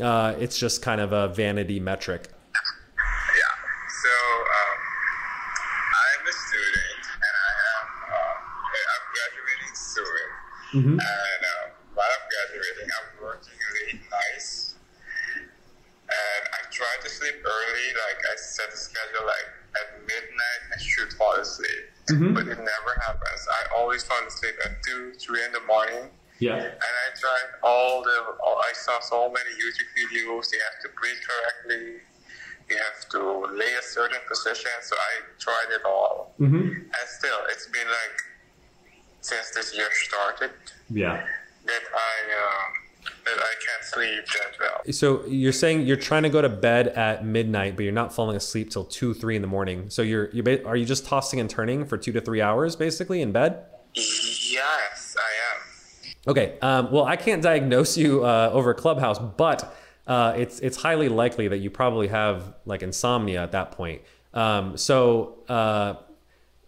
uh, 0.02 0.34
it's 0.38 0.58
just 0.58 0.82
kind 0.82 1.00
of 1.00 1.12
a 1.12 1.28
vanity 1.28 1.80
metric. 1.80 2.28
Yeah. 2.28 3.54
So 3.88 4.12
um, 4.12 4.76
I'm 5.96 6.28
a 6.28 6.34
student, 6.44 7.04
and 7.08 7.34
I 7.40 7.52
am 7.72 7.88
uh, 8.12 8.36
I'm 8.92 9.04
graduating 9.16 9.72
soon. 9.72 10.26
Mm-hmm. 10.76 10.96
And 11.00 11.00
uh, 11.00 11.72
while 11.96 12.04
I'm 12.04 12.26
graduating, 12.28 12.88
I'm 13.00 13.08
working 13.24 13.56
late 13.80 14.02
nights, 14.12 14.74
and 15.40 16.42
I 16.52 16.68
try 16.68 17.00
to 17.00 17.08
sleep 17.08 17.36
early. 17.48 17.86
Like 17.96 18.20
I 18.28 18.36
set 18.36 18.68
a 18.68 18.76
schedule, 18.76 19.24
like 19.24 19.59
at 19.80 20.00
midnight, 20.00 20.62
I 20.74 20.78
should 20.82 21.12
fall 21.14 21.34
asleep, 21.34 21.84
Mhm. 22.10 22.34
but 22.34 22.46
it 22.48 22.58
never 22.58 22.92
happens. 23.06 23.42
I 23.58 23.74
always 23.76 24.02
fall 24.04 24.22
asleep 24.26 24.56
at 24.64 24.82
two, 24.82 25.12
three 25.14 25.44
in 25.44 25.52
the 25.52 25.60
morning. 25.60 26.10
Yeah. 26.38 26.56
And 26.56 26.94
I 27.04 27.06
tried 27.20 27.48
all 27.62 28.02
the. 28.02 28.16
All, 28.42 28.58
I 28.66 28.72
saw 28.72 28.98
so 29.00 29.28
many 29.30 29.50
YouTube 29.62 29.90
videos. 29.98 30.50
You 30.52 30.60
have 30.68 30.78
to 30.84 30.88
breathe 30.98 31.20
correctly. 31.28 32.00
You 32.70 32.76
have 32.78 33.08
to 33.10 33.20
lay 33.54 33.72
a 33.74 33.82
certain 33.82 34.20
position. 34.26 34.70
So 34.80 34.96
I 34.96 35.12
tried 35.38 35.70
it 35.78 35.84
all, 35.84 36.34
Mm-hmm. 36.40 36.68
and 36.96 37.08
still, 37.18 37.40
it's 37.50 37.66
been 37.66 37.86
like 37.88 38.16
since 39.20 39.50
this 39.50 39.76
year 39.76 39.88
started 39.92 40.52
Yeah. 40.88 41.26
that 41.66 41.82
I 41.92 42.14
um, 42.42 42.72
that 43.24 43.38
I 43.38 43.54
can't 43.64 43.84
sleep 43.84 44.24
that 44.26 44.56
well. 44.58 44.92
So 44.92 45.26
you're 45.26 45.52
saying 45.52 45.86
you're 45.86 45.96
trying 45.96 46.22
to 46.24 46.28
go 46.28 46.42
to 46.42 46.48
bed 46.48 46.88
at 46.88 47.24
midnight, 47.24 47.76
but 47.76 47.82
you're 47.82 47.92
not 47.92 48.12
falling 48.12 48.36
asleep 48.36 48.70
till 48.70 48.84
two, 48.84 49.14
three 49.14 49.36
in 49.36 49.42
the 49.42 49.48
morning. 49.48 49.90
So 49.90 50.02
you're 50.02 50.30
you 50.30 50.42
are 50.66 50.76
you 50.76 50.84
just 50.84 51.06
tossing 51.06 51.40
and 51.40 51.48
turning 51.48 51.84
for 51.84 51.96
two 51.96 52.12
to 52.12 52.20
three 52.20 52.40
hours 52.40 52.76
basically 52.76 53.22
in 53.22 53.32
bed? 53.32 53.64
Yes, 53.94 55.16
I 55.18 55.30
am. 55.54 56.30
Okay. 56.30 56.58
Um, 56.60 56.92
well, 56.92 57.04
I 57.04 57.16
can't 57.16 57.42
diagnose 57.42 57.96
you 57.96 58.24
uh, 58.24 58.50
over 58.52 58.74
Clubhouse, 58.74 59.18
but 59.18 59.76
uh, 60.06 60.34
it's 60.36 60.60
it's 60.60 60.76
highly 60.76 61.08
likely 61.08 61.48
that 61.48 61.58
you 61.58 61.70
probably 61.70 62.08
have 62.08 62.54
like 62.66 62.82
insomnia 62.82 63.42
at 63.42 63.52
that 63.52 63.72
point. 63.72 64.02
Um, 64.32 64.76
so 64.76 65.38
uh, 65.48 65.94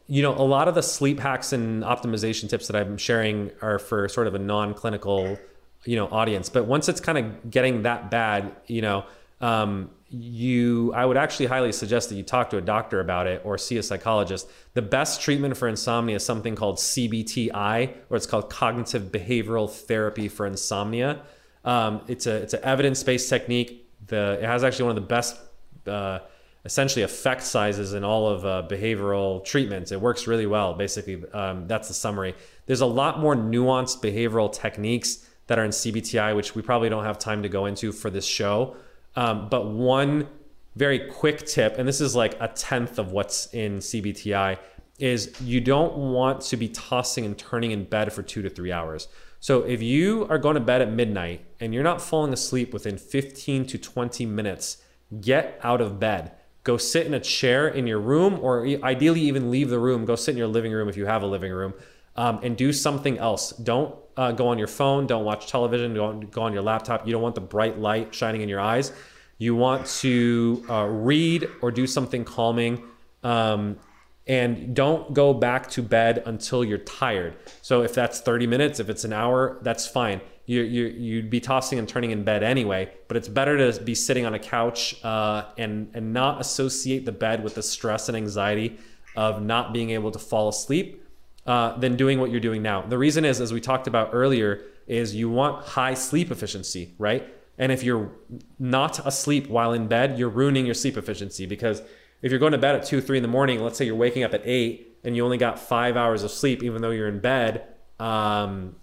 you 0.06 0.22
know, 0.22 0.34
a 0.36 0.42
lot 0.44 0.68
of 0.68 0.74
the 0.74 0.82
sleep 0.82 1.20
hacks 1.20 1.52
and 1.52 1.82
optimization 1.82 2.48
tips 2.48 2.66
that 2.66 2.76
I'm 2.76 2.98
sharing 2.98 3.50
are 3.62 3.78
for 3.78 4.08
sort 4.08 4.26
of 4.26 4.34
a 4.34 4.38
non-clinical, 4.38 5.38
you 5.84 5.96
know, 5.96 6.06
audience. 6.08 6.48
But 6.48 6.66
once 6.66 6.88
it's 6.88 7.00
kind 7.00 7.18
of 7.18 7.50
getting 7.50 7.82
that 7.82 8.10
bad, 8.10 8.54
you 8.66 8.82
know, 8.82 9.04
um, 9.40 9.90
you, 10.08 10.92
I 10.94 11.06
would 11.06 11.16
actually 11.16 11.46
highly 11.46 11.72
suggest 11.72 12.10
that 12.10 12.16
you 12.16 12.22
talk 12.22 12.50
to 12.50 12.58
a 12.58 12.60
doctor 12.60 13.00
about 13.00 13.26
it 13.26 13.40
or 13.44 13.56
see 13.56 13.78
a 13.78 13.82
psychologist. 13.82 14.48
The 14.74 14.82
best 14.82 15.22
treatment 15.22 15.56
for 15.56 15.68
insomnia 15.68 16.16
is 16.16 16.24
something 16.24 16.54
called 16.54 16.76
CBTI, 16.76 17.94
or 18.10 18.16
it's 18.16 18.26
called 18.26 18.50
cognitive 18.50 19.04
behavioral 19.04 19.70
therapy 19.70 20.28
for 20.28 20.46
insomnia. 20.46 21.22
Um, 21.64 22.02
it's 22.08 22.26
a 22.26 22.34
it's 22.36 22.54
an 22.54 22.60
evidence-based 22.62 23.28
technique. 23.28 23.88
The 24.06 24.38
it 24.42 24.44
has 24.44 24.64
actually 24.64 24.86
one 24.86 24.96
of 24.96 25.02
the 25.02 25.08
best. 25.08 25.40
Uh, 25.86 26.20
essentially 26.64 27.02
effect 27.02 27.42
sizes 27.42 27.92
in 27.92 28.04
all 28.04 28.28
of 28.28 28.44
uh, 28.44 28.62
behavioral 28.68 29.44
treatments. 29.44 29.90
It 29.90 30.00
works 30.00 30.28
really 30.28 30.46
well. 30.46 30.74
Basically, 30.74 31.24
um, 31.32 31.66
that's 31.66 31.88
the 31.88 31.94
summary. 31.94 32.36
There's 32.66 32.82
a 32.82 32.86
lot 32.86 33.18
more 33.18 33.34
nuanced 33.34 34.00
behavioral 34.00 34.52
techniques 34.52 35.26
that 35.46 35.58
are 35.58 35.64
in 35.64 35.70
CBTI, 35.70 36.34
which 36.34 36.54
we 36.54 36.62
probably 36.62 36.88
don't 36.88 37.04
have 37.04 37.18
time 37.18 37.42
to 37.42 37.48
go 37.48 37.66
into 37.66 37.92
for 37.92 38.10
this 38.10 38.24
show. 38.24 38.76
Um, 39.16 39.48
but 39.48 39.66
one 39.66 40.28
very 40.76 41.10
quick 41.10 41.46
tip, 41.46 41.78
and 41.78 41.86
this 41.86 42.00
is 42.00 42.14
like 42.14 42.36
a 42.40 42.48
tenth 42.48 42.98
of 42.98 43.12
what's 43.12 43.46
in 43.52 43.78
CBTI, 43.78 44.58
is 44.98 45.38
you 45.40 45.60
don't 45.60 45.96
want 45.96 46.40
to 46.42 46.56
be 46.56 46.68
tossing 46.68 47.24
and 47.24 47.36
turning 47.36 47.72
in 47.72 47.84
bed 47.84 48.12
for 48.12 48.22
two 48.22 48.42
to 48.42 48.48
three 48.48 48.72
hours. 48.72 49.08
So 49.40 49.62
if 49.62 49.82
you 49.82 50.26
are 50.30 50.38
going 50.38 50.54
to 50.54 50.60
bed 50.60 50.80
at 50.80 50.92
midnight 50.92 51.44
and 51.60 51.74
you're 51.74 51.82
not 51.82 52.00
falling 52.00 52.32
asleep 52.32 52.72
within 52.72 52.96
15 52.96 53.66
to 53.66 53.78
20 53.78 54.24
minutes, 54.26 54.78
get 55.20 55.58
out 55.62 55.80
of 55.80 55.98
bed 55.98 56.32
go 56.64 56.76
sit 56.76 57.06
in 57.06 57.14
a 57.14 57.20
chair 57.20 57.68
in 57.68 57.86
your 57.86 57.98
room 57.98 58.38
or 58.40 58.66
ideally 58.84 59.20
even 59.20 59.50
leave 59.50 59.68
the 59.68 59.78
room 59.78 60.04
go 60.04 60.16
sit 60.16 60.32
in 60.32 60.38
your 60.38 60.46
living 60.46 60.72
room 60.72 60.88
if 60.88 60.96
you 60.96 61.06
have 61.06 61.22
a 61.22 61.26
living 61.26 61.52
room 61.52 61.74
um, 62.16 62.40
and 62.42 62.56
do 62.56 62.72
something 62.72 63.18
else 63.18 63.50
don't 63.50 63.94
uh, 64.16 64.32
go 64.32 64.48
on 64.48 64.58
your 64.58 64.66
phone 64.66 65.06
don't 65.06 65.24
watch 65.24 65.46
television 65.46 65.94
don't 65.94 66.30
go 66.30 66.42
on 66.42 66.52
your 66.52 66.62
laptop. 66.62 67.06
You 67.06 67.12
don't 67.12 67.22
want 67.22 67.34
the 67.34 67.40
bright 67.40 67.78
light 67.78 68.14
shining 68.14 68.42
in 68.42 68.48
your 68.48 68.60
eyes. 68.60 68.92
You 69.38 69.54
want 69.54 69.86
to 69.86 70.64
uh, 70.68 70.86
read 70.86 71.48
or 71.60 71.70
do 71.70 71.86
something 71.86 72.24
calming 72.24 72.82
um, 73.22 73.78
and 74.26 74.74
don't 74.74 75.12
go 75.14 75.34
back 75.34 75.68
to 75.70 75.82
bed 75.82 76.22
until 76.26 76.64
you're 76.64 76.78
tired. 76.78 77.36
So 77.60 77.82
if 77.82 77.94
that's 77.94 78.20
30 78.20 78.46
minutes 78.46 78.80
if 78.80 78.88
it's 78.88 79.04
an 79.04 79.12
hour 79.12 79.58
that's 79.62 79.86
fine. 79.86 80.20
You, 80.44 80.62
you, 80.62 80.86
you'd 80.86 81.30
be 81.30 81.40
tossing 81.40 81.78
and 81.78 81.88
turning 81.88 82.10
in 82.10 82.24
bed 82.24 82.42
anyway, 82.42 82.92
but 83.06 83.16
it's 83.16 83.28
better 83.28 83.70
to 83.70 83.80
be 83.82 83.94
sitting 83.94 84.26
on 84.26 84.34
a 84.34 84.40
couch 84.40 85.02
uh, 85.04 85.44
and, 85.56 85.88
and 85.94 86.12
not 86.12 86.40
associate 86.40 87.04
the 87.04 87.12
bed 87.12 87.44
with 87.44 87.54
the 87.54 87.62
stress 87.62 88.08
and 88.08 88.16
anxiety 88.16 88.78
of 89.14 89.42
not 89.42 89.72
being 89.72 89.90
able 89.90 90.10
to 90.10 90.18
fall 90.18 90.48
asleep 90.48 91.01
uh, 91.46 91.76
than 91.78 91.96
doing 91.96 92.20
what 92.20 92.30
you're 92.30 92.40
doing 92.40 92.62
now. 92.62 92.82
The 92.82 92.98
reason 92.98 93.24
is, 93.24 93.40
as 93.40 93.52
we 93.52 93.60
talked 93.60 93.86
about 93.86 94.10
earlier, 94.12 94.62
is 94.86 95.14
you 95.14 95.28
want 95.28 95.64
high 95.64 95.94
sleep 95.94 96.30
efficiency, 96.30 96.94
right? 96.98 97.26
And 97.58 97.70
if 97.70 97.82
you're 97.82 98.10
not 98.58 99.04
asleep 99.06 99.48
while 99.48 99.72
in 99.72 99.86
bed, 99.86 100.18
you're 100.18 100.28
ruining 100.28 100.64
your 100.66 100.74
sleep 100.74 100.96
efficiency 100.96 101.46
because 101.46 101.82
if 102.22 102.30
you're 102.30 102.40
going 102.40 102.52
to 102.52 102.58
bed 102.58 102.76
at 102.76 102.84
two, 102.84 103.00
three 103.00 103.18
in 103.18 103.22
the 103.22 103.28
morning, 103.28 103.60
let's 103.60 103.76
say 103.76 103.84
you're 103.84 103.94
waking 103.94 104.22
up 104.22 104.32
at 104.34 104.42
eight 104.44 104.98
and 105.04 105.16
you 105.16 105.24
only 105.24 105.38
got 105.38 105.58
five 105.58 105.96
hours 105.96 106.22
of 106.22 106.30
sleep, 106.30 106.62
even 106.62 106.80
though 106.82 106.90
you're 106.90 107.08
in 107.08 107.20
bed, 107.20 107.64
um, 107.98 108.76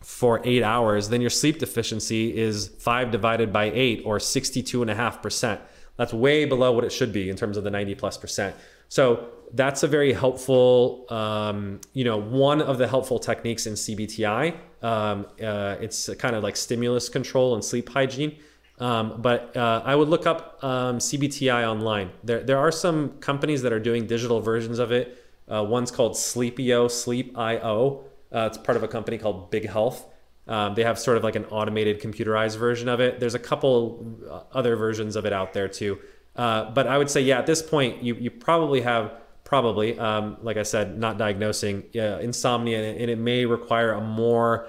for 0.00 0.40
eight 0.44 0.62
hours, 0.62 1.08
then 1.08 1.20
your 1.20 1.30
sleep 1.30 1.58
deficiency 1.58 2.36
is 2.36 2.68
five 2.78 3.10
divided 3.10 3.52
by 3.52 3.64
eight 3.74 4.02
or 4.04 4.18
62.5%. 4.18 5.58
That's 5.96 6.12
way 6.12 6.44
below 6.44 6.72
what 6.72 6.84
it 6.84 6.92
should 6.92 7.12
be 7.12 7.28
in 7.28 7.36
terms 7.36 7.56
of 7.56 7.64
the 7.64 7.70
90 7.70 7.94
plus 7.96 8.16
percent. 8.16 8.54
So 8.88 9.28
that's 9.52 9.82
a 9.82 9.88
very 9.88 10.12
helpful, 10.12 11.06
um, 11.10 11.80
you 11.92 12.04
know, 12.04 12.16
one 12.18 12.60
of 12.60 12.78
the 12.78 12.88
helpful 12.88 13.18
techniques 13.18 13.66
in 13.66 13.74
CBTI. 13.74 14.56
Um, 14.82 15.26
uh, 15.42 15.76
it's 15.80 16.12
kind 16.14 16.36
of 16.36 16.42
like 16.42 16.56
stimulus 16.56 17.08
control 17.08 17.54
and 17.54 17.64
sleep 17.64 17.88
hygiene. 17.88 18.36
Um, 18.78 19.20
but 19.22 19.56
uh, 19.56 19.82
I 19.84 19.94
would 19.94 20.08
look 20.08 20.26
up 20.26 20.62
um, 20.62 20.98
CBTI 20.98 21.66
online. 21.66 22.10
There, 22.22 22.42
there 22.42 22.58
are 22.58 22.72
some 22.72 23.10
companies 23.20 23.62
that 23.62 23.72
are 23.72 23.80
doing 23.80 24.06
digital 24.06 24.40
versions 24.40 24.78
of 24.78 24.92
it. 24.92 25.24
Uh, 25.48 25.64
one's 25.64 25.90
called 25.90 26.12
Sleepio, 26.12 26.90
Sleep.io. 26.90 28.04
Uh, 28.32 28.46
it's 28.46 28.58
part 28.58 28.76
of 28.76 28.82
a 28.82 28.88
company 28.88 29.16
called 29.16 29.50
Big 29.50 29.68
Health. 29.68 30.06
Um, 30.48 30.74
they 30.74 30.84
have 30.84 30.98
sort 30.98 31.16
of 31.16 31.24
like 31.24 31.36
an 31.36 31.44
automated 31.46 32.00
computerized 32.00 32.58
version 32.58 32.88
of 32.88 33.00
it. 33.00 33.18
There's 33.18 33.34
a 33.34 33.38
couple 33.38 34.18
uh, 34.30 34.42
other 34.52 34.76
versions 34.76 35.16
of 35.16 35.24
it 35.24 35.32
out 35.32 35.54
there 35.54 35.68
too. 35.68 35.98
Uh, 36.36 36.70
but 36.70 36.86
I 36.86 36.98
would 36.98 37.10
say, 37.10 37.22
yeah, 37.22 37.38
at 37.38 37.46
this 37.46 37.62
point, 37.62 38.02
you, 38.02 38.14
you 38.14 38.30
probably 38.30 38.82
have, 38.82 39.12
probably, 39.44 39.98
um, 39.98 40.36
like 40.42 40.56
I 40.56 40.62
said, 40.62 40.98
not 40.98 41.18
diagnosing 41.18 41.84
uh, 41.96 42.18
insomnia, 42.18 42.82
and 42.82 43.10
it 43.10 43.18
may 43.18 43.46
require 43.46 43.92
a 43.92 44.00
more 44.00 44.68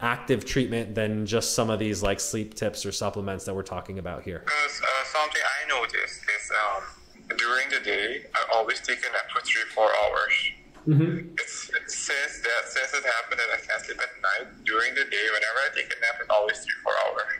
active 0.00 0.44
treatment 0.44 0.94
than 0.94 1.26
just 1.26 1.54
some 1.54 1.70
of 1.70 1.78
these 1.78 2.02
like 2.02 2.18
sleep 2.18 2.54
tips 2.54 2.84
or 2.84 2.90
supplements 2.90 3.44
that 3.44 3.54
we're 3.54 3.62
talking 3.62 3.98
about 3.98 4.22
here. 4.22 4.40
Because 4.40 4.80
uh, 4.82 5.04
something 5.04 5.42
I 5.42 5.68
noticed 5.68 6.20
is 6.22 6.50
um, 6.50 7.36
during 7.38 7.68
the 7.70 7.80
day, 7.84 8.24
I 8.34 8.56
always 8.56 8.80
take 8.80 8.98
a 8.98 9.12
nap 9.12 9.30
for 9.32 9.40
three, 9.42 9.62
four 9.74 9.88
hours. 10.02 10.32
Mm-hmm. 10.88 11.34
It's, 11.38 11.70
it 11.70 11.88
says 11.88 12.42
that 12.42 12.68
since 12.68 12.92
it 12.94 13.04
happened 13.04 13.38
that 13.38 13.50
I 13.54 13.64
can't 13.64 13.80
sleep 13.84 14.00
at 14.02 14.10
night 14.20 14.64
during 14.64 14.94
the 14.94 15.04
day. 15.04 15.26
Whenever 15.30 15.58
I 15.62 15.68
take 15.74 15.86
a 15.86 16.00
nap, 16.00 16.18
it's 16.20 16.30
always 16.30 16.58
three, 16.58 16.74
four 16.82 16.94
hours. 17.06 17.38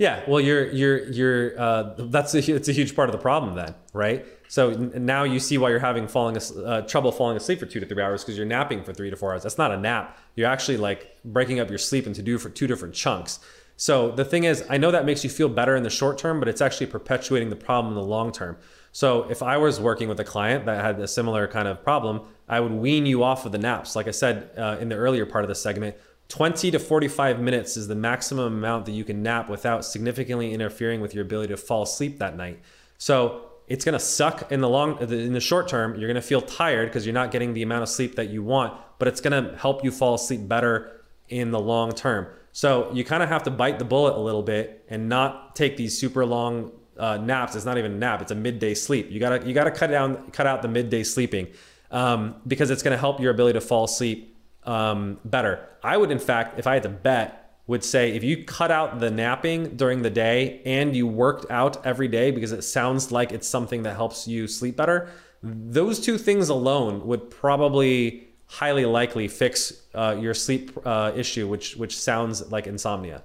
Yeah, 0.00 0.22
well, 0.26 0.40
you're 0.40 0.66
you're 0.70 1.04
you're 1.10 1.60
uh, 1.60 1.94
that's 1.98 2.32
a 2.32 2.38
it's 2.38 2.68
a 2.68 2.72
huge 2.72 2.96
part 2.96 3.10
of 3.10 3.12
the 3.12 3.18
problem 3.18 3.54
then, 3.54 3.74
right? 3.92 4.24
So 4.48 4.70
now 4.70 5.24
you 5.24 5.38
see 5.38 5.58
why 5.58 5.68
you're 5.68 5.78
having 5.78 6.08
falling 6.08 6.38
uh, 6.38 6.80
trouble 6.86 7.12
falling 7.12 7.36
asleep 7.36 7.58
for 7.58 7.66
two 7.66 7.80
to 7.80 7.86
three 7.86 8.02
hours 8.02 8.24
because 8.24 8.38
you're 8.38 8.46
napping 8.46 8.82
for 8.82 8.94
three 8.94 9.10
to 9.10 9.16
four 9.16 9.32
hours. 9.32 9.42
That's 9.42 9.58
not 9.58 9.72
a 9.72 9.76
nap. 9.76 10.18
You're 10.36 10.48
actually 10.48 10.78
like 10.78 11.18
breaking 11.22 11.60
up 11.60 11.68
your 11.68 11.76
sleep 11.76 12.06
into 12.06 12.22
do 12.22 12.38
for 12.38 12.48
two 12.48 12.66
different 12.66 12.94
chunks. 12.94 13.40
So 13.76 14.10
the 14.10 14.24
thing 14.24 14.44
is, 14.44 14.64
I 14.70 14.78
know 14.78 14.90
that 14.90 15.04
makes 15.04 15.22
you 15.22 15.28
feel 15.28 15.50
better 15.50 15.76
in 15.76 15.82
the 15.82 15.90
short 15.90 16.16
term, 16.16 16.40
but 16.40 16.48
it's 16.48 16.62
actually 16.62 16.86
perpetuating 16.86 17.50
the 17.50 17.56
problem 17.56 17.92
in 17.92 18.00
the 18.00 18.06
long 18.06 18.32
term. 18.32 18.56
So 18.92 19.30
if 19.30 19.42
I 19.42 19.58
was 19.58 19.80
working 19.80 20.08
with 20.08 20.18
a 20.18 20.24
client 20.24 20.64
that 20.64 20.82
had 20.82 20.98
a 20.98 21.08
similar 21.08 21.46
kind 21.46 21.68
of 21.68 21.84
problem, 21.84 22.22
I 22.48 22.60
would 22.60 22.72
wean 22.72 23.04
you 23.04 23.22
off 23.22 23.44
of 23.44 23.52
the 23.52 23.58
naps. 23.58 23.94
Like 23.94 24.08
I 24.08 24.12
said 24.12 24.50
uh, 24.56 24.78
in 24.80 24.88
the 24.88 24.96
earlier 24.96 25.26
part 25.26 25.44
of 25.44 25.48
the 25.48 25.54
segment, 25.54 25.94
20 26.30 26.70
to 26.70 26.78
45 26.78 27.40
minutes 27.40 27.76
is 27.76 27.88
the 27.88 27.94
maximum 27.94 28.54
amount 28.54 28.86
that 28.86 28.92
you 28.92 29.04
can 29.04 29.22
nap 29.22 29.50
without 29.50 29.84
significantly 29.84 30.54
interfering 30.54 31.00
with 31.00 31.12
your 31.12 31.24
ability 31.24 31.48
to 31.48 31.56
fall 31.56 31.82
asleep 31.82 32.20
that 32.20 32.36
night. 32.36 32.60
So 32.98 33.50
it's 33.66 33.84
going 33.84 33.94
to 33.94 34.00
suck 34.00 34.50
in 34.52 34.60
the 34.60 34.68
long 34.68 34.98
in 35.00 35.32
the 35.32 35.40
short 35.40 35.68
term. 35.68 35.96
You're 35.96 36.08
going 36.08 36.14
to 36.14 36.22
feel 36.22 36.40
tired 36.40 36.88
because 36.88 37.04
you're 37.04 37.14
not 37.14 37.32
getting 37.32 37.52
the 37.52 37.62
amount 37.62 37.82
of 37.82 37.88
sleep 37.88 38.14
that 38.14 38.30
you 38.30 38.44
want, 38.44 38.80
but 38.98 39.08
it's 39.08 39.20
going 39.20 39.44
to 39.44 39.56
help 39.58 39.84
you 39.84 39.90
fall 39.90 40.14
asleep 40.14 40.46
better 40.46 41.02
in 41.28 41.50
the 41.50 41.60
long 41.60 41.92
term. 41.92 42.28
So 42.52 42.90
you 42.92 43.04
kind 43.04 43.22
of 43.22 43.28
have 43.28 43.42
to 43.44 43.50
bite 43.50 43.80
the 43.80 43.84
bullet 43.84 44.16
a 44.16 44.20
little 44.20 44.42
bit 44.42 44.84
and 44.88 45.08
not 45.08 45.56
take 45.56 45.76
these 45.76 45.98
super 45.98 46.24
long 46.24 46.70
uh, 46.96 47.16
naps. 47.16 47.56
It's 47.56 47.64
not 47.64 47.76
even 47.76 47.92
a 47.92 47.96
nap; 47.96 48.22
it's 48.22 48.30
a 48.30 48.36
midday 48.36 48.74
sleep. 48.74 49.10
You 49.10 49.18
gotta 49.18 49.46
you 49.46 49.52
gotta 49.52 49.70
cut 49.72 49.90
down 49.90 50.30
cut 50.30 50.46
out 50.46 50.62
the 50.62 50.68
midday 50.68 51.02
sleeping 51.02 51.48
um, 51.90 52.36
because 52.46 52.70
it's 52.70 52.82
going 52.82 52.92
to 52.92 52.98
help 52.98 53.20
your 53.20 53.32
ability 53.32 53.58
to 53.58 53.60
fall 53.60 53.84
asleep 53.84 54.29
um, 54.64 55.18
better. 55.24 55.68
I 55.82 55.96
would, 55.96 56.10
in 56.10 56.18
fact, 56.18 56.58
if 56.58 56.66
I 56.66 56.74
had 56.74 56.82
to 56.84 56.88
bet, 56.88 57.36
would 57.66 57.84
say 57.84 58.16
if 58.16 58.24
you 58.24 58.44
cut 58.44 58.72
out 58.72 58.98
the 58.98 59.10
napping 59.12 59.76
during 59.76 60.02
the 60.02 60.10
day 60.10 60.60
and 60.66 60.96
you 60.96 61.06
worked 61.06 61.48
out 61.52 61.86
every 61.86 62.08
day 62.08 62.32
because 62.32 62.50
it 62.50 62.62
sounds 62.62 63.12
like 63.12 63.30
it's 63.30 63.46
something 63.46 63.84
that 63.84 63.94
helps 63.94 64.26
you 64.26 64.48
sleep 64.48 64.76
better, 64.76 65.08
those 65.42 66.00
two 66.00 66.18
things 66.18 66.48
alone 66.48 67.06
would 67.06 67.30
probably 67.30 68.26
highly 68.46 68.84
likely 68.84 69.28
fix 69.28 69.82
uh, 69.94 70.16
your 70.18 70.34
sleep 70.34 70.76
uh, 70.84 71.12
issue, 71.14 71.46
which 71.46 71.76
which 71.76 71.96
sounds 71.96 72.50
like 72.50 72.66
insomnia. 72.66 73.22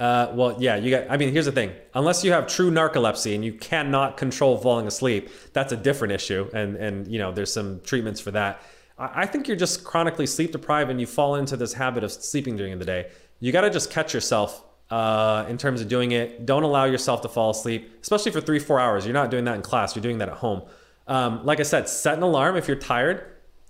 Uh, 0.00 0.30
well, 0.32 0.56
yeah, 0.58 0.76
you 0.76 0.90
got. 0.90 1.10
I 1.10 1.16
mean, 1.16 1.32
here's 1.32 1.46
the 1.46 1.52
thing: 1.52 1.72
unless 1.94 2.24
you 2.24 2.32
have 2.32 2.46
true 2.46 2.70
narcolepsy 2.70 3.34
and 3.34 3.44
you 3.44 3.52
cannot 3.52 4.16
control 4.16 4.56
falling 4.56 4.86
asleep, 4.86 5.28
that's 5.52 5.72
a 5.72 5.76
different 5.76 6.12
issue, 6.12 6.48
and 6.54 6.76
and 6.76 7.06
you 7.06 7.18
know 7.18 7.32
there's 7.32 7.52
some 7.52 7.80
treatments 7.80 8.20
for 8.20 8.30
that. 8.30 8.62
I, 8.98 9.26
think 9.26 9.46
you're 9.46 9.56
just 9.56 9.84
chronically 9.84 10.26
sleep 10.26 10.52
deprived 10.52 10.90
and 10.90 11.00
you 11.00 11.06
fall 11.06 11.36
into 11.36 11.56
this 11.56 11.72
habit 11.74 12.02
of 12.02 12.10
sleeping 12.10 12.56
during 12.56 12.78
the 12.78 12.84
day 12.84 13.10
you 13.40 13.52
got 13.52 13.62
to 13.62 13.70
just 13.70 13.90
catch 13.90 14.14
yourself 14.14 14.64
uh, 14.90 15.44
in 15.48 15.58
terms 15.58 15.80
of 15.80 15.88
doing 15.88 16.12
it. 16.12 16.46
Don't 16.46 16.62
allow 16.62 16.84
yourself 16.84 17.22
to 17.22 17.28
fall 17.28 17.50
asleep, 17.50 17.98
especially 18.02 18.32
for 18.32 18.40
three, 18.40 18.58
four 18.58 18.80
hours. 18.80 19.04
You're 19.04 19.14
not 19.14 19.30
doing 19.30 19.44
that 19.44 19.54
in 19.54 19.62
class, 19.62 19.94
you're 19.94 20.02
doing 20.02 20.18
that 20.18 20.28
at 20.28 20.36
home. 20.36 20.62
Um, 21.06 21.44
like 21.44 21.60
I 21.60 21.62
said, 21.62 21.88
set 21.88 22.16
an 22.16 22.22
alarm 22.22 22.56
if 22.56 22.68
you're 22.68 22.76
tired, 22.76 23.24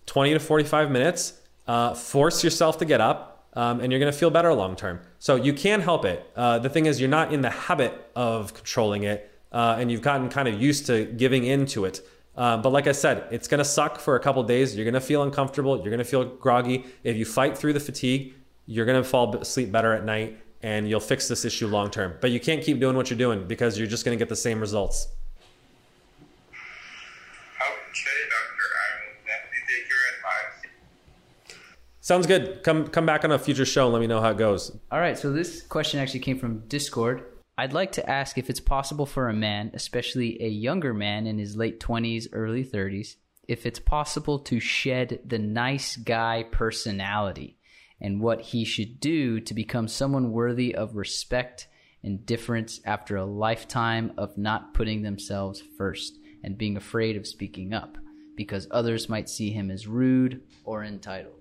20 0.06 0.34
to 0.34 0.40
45 0.40 0.90
minutes. 0.90 1.34
Uh, 1.66 1.94
force 1.94 2.42
yourself 2.42 2.78
to 2.78 2.86
get 2.86 3.00
up, 3.00 3.46
um, 3.52 3.80
and 3.80 3.92
you're 3.92 4.00
going 4.00 4.10
to 4.10 4.18
feel 4.18 4.30
better 4.30 4.52
long 4.54 4.74
term. 4.74 5.00
So 5.18 5.36
you 5.36 5.52
can 5.52 5.82
help 5.82 6.06
it. 6.06 6.26
Uh, 6.34 6.58
the 6.58 6.70
thing 6.70 6.86
is, 6.86 6.98
you're 6.98 7.10
not 7.10 7.32
in 7.32 7.42
the 7.42 7.50
habit 7.50 8.10
of 8.16 8.54
controlling 8.54 9.02
it, 9.02 9.30
uh, 9.52 9.76
and 9.78 9.92
you've 9.92 10.00
gotten 10.00 10.30
kind 10.30 10.48
of 10.48 10.60
used 10.60 10.86
to 10.86 11.04
giving 11.04 11.44
into 11.44 11.84
it. 11.84 12.00
Uh, 12.38 12.56
but 12.56 12.70
like 12.70 12.86
I 12.86 12.92
said, 12.92 13.26
it's 13.32 13.48
going 13.48 13.58
to 13.58 13.64
suck 13.64 13.98
for 13.98 14.14
a 14.14 14.20
couple 14.20 14.40
days. 14.44 14.76
You're 14.76 14.84
going 14.84 14.94
to 14.94 15.00
feel 15.00 15.24
uncomfortable. 15.24 15.76
You're 15.76 15.90
going 15.90 15.98
to 15.98 16.04
feel 16.04 16.24
groggy. 16.24 16.86
If 17.02 17.16
you 17.16 17.24
fight 17.24 17.58
through 17.58 17.72
the 17.72 17.80
fatigue, 17.80 18.32
you're 18.66 18.86
going 18.86 19.02
to 19.02 19.08
fall 19.08 19.34
asleep 19.36 19.72
better 19.72 19.92
at 19.92 20.04
night 20.04 20.38
and 20.62 20.88
you'll 20.88 21.00
fix 21.00 21.26
this 21.26 21.44
issue 21.44 21.66
long 21.66 21.90
term. 21.90 22.14
But 22.20 22.30
you 22.30 22.38
can't 22.38 22.62
keep 22.62 22.78
doing 22.78 22.94
what 22.94 23.10
you're 23.10 23.18
doing 23.18 23.48
because 23.48 23.76
you're 23.76 23.88
just 23.88 24.04
going 24.04 24.16
to 24.16 24.22
get 24.22 24.28
the 24.28 24.36
same 24.36 24.60
results. 24.60 25.08
Okay, 27.60 28.18
doctor. 28.30 28.68
I 28.72 28.86
will 29.02 29.16
definitely 29.26 29.58
take 29.68 29.88
your 29.90 29.98
advice. 30.14 31.58
Sounds 32.00 32.26
good. 32.28 32.62
Come 32.62 32.86
come 32.86 33.04
back 33.04 33.24
on 33.24 33.32
a 33.32 33.38
future 33.38 33.66
show 33.66 33.86
and 33.86 33.92
let 33.92 33.98
me 33.98 34.06
know 34.06 34.20
how 34.20 34.30
it 34.30 34.38
goes. 34.38 34.78
All 34.92 35.00
right, 35.00 35.18
so 35.18 35.32
this 35.32 35.62
question 35.62 35.98
actually 35.98 36.20
came 36.20 36.38
from 36.38 36.60
Discord. 36.68 37.24
I'd 37.58 37.72
like 37.72 37.90
to 37.92 38.08
ask 38.08 38.38
if 38.38 38.48
it's 38.48 38.60
possible 38.60 39.04
for 39.04 39.28
a 39.28 39.34
man, 39.34 39.72
especially 39.74 40.40
a 40.40 40.48
younger 40.48 40.94
man 40.94 41.26
in 41.26 41.38
his 41.38 41.56
late 41.56 41.80
20s, 41.80 42.28
early 42.32 42.64
30s, 42.64 43.16
if 43.48 43.66
it's 43.66 43.80
possible 43.80 44.38
to 44.38 44.60
shed 44.60 45.18
the 45.26 45.40
nice 45.40 45.96
guy 45.96 46.44
personality 46.52 47.58
and 48.00 48.20
what 48.20 48.42
he 48.42 48.64
should 48.64 49.00
do 49.00 49.40
to 49.40 49.54
become 49.54 49.88
someone 49.88 50.30
worthy 50.30 50.72
of 50.72 50.94
respect 50.94 51.66
and 52.04 52.24
difference 52.24 52.80
after 52.84 53.16
a 53.16 53.24
lifetime 53.24 54.12
of 54.16 54.38
not 54.38 54.72
putting 54.72 55.02
themselves 55.02 55.60
first 55.76 56.16
and 56.44 56.58
being 56.58 56.76
afraid 56.76 57.16
of 57.16 57.26
speaking 57.26 57.74
up 57.74 57.98
because 58.36 58.68
others 58.70 59.08
might 59.08 59.28
see 59.28 59.50
him 59.50 59.68
as 59.68 59.88
rude 59.88 60.42
or 60.62 60.84
entitled. 60.84 61.37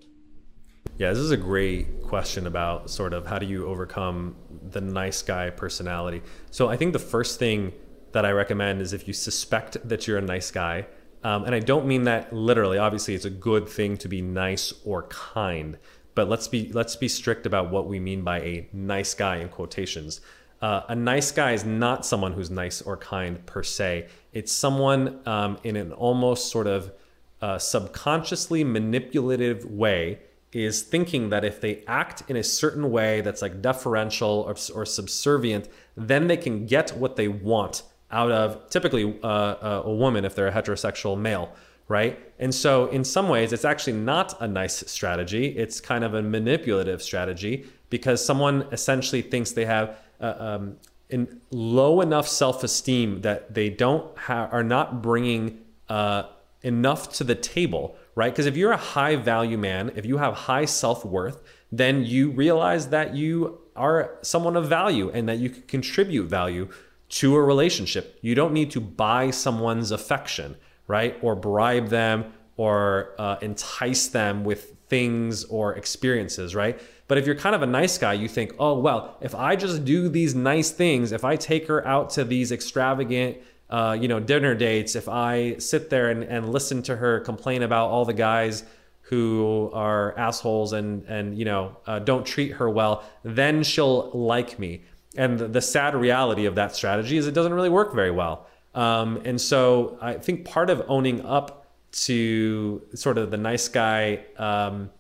Yeah, 0.98 1.10
this 1.10 1.20
is 1.20 1.32
a 1.32 1.38
great 1.38 2.02
question 2.02 2.48
about 2.48 2.90
sort 2.90 3.14
of 3.14 3.28
how 3.28 3.38
do 3.38 3.46
you 3.46 3.68
overcome 3.68 4.36
the 4.72 4.82
nice 4.82 5.22
guy 5.22 5.50
personality. 5.50 6.24
So 6.50 6.70
I 6.70 6.78
think 6.78 6.94
the 6.94 7.00
first 7.00 7.38
thing 7.38 7.74
that 8.14 8.26
I 8.26 8.32
recommend 8.32 8.82
is 8.82 8.94
if 8.94 9.08
you 9.08 9.14
suspect 9.14 9.78
that 9.88 10.08
you're 10.08 10.18
a 10.18 10.22
nice 10.22 10.50
guy, 10.50 10.88
um, 11.24 11.46
and 11.46 11.54
I 11.54 11.60
don't 11.60 11.86
mean 11.86 12.04
that 12.04 12.34
literally. 12.34 12.78
Obviously, 12.78 13.14
it's 13.14 13.26
a 13.26 13.30
good 13.30 13.68
thing 13.68 13.98
to 13.98 14.08
be 14.08 14.22
nice 14.22 14.74
or 14.86 15.04
kind 15.04 15.78
but 16.18 16.28
let's 16.28 16.48
be 16.48 16.72
let's 16.74 16.96
be 16.96 17.08
strict 17.08 17.46
about 17.46 17.70
what 17.70 17.86
we 17.86 18.00
mean 18.00 18.24
by 18.24 18.40
a 18.40 18.68
nice 18.74 19.14
guy 19.14 19.36
in 19.36 19.50
quotations. 19.50 20.20
Uh, 20.64 20.82
a 20.88 20.96
nice 20.96 21.32
guy 21.32 21.52
is 21.52 21.64
not 21.64 22.08
someone 22.08 22.34
who's 22.34 22.50
nice 22.50 22.82
or 22.82 22.98
kind 22.98 23.46
per 23.46 23.62
se. 23.62 24.08
It's 24.34 24.52
someone 24.52 25.20
um, 25.28 25.60
in 25.64 25.76
an 25.76 25.92
almost 25.92 26.50
sort 26.50 26.66
of 26.66 26.92
uh, 27.40 27.60
subconsciously 27.60 28.64
manipulative 28.64 29.64
way 29.66 30.18
is 30.54 30.82
thinking 30.82 31.30
that 31.30 31.44
if 31.44 31.60
they 31.62 31.84
act 31.88 32.24
in 32.28 32.36
a 32.36 32.44
certain 32.44 32.90
way 32.90 33.22
that's 33.22 33.42
like 33.42 33.62
deferential 33.62 34.46
or, 34.48 34.56
or 34.74 34.86
subservient, 34.86 35.68
then 35.96 36.28
they 36.28 36.38
can 36.38 36.66
get 36.66 36.92
what 36.98 37.16
they 37.16 37.28
want 37.28 37.84
out 38.12 38.32
of 38.32 38.70
typically 38.70 39.20
uh, 39.24 39.82
a 39.84 39.94
woman 39.94 40.24
if 40.24 40.34
they're 40.36 40.48
a 40.48 40.52
heterosexual 40.52 41.20
male 41.20 41.54
right? 41.88 42.20
And 42.40 42.54
so, 42.54 42.88
in 42.88 43.04
some 43.04 43.30
ways, 43.30 43.54
it's 43.54 43.66
actually 43.66 43.94
not 43.94 44.40
a 44.42 44.48
nice 44.48 44.84
strategy. 44.92 45.48
It's 45.58 45.80
kind 45.80 46.04
of 46.04 46.14
a 46.14 46.22
manipulative 46.22 47.02
strategy 47.02 47.66
because 47.90 48.24
someone 48.24 48.68
essentially 48.72 49.22
thinks 49.22 49.52
they 49.52 49.66
have 49.66 49.98
uh, 50.20 50.34
um, 50.38 50.78
in 51.10 51.40
low 51.52 52.02
enough 52.02 52.28
self-esteem 52.28 53.22
that 53.22 53.54
they 53.54 53.70
don't 53.70 54.18
have 54.18 54.52
are 54.54 54.64
not 54.64 55.02
bringing 55.02 55.62
uh, 55.88 56.24
enough 56.64 57.14
to 57.14 57.24
the 57.24 57.36
table, 57.36 57.96
right? 58.18 58.34
Because 58.34 58.48
if 58.48 58.58
you're 58.58 58.74
a 58.74 58.78
high 58.78 59.16
value 59.16 59.58
man, 59.58 59.92
if 59.96 60.06
you 60.06 60.18
have 60.18 60.34
high 60.34 60.66
self-worth, 60.66 61.42
then 61.72 62.04
you 62.04 62.32
realize 62.32 62.90
that 62.90 63.16
you 63.16 63.60
are 63.76 64.18
someone 64.24 64.58
of 64.58 64.68
value 64.68 65.10
and 65.12 65.30
that 65.30 65.38
you 65.38 65.50
can 65.50 65.62
contribute 65.64 66.26
value 66.26 66.68
to 67.10 67.36
a 67.36 67.42
relationship. 67.42 68.18
You 68.22 68.36
don't 68.36 68.52
need 68.52 68.72
to 68.72 68.82
buy 68.82 69.30
someone's 69.30 69.92
affection 69.92 70.58
right? 70.88 71.18
Or 71.22 71.36
bribe 71.36 71.90
them 71.90 72.34
or 72.56 73.14
uh, 73.20 73.38
entice 73.42 74.08
them 74.08 74.44
with 74.44 74.74
things 74.88 75.44
or 75.46 75.76
experiences, 75.76 76.56
right? 76.56 76.80
But 77.08 77.18
if 77.18 77.26
you're 77.26 77.36
kind 77.36 77.56
of 77.56 77.62
a 77.62 77.68
nice 77.68 77.98
guy, 77.98 78.14
you 78.14 78.28
think, 78.28 78.56
oh, 78.58 78.80
well, 78.80 79.18
if 79.22 79.36
I 79.36 79.56
just 79.56 79.86
do 79.86 80.10
these 80.10 80.34
nice 80.34 80.72
things, 80.72 81.12
if 81.12 81.24
I 81.24 81.36
take 81.36 81.68
her 81.68 81.86
out 81.86 82.10
to 82.12 82.24
these 82.24 82.52
extravagant, 82.52 83.38
uh, 83.70 83.98
you 84.00 84.08
know, 84.08 84.20
dinner 84.20 84.56
dates, 84.56 84.96
if 84.96 85.10
I 85.10 85.58
sit 85.58 85.90
there 85.90 86.10
and, 86.10 86.24
and 86.24 86.50
listen 86.50 86.82
to 86.84 86.96
her 86.96 87.20
complain 87.20 87.64
about 87.64 87.90
all 87.90 88.06
the 88.06 88.14
guys 88.14 88.64
who 89.02 89.70
are 89.74 90.18
assholes 90.18 90.74
and, 90.74 91.04
and 91.06 91.38
you 91.38 91.46
know, 91.46 91.78
uh, 91.86 92.00
don't 92.00 92.26
treat 92.26 92.52
her 92.54 92.70
well, 92.70 93.04
then 93.24 93.64
she'll 93.64 94.12
like 94.12 94.60
me. 94.60 94.82
And 95.16 95.40
the, 95.40 95.48
the 95.48 95.62
sad 95.62 95.96
reality 95.96 96.46
of 96.46 96.56
that 96.56 96.76
strategy 96.76 97.18
is 97.18 97.28
it 97.28 97.34
doesn't 97.34 97.54
really 97.54 97.70
work 97.70 97.94
very 97.94 98.12
well. 98.12 98.48
Um, 98.76 99.22
and 99.26 99.40
so 99.40 99.98
I 100.02 100.14
think 100.14 100.46
part 100.46 100.70
of 100.70 100.84
owning 100.88 101.26
up 101.26 101.66
to 101.92 102.82
sort 102.94 103.18
of 103.18 103.32
the 103.32 103.38
nice 103.38 103.68
guy, 103.68 104.26
um, 104.38 104.92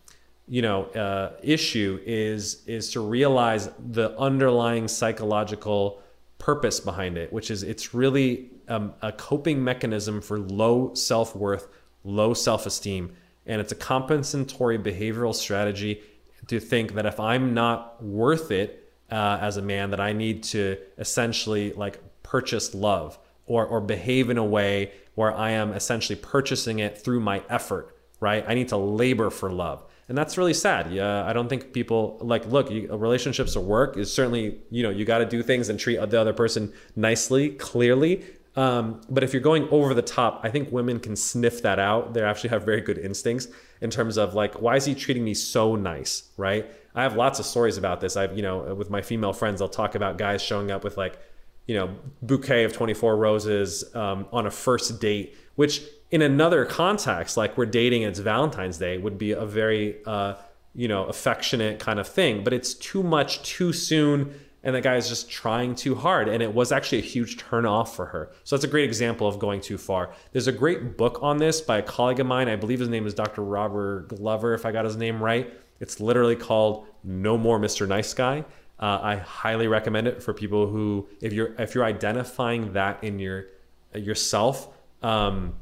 you 0.47 0.61
know, 0.61 0.85
uh, 0.85 1.33
issue 1.43 1.99
is 2.05 2.63
is 2.65 2.91
to 2.91 3.01
realize 3.01 3.69
the 3.77 4.17
underlying 4.17 4.87
psychological 4.87 6.01
purpose 6.37 6.79
behind 6.79 7.17
it, 7.17 7.31
which 7.33 7.51
is 7.51 7.63
it's 7.63 7.93
really 7.93 8.49
um, 8.67 8.93
a 9.01 9.11
coping 9.11 9.63
mechanism 9.63 10.21
for 10.21 10.39
low 10.39 10.93
self 10.93 11.35
worth, 11.35 11.67
low 12.03 12.33
self 12.33 12.65
esteem, 12.65 13.15
and 13.45 13.61
it's 13.61 13.71
a 13.71 13.75
compensatory 13.75 14.77
behavioral 14.77 15.33
strategy 15.33 16.01
to 16.47 16.59
think 16.59 16.93
that 16.93 17.05
if 17.05 17.19
I'm 17.19 17.53
not 17.53 18.03
worth 18.03 18.51
it 18.51 18.91
uh, 19.11 19.39
as 19.41 19.57
a 19.57 19.61
man, 19.61 19.91
that 19.91 19.99
I 19.99 20.13
need 20.13 20.43
to 20.43 20.77
essentially 20.97 21.73
like 21.73 21.99
purchase 22.23 22.73
love 22.73 23.17
or, 23.45 23.65
or 23.65 23.81
behave 23.81 24.29
in 24.29 24.37
a 24.37 24.45
way 24.45 24.91
where 25.15 25.33
I 25.33 25.51
am 25.51 25.73
essentially 25.73 26.17
purchasing 26.17 26.79
it 26.79 26.97
through 26.97 27.21
my 27.21 27.41
effort, 27.49 27.97
right? 28.19 28.45
I 28.47 28.53
need 28.53 28.67
to 28.69 28.77
labor 28.77 29.29
for 29.29 29.51
love. 29.51 29.83
And 30.09 30.17
that's 30.17 30.37
really 30.37 30.53
sad. 30.53 30.91
Yeah, 30.91 31.25
I 31.25 31.33
don't 31.33 31.49
think 31.49 31.73
people 31.73 32.17
like 32.21 32.45
look. 32.45 32.71
You, 32.71 32.95
relationships 32.95 33.57
or 33.57 33.63
work 33.63 33.97
is 33.97 34.13
certainly 34.13 34.59
you 34.69 34.81
know 34.83 34.89
you 34.89 35.03
got 35.03 35.17
to 35.17 35.25
do 35.25 35.43
things 35.43 35.67
and 35.67 35.77
treat 35.77 35.97
the 36.09 36.21
other 36.21 36.31
person 36.31 36.71
nicely, 36.95 37.49
clearly. 37.49 38.23
Um, 38.57 39.01
but 39.09 39.23
if 39.23 39.33
you're 39.33 39.41
going 39.41 39.69
over 39.69 39.93
the 39.93 40.01
top, 40.01 40.41
I 40.43 40.49
think 40.49 40.71
women 40.71 40.99
can 40.99 41.15
sniff 41.15 41.61
that 41.61 41.79
out. 41.79 42.13
They 42.13 42.23
actually 42.23 42.49
have 42.49 42.65
very 42.65 42.81
good 42.81 42.97
instincts 42.97 43.47
in 43.81 43.89
terms 43.89 44.17
of 44.17 44.33
like, 44.33 44.55
why 44.61 44.75
is 44.75 44.85
he 44.85 44.95
treating 44.95 45.23
me 45.23 45.35
so 45.35 45.75
nice, 45.75 46.29
right? 46.35 46.65
I 46.95 47.03
have 47.03 47.15
lots 47.15 47.39
of 47.39 47.45
stories 47.45 47.77
about 47.77 48.01
this. 48.01 48.17
I've 48.17 48.35
you 48.35 48.41
know 48.41 48.73
with 48.73 48.89
my 48.89 49.01
female 49.01 49.31
friends, 49.31 49.61
I'll 49.61 49.69
talk 49.69 49.95
about 49.95 50.17
guys 50.17 50.41
showing 50.41 50.71
up 50.71 50.83
with 50.83 50.97
like 50.97 51.19
you 51.67 51.75
know, 51.75 51.95
bouquet 52.21 52.63
of 52.63 52.73
24 52.73 53.17
roses 53.17 53.93
um, 53.93 54.25
on 54.31 54.47
a 54.47 54.51
first 54.51 54.99
date, 54.99 55.35
which 55.55 55.83
in 56.09 56.21
another 56.21 56.65
context, 56.65 57.35
like 57.35 57.57
we're 57.57 57.65
dating, 57.65 58.03
it's 58.03 58.19
Valentine's 58.19 58.77
Day, 58.77 58.97
would 58.97 59.17
be 59.17 59.33
a 59.33 59.45
very, 59.45 59.97
uh, 60.05 60.35
you 60.73 60.87
know, 60.87 61.03
affectionate 61.05 61.79
kind 61.79 61.99
of 61.99 62.07
thing. 62.07 62.43
But 62.43 62.53
it's 62.53 62.73
too 62.73 63.03
much 63.03 63.43
too 63.43 63.73
soon. 63.73 64.33
And 64.63 64.75
that 64.75 64.83
guy 64.83 64.95
is 64.95 65.07
just 65.07 65.29
trying 65.29 65.75
too 65.75 65.95
hard 65.95 66.27
and 66.27 66.41
it 66.41 66.53
was 66.53 66.71
actually 66.71 66.97
a 66.99 67.03
huge 67.03 67.37
turn 67.37 67.65
off 67.65 67.95
for 67.95 68.07
her. 68.07 68.31
So 68.43 68.55
that's 68.55 68.65
a 68.65 68.69
great 68.69 68.85
example 68.85 69.27
of 69.27 69.39
going 69.39 69.61
too 69.61 69.77
far. 69.77 70.11
There's 70.31 70.47
a 70.47 70.51
great 70.51 70.97
book 70.97 71.19
on 71.21 71.37
this 71.37 71.61
by 71.61 71.77
a 71.77 71.83
colleague 71.83 72.19
of 72.19 72.27
mine. 72.27 72.49
I 72.49 72.55
believe 72.55 72.79
his 72.79 72.89
name 72.89 73.05
is 73.05 73.13
dr 73.13 73.41
robert 73.41 74.09
glover 74.09 74.53
if 74.53 74.65
i 74.65 74.71
got 74.71 74.85
his 74.85 74.97
name 74.97 75.21
right. 75.21 75.53
It's 75.79 75.99
literally 75.99 76.35
called 76.35 76.87
no 77.03 77.37
more 77.37 77.59
mr 77.59 77.87
nice 77.87 78.13
guy. 78.13 78.45
Uh, 78.79 78.99
i 79.01 79.15
highly 79.15 79.67
recommend 79.67 80.07
it 80.07 80.21
for 80.21 80.33
people 80.33 80.67
who 80.67 81.07
if 81.21 81.33
you're 81.33 81.53
if 81.59 81.73
you're 81.73 81.85
identifying 81.85 82.73
that 82.73 83.03
in 83.03 83.19
your 83.19 83.45
yourself 83.93 84.67
um, 85.01 85.53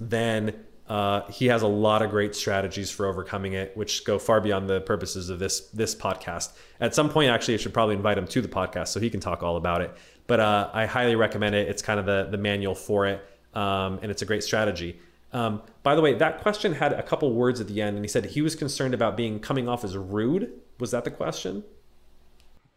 then 0.00 0.64
uh, 0.92 1.24
he 1.30 1.46
has 1.46 1.62
a 1.62 1.66
lot 1.66 2.02
of 2.02 2.10
great 2.10 2.34
strategies 2.34 2.90
for 2.90 3.06
overcoming 3.06 3.54
it, 3.54 3.74
which 3.74 4.04
go 4.04 4.18
far 4.18 4.42
beyond 4.42 4.68
the 4.68 4.82
purposes 4.82 5.30
of 5.30 5.38
this 5.38 5.68
this 5.68 5.94
podcast. 5.94 6.52
At 6.82 6.94
some 6.94 7.08
point, 7.08 7.30
actually, 7.30 7.54
I 7.54 7.56
should 7.56 7.72
probably 7.72 7.94
invite 7.94 8.18
him 8.18 8.26
to 8.26 8.42
the 8.42 8.48
podcast 8.48 8.88
so 8.88 9.00
he 9.00 9.08
can 9.08 9.18
talk 9.18 9.42
all 9.42 9.56
about 9.56 9.80
it. 9.80 9.90
But 10.26 10.40
uh, 10.40 10.68
I 10.70 10.84
highly 10.84 11.16
recommend 11.16 11.54
it. 11.54 11.66
It's 11.66 11.80
kind 11.80 11.98
of 11.98 12.04
the 12.04 12.28
the 12.30 12.36
manual 12.36 12.74
for 12.74 13.06
it, 13.06 13.24
um, 13.54 14.00
and 14.02 14.10
it's 14.10 14.20
a 14.20 14.26
great 14.26 14.44
strategy. 14.44 15.00
Um, 15.32 15.62
by 15.82 15.94
the 15.94 16.02
way, 16.02 16.12
that 16.12 16.42
question 16.42 16.74
had 16.74 16.92
a 16.92 17.02
couple 17.02 17.32
words 17.32 17.58
at 17.58 17.68
the 17.68 17.80
end, 17.80 17.96
and 17.96 18.04
he 18.04 18.08
said 18.08 18.26
he 18.26 18.42
was 18.42 18.54
concerned 18.54 18.92
about 18.92 19.16
being 19.16 19.40
coming 19.40 19.70
off 19.70 19.84
as 19.84 19.96
rude. 19.96 20.52
Was 20.78 20.90
that 20.90 21.04
the 21.04 21.10
question? 21.10 21.64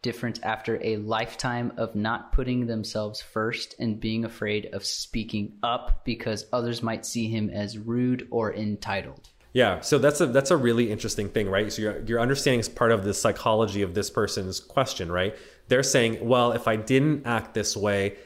Different 0.02 0.40
after 0.42 0.78
a 0.82 0.96
lifetime 0.98 1.72
of 1.76 1.94
not 1.94 2.32
putting 2.32 2.66
themselves 2.66 3.20
first 3.20 3.74
and 3.78 3.98
being 3.98 4.24
afraid 4.24 4.66
of 4.72 4.84
speaking 4.84 5.52
up 5.62 6.04
because 6.04 6.46
others 6.52 6.82
might 6.82 7.04
see 7.04 7.28
him 7.28 7.50
as 7.50 7.78
rude 7.78 8.26
or 8.30 8.54
entitled. 8.54 9.28
Yeah, 9.52 9.80
so 9.80 9.98
that's 9.98 10.20
a 10.20 10.26
that's 10.26 10.50
a 10.50 10.56
really 10.56 10.90
interesting 10.90 11.30
thing, 11.30 11.48
right? 11.48 11.72
So 11.72 11.80
your 11.80 12.02
your 12.02 12.20
understanding 12.20 12.60
is 12.60 12.68
part 12.68 12.92
of 12.92 13.04
the 13.04 13.14
psychology 13.14 13.80
of 13.80 13.94
this 13.94 14.10
person's 14.10 14.60
question, 14.60 15.10
right? 15.10 15.34
They're 15.68 15.82
saying, 15.82 16.18
well, 16.20 16.52
if 16.52 16.68
I 16.68 16.76
didn't 16.76 17.26
act 17.26 17.54
this 17.54 17.74
way, 17.74 18.16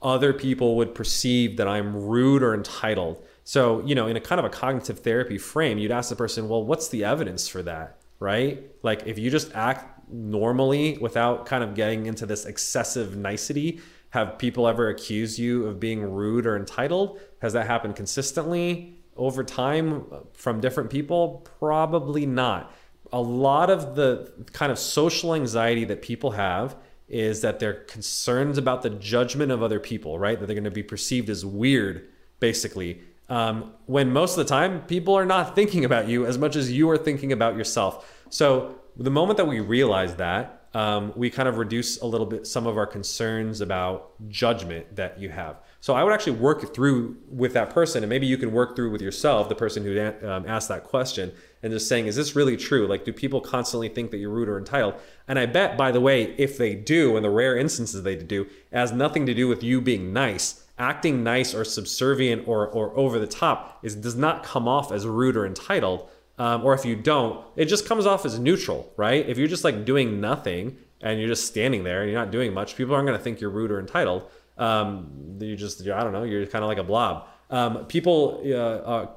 other 0.00 0.32
people 0.32 0.76
would 0.76 0.94
perceive 0.94 1.56
that 1.56 1.66
I'm 1.66 1.96
rude 1.96 2.42
or 2.42 2.54
entitled. 2.54 3.20
So, 3.42 3.84
you 3.84 3.94
know, 3.94 4.06
in 4.06 4.16
a 4.16 4.20
kind 4.20 4.38
of 4.38 4.44
a 4.44 4.48
cognitive 4.48 5.00
therapy 5.00 5.38
frame, 5.38 5.78
you'd 5.78 5.90
ask 5.90 6.08
the 6.08 6.16
person, 6.16 6.48
well, 6.48 6.64
what's 6.64 6.88
the 6.88 7.04
evidence 7.04 7.48
for 7.48 7.62
that? 7.62 7.98
Right? 8.20 8.62
Like 8.82 9.06
if 9.06 9.18
you 9.18 9.30
just 9.30 9.54
act 9.54 9.95
normally 10.10 10.98
without 10.98 11.46
kind 11.46 11.64
of 11.64 11.74
getting 11.74 12.06
into 12.06 12.26
this 12.26 12.44
excessive 12.44 13.16
nicety? 13.16 13.80
Have 14.10 14.38
people 14.38 14.66
ever 14.68 14.88
accused 14.88 15.38
you 15.38 15.66
of 15.66 15.80
being 15.80 16.02
rude 16.02 16.46
or 16.46 16.56
entitled? 16.56 17.20
Has 17.42 17.52
that 17.52 17.66
happened 17.66 17.96
consistently 17.96 18.98
over 19.16 19.44
time 19.44 20.04
from 20.32 20.60
different 20.60 20.90
people? 20.90 21.46
Probably 21.58 22.26
not. 22.26 22.72
A 23.12 23.20
lot 23.20 23.70
of 23.70 23.94
the 23.94 24.32
kind 24.52 24.72
of 24.72 24.78
social 24.78 25.34
anxiety 25.34 25.84
that 25.84 26.02
people 26.02 26.32
have 26.32 26.76
is 27.08 27.40
that 27.42 27.60
they're 27.60 27.84
concerned 27.84 28.58
about 28.58 28.82
the 28.82 28.90
judgment 28.90 29.52
of 29.52 29.62
other 29.62 29.78
people, 29.78 30.18
right? 30.18 30.38
That 30.38 30.46
they're 30.46 30.54
going 30.54 30.64
to 30.64 30.70
be 30.70 30.82
perceived 30.82 31.30
as 31.30 31.44
weird, 31.46 32.08
basically. 32.40 33.00
Um, 33.28 33.72
when 33.86 34.12
most 34.12 34.32
of 34.32 34.38
the 34.38 34.48
time, 34.48 34.82
people 34.82 35.14
are 35.14 35.26
not 35.26 35.54
thinking 35.54 35.84
about 35.84 36.08
you 36.08 36.26
as 36.26 36.38
much 36.38 36.56
as 36.56 36.72
you 36.72 36.88
are 36.90 36.98
thinking 36.98 37.32
about 37.32 37.56
yourself. 37.56 38.24
So 38.30 38.80
the 39.04 39.10
moment 39.10 39.36
that 39.36 39.46
we 39.46 39.60
realize 39.60 40.16
that, 40.16 40.66
um, 40.74 41.12
we 41.16 41.30
kind 41.30 41.48
of 41.48 41.56
reduce 41.56 42.00
a 42.02 42.06
little 42.06 42.26
bit 42.26 42.46
some 42.46 42.66
of 42.66 42.76
our 42.76 42.86
concerns 42.86 43.62
about 43.62 44.12
judgment 44.28 44.96
that 44.96 45.18
you 45.18 45.30
have. 45.30 45.56
So 45.80 45.94
I 45.94 46.02
would 46.02 46.12
actually 46.12 46.38
work 46.38 46.74
through 46.74 47.16
with 47.30 47.54
that 47.54 47.70
person, 47.70 48.02
and 48.02 48.10
maybe 48.10 48.26
you 48.26 48.36
can 48.36 48.52
work 48.52 48.76
through 48.76 48.90
with 48.90 49.00
yourself, 49.00 49.48
the 49.48 49.54
person 49.54 49.84
who 49.84 49.98
um, 50.28 50.44
asked 50.46 50.68
that 50.68 50.84
question, 50.84 51.32
and 51.62 51.72
just 51.72 51.88
saying, 51.88 52.06
is 52.06 52.16
this 52.16 52.36
really 52.36 52.56
true? 52.56 52.86
Like, 52.86 53.04
do 53.04 53.12
people 53.12 53.40
constantly 53.40 53.88
think 53.88 54.10
that 54.10 54.18
you're 54.18 54.30
rude 54.30 54.48
or 54.48 54.58
entitled? 54.58 54.94
And 55.28 55.38
I 55.38 55.46
bet, 55.46 55.78
by 55.78 55.92
the 55.92 56.00
way, 56.00 56.34
if 56.36 56.58
they 56.58 56.74
do, 56.74 57.16
in 57.16 57.22
the 57.22 57.30
rare 57.30 57.56
instances 57.56 58.02
they 58.02 58.16
do, 58.16 58.42
it 58.42 58.76
has 58.76 58.92
nothing 58.92 59.24
to 59.26 59.34
do 59.34 59.48
with 59.48 59.62
you 59.62 59.80
being 59.80 60.12
nice. 60.12 60.64
Acting 60.78 61.24
nice 61.24 61.54
or 61.54 61.64
subservient 61.64 62.46
or, 62.46 62.68
or 62.68 62.94
over 62.98 63.18
the 63.18 63.26
top 63.26 63.78
is 63.82 63.94
does 63.94 64.16
not 64.16 64.42
come 64.42 64.68
off 64.68 64.92
as 64.92 65.06
rude 65.06 65.36
or 65.36 65.46
entitled 65.46 66.08
um, 66.38 66.64
or 66.64 66.74
if 66.74 66.84
you 66.84 66.96
don't, 66.96 67.44
it 67.56 67.66
just 67.66 67.86
comes 67.86 68.06
off 68.06 68.24
as 68.24 68.38
neutral, 68.38 68.92
right? 68.96 69.26
If 69.28 69.38
you're 69.38 69.48
just 69.48 69.64
like 69.64 69.84
doing 69.84 70.20
nothing 70.20 70.76
and 71.00 71.18
you're 71.18 71.28
just 71.28 71.46
standing 71.46 71.84
there 71.84 72.02
and 72.02 72.10
you're 72.10 72.20
not 72.20 72.30
doing 72.30 72.52
much, 72.52 72.76
people 72.76 72.94
aren't 72.94 73.06
going 73.06 73.18
to 73.18 73.22
think 73.24 73.40
you're 73.40 73.50
rude 73.50 73.70
or 73.70 73.80
entitled. 73.80 74.30
Um, 74.58 75.38
you 75.40 75.56
just, 75.56 75.80
I 75.82 76.02
don't 76.02 76.12
know, 76.12 76.24
you're 76.24 76.46
kind 76.46 76.62
of 76.62 76.68
like 76.68 76.78
a 76.78 76.84
blob. 76.84 77.28
Um, 77.48 77.86
people 77.86 78.42
uh, 78.44 78.56
uh, 78.56 79.08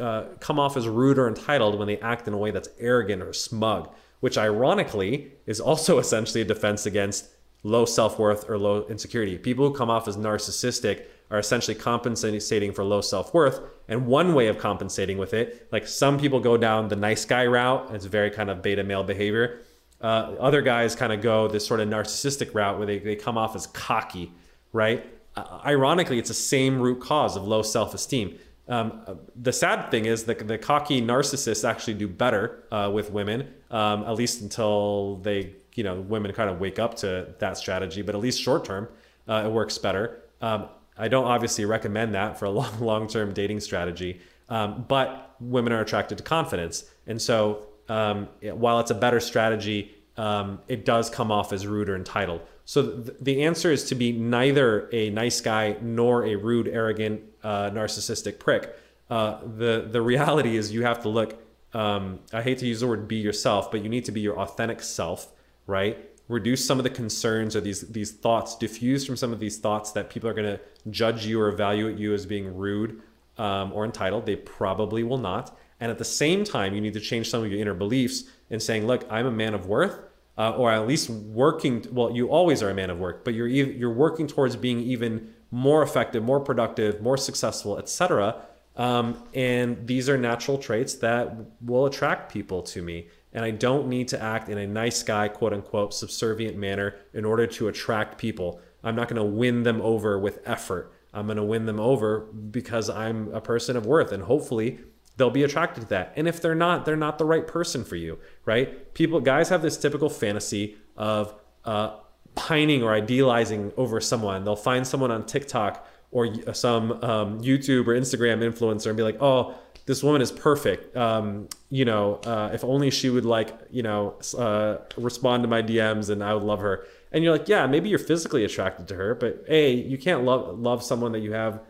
uh, 0.00 0.24
come 0.40 0.58
off 0.58 0.76
as 0.76 0.88
rude 0.88 1.18
or 1.18 1.28
entitled 1.28 1.78
when 1.78 1.86
they 1.86 1.98
act 1.98 2.26
in 2.26 2.34
a 2.34 2.38
way 2.38 2.50
that's 2.50 2.68
arrogant 2.78 3.22
or 3.22 3.32
smug, 3.32 3.94
which 4.20 4.36
ironically 4.36 5.32
is 5.46 5.60
also 5.60 5.98
essentially 6.04 6.42
a 6.42 6.44
defense 6.44 6.86
against 6.86 7.28
low 7.62 7.84
self 7.84 8.18
worth 8.18 8.48
or 8.48 8.58
low 8.58 8.86
insecurity. 8.88 9.38
People 9.38 9.68
who 9.68 9.74
come 9.74 9.90
off 9.90 10.08
as 10.08 10.16
narcissistic 10.16 11.04
are 11.30 11.38
essentially 11.38 11.74
compensating 11.74 12.72
for 12.72 12.84
low 12.84 13.00
self 13.00 13.32
worth. 13.32 13.60
And 13.90 14.06
one 14.06 14.34
way 14.34 14.46
of 14.46 14.56
compensating 14.56 15.18
with 15.18 15.34
it, 15.34 15.68
like 15.72 15.86
some 15.86 16.18
people 16.18 16.38
go 16.38 16.56
down 16.56 16.86
the 16.88 16.96
nice 16.96 17.24
guy 17.24 17.44
route, 17.44 17.90
it's 17.92 18.06
very 18.06 18.30
kind 18.30 18.48
of 18.48 18.62
beta 18.62 18.84
male 18.84 19.02
behavior. 19.02 19.60
Uh, 20.00 20.36
other 20.38 20.62
guys 20.62 20.94
kind 20.94 21.12
of 21.12 21.20
go 21.20 21.48
this 21.48 21.66
sort 21.66 21.80
of 21.80 21.88
narcissistic 21.88 22.54
route 22.54 22.78
where 22.78 22.86
they, 22.86 23.00
they 23.00 23.16
come 23.16 23.36
off 23.36 23.56
as 23.56 23.66
cocky, 23.66 24.32
right? 24.72 25.04
Uh, 25.36 25.60
ironically, 25.66 26.18
it's 26.20 26.28
the 26.28 26.34
same 26.34 26.80
root 26.80 27.00
cause 27.00 27.36
of 27.36 27.46
low 27.46 27.62
self 27.62 27.92
esteem. 27.92 28.38
Um, 28.68 29.04
the 29.34 29.52
sad 29.52 29.90
thing 29.90 30.04
is 30.04 30.24
that 30.24 30.46
the 30.46 30.56
cocky 30.56 31.02
narcissists 31.02 31.68
actually 31.68 31.94
do 31.94 32.06
better 32.06 32.62
uh, 32.70 32.88
with 32.94 33.10
women, 33.10 33.52
um, 33.72 34.04
at 34.04 34.12
least 34.12 34.40
until 34.40 35.16
they, 35.16 35.56
you 35.74 35.82
know, 35.82 36.00
women 36.00 36.32
kind 36.32 36.48
of 36.48 36.60
wake 36.60 36.78
up 36.78 36.94
to 36.98 37.34
that 37.40 37.58
strategy. 37.58 38.02
But 38.02 38.14
at 38.14 38.20
least 38.20 38.40
short 38.40 38.64
term, 38.64 38.88
uh, 39.28 39.42
it 39.46 39.50
works 39.50 39.76
better. 39.78 40.22
Um, 40.40 40.68
I 41.00 41.08
don't 41.08 41.24
obviously 41.24 41.64
recommend 41.64 42.14
that 42.14 42.38
for 42.38 42.44
a 42.44 42.50
long 42.60 42.80
long 42.80 43.08
term 43.08 43.32
dating 43.32 43.60
strategy. 43.60 44.20
Um, 44.48 44.84
but 44.88 45.36
women 45.40 45.72
are 45.72 45.80
attracted 45.80 46.18
to 46.18 46.24
confidence, 46.24 46.84
and 47.06 47.20
so 47.20 47.66
um, 47.88 48.28
while 48.42 48.80
it's 48.80 48.90
a 48.90 48.96
better 48.96 49.20
strategy, 49.20 49.94
um, 50.16 50.60
it 50.66 50.84
does 50.84 51.08
come 51.08 51.30
off 51.30 51.52
as 51.52 51.66
rude 51.66 51.88
or 51.88 51.94
entitled. 51.94 52.40
So 52.64 53.00
th- 53.02 53.16
the 53.20 53.44
answer 53.44 53.70
is 53.70 53.84
to 53.86 53.94
be 53.94 54.12
neither 54.12 54.88
a 54.92 55.10
nice 55.10 55.40
guy 55.40 55.76
nor 55.80 56.26
a 56.26 56.34
rude, 56.34 56.66
arrogant, 56.66 57.22
uh, 57.44 57.70
narcissistic 57.70 58.38
prick. 58.38 58.76
Uh, 59.08 59.38
the 59.56 59.88
the 59.90 60.02
reality 60.02 60.56
is 60.56 60.72
you 60.72 60.82
have 60.82 61.02
to 61.02 61.08
look. 61.08 61.40
Um, 61.72 62.18
I 62.32 62.42
hate 62.42 62.58
to 62.58 62.66
use 62.66 62.80
the 62.80 62.88
word 62.88 63.06
"be 63.06 63.16
yourself," 63.16 63.70
but 63.70 63.82
you 63.82 63.88
need 63.88 64.04
to 64.06 64.12
be 64.12 64.20
your 64.20 64.38
authentic 64.38 64.82
self, 64.82 65.32
right? 65.66 66.10
reduce 66.30 66.64
some 66.64 66.78
of 66.78 66.84
the 66.84 66.90
concerns 66.90 67.56
or 67.56 67.60
these 67.60 67.80
these 67.88 68.12
thoughts, 68.12 68.56
diffuse 68.56 69.04
from 69.04 69.16
some 69.16 69.32
of 69.32 69.40
these 69.40 69.58
thoughts 69.58 69.90
that 69.92 70.08
people 70.08 70.30
are 70.30 70.34
going 70.34 70.46
to 70.56 70.60
judge 70.90 71.26
you 71.26 71.40
or 71.40 71.48
evaluate 71.48 71.98
you 71.98 72.14
as 72.14 72.26
being 72.26 72.56
rude 72.56 73.02
um, 73.38 73.72
or 73.72 73.84
entitled. 73.84 74.26
They 74.26 74.36
probably 74.36 75.02
will 75.02 75.18
not. 75.18 75.56
And 75.80 75.90
at 75.90 75.98
the 75.98 76.04
same 76.04 76.44
time, 76.44 76.74
you 76.74 76.80
need 76.80 76.94
to 76.94 77.00
change 77.00 77.30
some 77.30 77.42
of 77.42 77.50
your 77.50 77.60
inner 77.60 77.74
beliefs 77.74 78.24
and 78.50 78.62
saying, 78.62 78.86
"Look, 78.86 79.06
I'm 79.10 79.26
a 79.26 79.30
man 79.30 79.54
of 79.54 79.66
worth." 79.66 79.98
Uh, 80.38 80.52
or 80.52 80.70
at 80.70 80.86
least 80.86 81.10
working 81.10 81.84
well 81.90 82.10
you 82.12 82.28
always 82.28 82.62
are 82.62 82.70
a 82.70 82.74
man 82.74 82.88
of 82.88 82.98
work 82.98 83.24
but 83.26 83.34
you're 83.34 83.48
you're 83.48 83.92
working 83.92 84.26
towards 84.26 84.56
being 84.56 84.78
even 84.80 85.28
more 85.50 85.82
effective 85.82 86.22
more 86.22 86.40
productive 86.40 87.02
more 87.02 87.18
successful 87.18 87.76
etc 87.76 88.36
um, 88.76 89.22
and 89.34 89.86
these 89.86 90.08
are 90.08 90.16
natural 90.16 90.56
traits 90.56 90.94
that 90.94 91.36
will 91.60 91.84
attract 91.84 92.32
people 92.32 92.62
to 92.62 92.80
me 92.80 93.08
and 93.32 93.44
I 93.44 93.50
don't 93.50 93.88
need 93.88 94.08
to 94.08 94.20
act 94.20 94.48
in 94.48 94.58
a 94.58 94.66
nice 94.66 95.02
guy, 95.02 95.28
quote 95.28 95.52
unquote, 95.52 95.94
subservient 95.94 96.56
manner 96.56 96.96
in 97.14 97.24
order 97.24 97.46
to 97.46 97.68
attract 97.68 98.18
people. 98.18 98.60
I'm 98.82 98.96
not 98.96 99.08
going 99.08 99.16
to 99.16 99.24
win 99.24 99.62
them 99.62 99.80
over 99.80 100.18
with 100.18 100.40
effort. 100.46 100.92
I'm 101.12 101.26
going 101.26 101.36
to 101.36 101.42
win 101.42 101.66
them 101.66 101.80
over 101.80 102.20
because 102.20 102.88
I'm 102.88 103.32
a 103.34 103.40
person 103.40 103.76
of 103.76 103.86
worth, 103.86 104.12
and 104.12 104.22
hopefully 104.22 104.80
they'll 105.16 105.30
be 105.30 105.42
attracted 105.42 105.82
to 105.82 105.88
that. 105.88 106.12
And 106.16 106.26
if 106.28 106.40
they're 106.40 106.54
not, 106.54 106.84
they're 106.84 106.96
not 106.96 107.18
the 107.18 107.24
right 107.24 107.46
person 107.46 107.84
for 107.84 107.96
you, 107.96 108.18
right? 108.44 108.94
People, 108.94 109.20
guys 109.20 109.48
have 109.48 109.60
this 109.60 109.76
typical 109.76 110.08
fantasy 110.08 110.76
of 110.96 111.34
uh, 111.64 111.96
pining 112.34 112.82
or 112.82 112.92
idealizing 112.92 113.72
over 113.76 114.00
someone. 114.00 114.44
They'll 114.44 114.56
find 114.56 114.86
someone 114.86 115.10
on 115.10 115.26
TikTok 115.26 115.86
or 116.10 116.54
some 116.54 116.92
um, 117.04 117.40
YouTube 117.42 117.86
or 117.86 117.94
Instagram 117.94 118.38
influencer 118.38 118.86
and 118.86 118.96
be 118.96 119.02
like, 119.02 119.18
oh, 119.20 119.54
this 119.86 120.02
woman 120.02 120.22
is 120.22 120.32
perfect. 120.32 120.96
Um, 120.96 121.48
you 121.68 121.84
know, 121.84 122.14
uh, 122.24 122.50
if 122.52 122.64
only 122.64 122.90
she 122.90 123.10
would 123.10 123.24
like, 123.24 123.58
you 123.70 123.82
know, 123.82 124.16
uh, 124.38 124.78
respond 124.96 125.42
to 125.42 125.48
my 125.48 125.62
DMs 125.62 126.10
and 126.10 126.22
I 126.22 126.34
would 126.34 126.42
love 126.42 126.60
her. 126.60 126.86
And 127.12 127.24
you're 127.24 127.32
like, 127.32 127.48
yeah, 127.48 127.66
maybe 127.66 127.88
you're 127.88 127.98
physically 127.98 128.44
attracted 128.44 128.86
to 128.88 128.94
her, 128.94 129.14
but 129.14 129.44
a, 129.48 129.72
you 129.72 129.98
can't 129.98 130.24
love 130.24 130.58
love 130.58 130.82
someone 130.82 131.12
that 131.12 131.20
you 131.20 131.32
have 131.32 131.60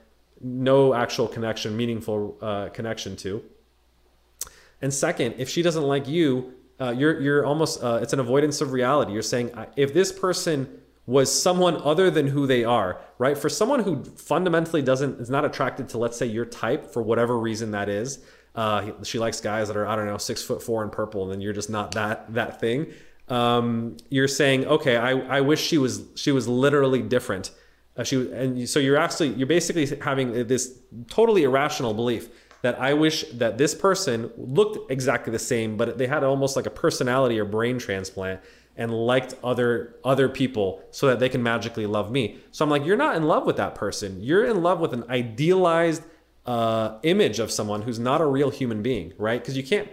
no 0.41 0.95
actual 0.95 1.29
connection, 1.29 1.77
meaningful 1.77 2.39
uh, 2.41 2.69
connection 2.71 3.17
to. 3.17 3.43
And 4.83 4.93
second, 4.93 5.35
if 5.39 5.49
she 5.49 5.63
doesn't 5.63 5.83
like 5.83 6.09
you, 6.09 6.55
uh, 6.81 6.91
you're 6.91 7.21
you're 7.21 7.47
almost 7.47 7.83
uh, 7.83 8.01
it's 8.03 8.13
an 8.13 8.21
avoidance 8.21 8.61
of 8.61 8.73
reality. 8.73 9.13
You're 9.13 9.23
saying 9.23 9.51
if 9.77 9.93
this 9.93 10.13
person 10.13 10.81
was 11.07 11.31
someone 11.31 11.77
other 11.83 12.11
than 12.11 12.29
who 12.29 12.47
they 12.47 12.63
are, 12.65 13.01
right? 13.19 13.37
For 13.37 13.49
someone 13.49 13.81
who 13.81 14.05
fundamentally 14.05 14.81
doesn't 14.81 15.21
is 15.21 15.29
not 15.29 15.45
attracted 15.45 15.89
to, 15.91 15.99
let's 15.99 16.17
say, 16.17 16.27
your 16.27 16.45
type 16.45 16.93
for 16.93 17.03
whatever 17.03 17.39
reason 17.39 17.73
that 17.73 17.89
is. 17.89 18.21
Uh, 18.55 18.93
she 19.03 19.19
likes 19.19 19.41
guys 19.41 19.69
that 19.69 19.77
are 19.77 19.87
I 19.87 19.97
don't 19.97 20.07
know 20.07 20.19
six 20.19 20.43
foot 20.43 20.63
four 20.63 20.83
and 20.83 20.91
purple, 20.91 21.23
and 21.23 21.33
then 21.33 21.41
you're 21.41 21.53
just 21.53 21.71
not 21.71 21.93
that 21.93 22.33
that 22.35 22.61
thing. 22.61 22.93
Um, 23.31 23.97
you're 24.09 24.29
saying, 24.29 24.67
okay, 24.67 24.97
I, 24.97 25.11
I 25.11 25.41
wish 25.41 25.65
she 25.65 25.79
was 25.79 26.05
she 26.17 26.33
was 26.33 26.49
literally 26.49 27.03
different. 27.03 27.53
Uh, 27.97 28.05
she 28.05 28.31
and 28.33 28.69
so 28.69 28.79
you're 28.79 28.97
actually 28.97 29.29
you're 29.29 29.47
basically 29.47 29.87
having 30.01 30.47
this 30.47 30.79
totally 31.09 31.45
irrational 31.45 31.95
belief 31.95 32.29
that 32.63 32.79
I 32.79 32.93
wish 32.93 33.25
that 33.33 33.57
this 33.57 33.75
person 33.75 34.31
looked 34.37 34.91
exactly 34.91 35.33
the 35.33 35.39
same, 35.39 35.77
but 35.77 35.97
they 35.97 36.07
had 36.07 36.25
almost 36.25 36.57
like 36.57 36.67
a 36.67 36.71
personality 36.71 37.39
or 37.39 37.45
brain 37.45 37.79
transplant 37.79 38.41
and 38.77 38.93
liked 38.93 39.35
other 39.43 39.97
other 40.05 40.29
people 40.29 40.83
so 40.91 41.07
that 41.07 41.21
they 41.21 41.29
can 41.29 41.43
magically 41.43 41.87
love 41.87 42.11
me. 42.11 42.39
So 42.51 42.65
I'm 42.65 42.71
like, 42.71 42.85
you're 42.85 42.97
not 42.97 43.17
in 43.17 43.25
love 43.25 43.47
with 43.47 43.57
that 43.57 43.75
person. 43.75 44.23
You're 44.23 44.45
in 44.45 44.63
love 44.63 44.81
with 44.81 44.93
an 44.93 45.05
idealized 45.09 46.03
uh, 46.47 46.99
image 47.03 47.39
of 47.39 47.51
someone 47.51 47.83
who's 47.83 47.99
not 47.99 48.21
a 48.21 48.27
real 48.27 48.51
human 48.51 48.83
being, 48.83 49.13
right? 49.19 49.41
Because 49.41 49.57
you 49.57 49.63
can't 49.63 49.89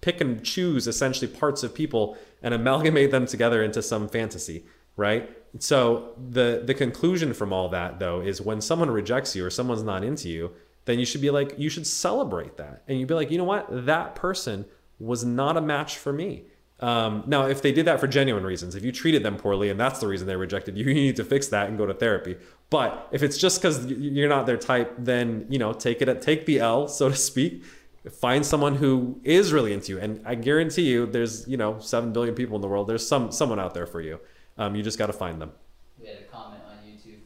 pick 0.00 0.20
and 0.20 0.44
choose 0.44 0.86
essentially 0.86 1.26
parts 1.26 1.62
of 1.62 1.74
people 1.74 2.16
and 2.42 2.54
amalgamate 2.54 3.10
them 3.10 3.26
together 3.26 3.62
into 3.62 3.82
some 3.82 4.08
fantasy, 4.08 4.64
right? 4.96 5.30
So 5.58 6.14
the 6.30 6.62
the 6.64 6.74
conclusion 6.74 7.32
from 7.32 7.52
all 7.52 7.68
that 7.70 7.98
though 7.98 8.20
is 8.20 8.40
when 8.40 8.60
someone 8.60 8.90
rejects 8.90 9.34
you 9.34 9.44
or 9.44 9.50
someone's 9.50 9.82
not 9.82 10.04
into 10.04 10.28
you, 10.28 10.52
then 10.84 10.98
you 10.98 11.04
should 11.04 11.20
be 11.20 11.30
like 11.30 11.58
you 11.58 11.68
should 11.68 11.86
celebrate 11.86 12.56
that 12.56 12.82
and 12.86 12.98
you'd 12.98 13.08
be 13.08 13.14
like, 13.14 13.30
you 13.30 13.38
know 13.38 13.44
what, 13.44 13.66
that 13.86 14.14
person 14.14 14.66
was 14.98 15.24
not 15.24 15.56
a 15.56 15.60
match 15.60 15.96
for 15.96 16.12
me. 16.12 16.44
Um, 16.80 17.24
now, 17.26 17.46
if 17.46 17.60
they 17.60 17.72
did 17.72 17.86
that 17.86 17.98
for 17.98 18.06
genuine 18.06 18.44
reasons, 18.44 18.76
if 18.76 18.84
you 18.84 18.92
treated 18.92 19.24
them 19.24 19.36
poorly 19.36 19.68
and 19.68 19.80
that's 19.80 19.98
the 19.98 20.06
reason 20.06 20.28
they 20.28 20.36
rejected 20.36 20.78
you, 20.78 20.84
you 20.88 20.94
need 20.94 21.16
to 21.16 21.24
fix 21.24 21.48
that 21.48 21.68
and 21.68 21.76
go 21.76 21.86
to 21.86 21.94
therapy. 21.94 22.36
But 22.70 23.08
if 23.10 23.22
it's 23.22 23.38
just 23.38 23.60
because 23.60 23.86
you're 23.86 24.28
not 24.28 24.46
their 24.46 24.56
type, 24.56 24.94
then 24.98 25.46
you 25.48 25.58
know 25.58 25.72
take 25.72 26.02
it 26.02 26.22
take 26.22 26.46
the 26.46 26.60
L, 26.60 26.88
so 26.88 27.08
to 27.08 27.16
speak. 27.16 27.64
Find 28.10 28.44
someone 28.44 28.74
who 28.74 29.20
is 29.24 29.52
really 29.52 29.72
into 29.72 29.92
you, 29.92 29.98
and 29.98 30.20
I 30.26 30.34
guarantee 30.34 30.82
you, 30.82 31.06
there's 31.06 31.46
you 31.48 31.56
know 31.56 31.78
seven 31.80 32.12
billion 32.12 32.34
people 32.34 32.56
in 32.56 32.62
the 32.62 32.68
world. 32.68 32.88
There's 32.88 33.06
some 33.06 33.32
someone 33.32 33.58
out 33.58 33.74
there 33.74 33.86
for 33.86 34.00
you. 34.00 34.20
Um, 34.56 34.74
you 34.74 34.82
just 34.82 34.98
got 34.98 35.06
to 35.06 35.12
find 35.12 35.40
them. 35.40 35.52
We 36.00 36.08
had 36.08 36.18
a 36.18 36.22
comment 36.24 36.62
on 36.68 36.76
YouTube. 36.86 37.20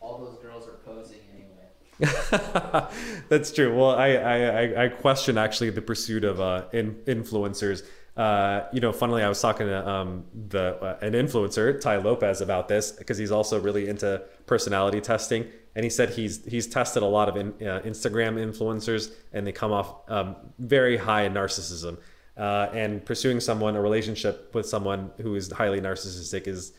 All 0.00 0.18
those 0.18 0.38
girls 0.38 0.66
are 0.66 0.78
posing 0.84 1.20
anyway. 1.32 2.88
That's 3.28 3.52
true. 3.52 3.76
Well, 3.76 3.90
I, 3.90 4.08
I, 4.14 4.84
I 4.84 4.88
question 4.88 5.38
actually 5.38 5.70
the 5.70 5.82
pursuit 5.82 6.24
of 6.24 6.40
uh, 6.40 6.64
in, 6.72 6.94
influencers 7.06 7.84
uh, 8.16 8.68
you 8.72 8.80
know, 8.80 8.92
funnily, 8.92 9.22
I 9.22 9.28
was 9.28 9.40
talking 9.40 9.66
to 9.66 9.88
um, 9.88 10.24
the 10.48 10.76
uh, 10.76 10.98
an 11.00 11.14
influencer, 11.14 11.80
Tai 11.80 11.96
Lopez, 11.96 12.40
about 12.40 12.68
this 12.68 12.92
because 12.92 13.18
he's 13.18 13.32
also 13.32 13.60
really 13.60 13.88
into 13.88 14.22
personality 14.46 15.00
testing, 15.00 15.46
and 15.76 15.84
he 15.84 15.90
said 15.90 16.10
he's 16.10 16.44
he's 16.44 16.66
tested 16.66 17.02
a 17.02 17.06
lot 17.06 17.28
of 17.28 17.36
in, 17.36 17.48
uh, 17.66 17.80
Instagram 17.84 18.36
influencers, 18.36 19.12
and 19.32 19.46
they 19.46 19.52
come 19.52 19.72
off 19.72 20.08
um, 20.08 20.36
very 20.58 20.96
high 20.96 21.22
in 21.22 21.34
narcissism. 21.34 21.98
Uh, 22.36 22.68
and 22.72 23.04
pursuing 23.04 23.38
someone, 23.38 23.76
a 23.76 23.80
relationship 23.80 24.52
with 24.54 24.66
someone 24.66 25.10
who 25.20 25.36
is 25.36 25.50
highly 25.52 25.80
narcissistic, 25.80 26.48
is 26.48 26.72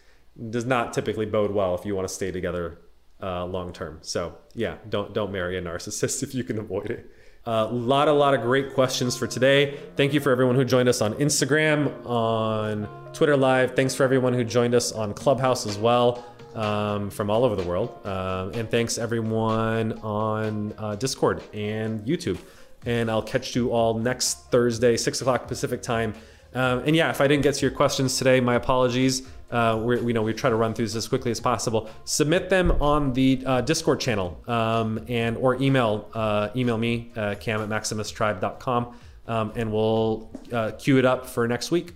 does 0.50 0.66
not 0.66 0.93
typically 0.93 1.26
bode 1.26 1.52
well 1.52 1.76
if 1.76 1.86
you 1.86 1.96
want 1.96 2.08
to 2.08 2.14
stay 2.14 2.32
together 2.32 2.80
uh, 3.22 3.46
long 3.46 3.72
term. 3.74 4.00
So 4.02 4.38
yeah, 4.54 4.78
don't 4.89 5.14
don't 5.14 5.32
marry 5.32 5.58
a 5.58 5.62
narcissist 5.62 6.24
if 6.28 6.34
you 6.34 6.43
can 6.43 6.60
avoid 6.60 6.89
it. 6.89 7.12
A 7.48 7.52
uh, 7.52 7.68
lot, 7.68 8.08
a 8.08 8.12
lot 8.12 8.34
of 8.34 8.41
great 8.41 8.74
questions 8.74 9.16
for 9.16 9.28
today. 9.28 9.78
Thank 9.96 10.16
you 10.16 10.20
for 10.20 10.32
everyone 10.32 10.56
who 10.56 10.66
joined 10.66 10.89
us 10.89 11.00
on 11.00 11.14
Instagram, 11.16 12.04
on 12.04 12.89
Twitter 13.14 13.38
Live. 13.38 13.76
Thanks 13.76 13.93
for 13.93 14.04
everyone 14.04 14.34
who 14.34 14.43
joined 14.43 14.74
us 14.74 14.91
on 14.91 15.14
Clubhouse 15.14 15.68
as 15.68 15.78
well 15.78 16.26
um, 16.56 17.10
from 17.10 17.30
all 17.30 17.43
over 17.43 17.56
the 17.56 17.64
world. 17.64 18.06
Um, 18.06 18.51
and 18.53 18.70
thanks 18.70 18.97
everyone 18.97 19.93
on 19.99 20.74
uh, 20.78 20.95
Discord 20.95 21.43
and 21.53 22.01
YouTube. 22.06 22.39
And 22.86 23.10
I'll 23.10 23.24
catch 23.24 23.56
you 23.56 23.72
all 23.72 23.95
next 23.95 24.51
Thursday, 24.51 24.97
6 24.97 25.22
o'clock 25.22 25.47
Pacific 25.47 25.82
time. 25.82 26.14
Um, 26.53 26.80
and 26.80 26.95
yeah, 26.95 27.10
if 27.10 27.20
I 27.20 27.28
didn't 27.28 27.43
get 27.43 27.56
to 27.56 27.62
your 27.62 27.76
questions 27.76 28.18
today, 28.18 28.39
my 28.39 28.56
apologies 28.56 29.28
uh, 29.51 29.80
we 29.82 30.12
know 30.12 30.24
we 30.24 30.34
try 30.34 30.49
to 30.49 30.56
run 30.56 30.74
through 30.74 30.86
this 30.86 30.95
as 30.95 31.08
quickly 31.08 31.32
as 31.32 31.39
possible. 31.39 31.89
Submit 32.03 32.49
them 32.49 32.72
on 32.82 33.14
the 33.14 33.43
uh, 33.45 33.62
Discord 33.62 33.99
channel 33.99 34.41
um, 34.47 35.06
and 35.08 35.38
or 35.38 35.62
email 35.62 36.10
uh, 36.14 36.49
email 36.56 36.78
me 36.78 37.12
uh, 37.16 37.36
cam 37.39 37.62
at 37.62 37.70
maximustribe.com 37.70 38.95
um, 39.28 39.53
and 39.56 39.72
we'll 39.72 40.30
uh, 40.51 40.72
queue 40.78 40.97
it 40.97 41.06
up 41.06 41.28
for 41.28 41.47
next 41.47 41.72
week. 41.72 41.93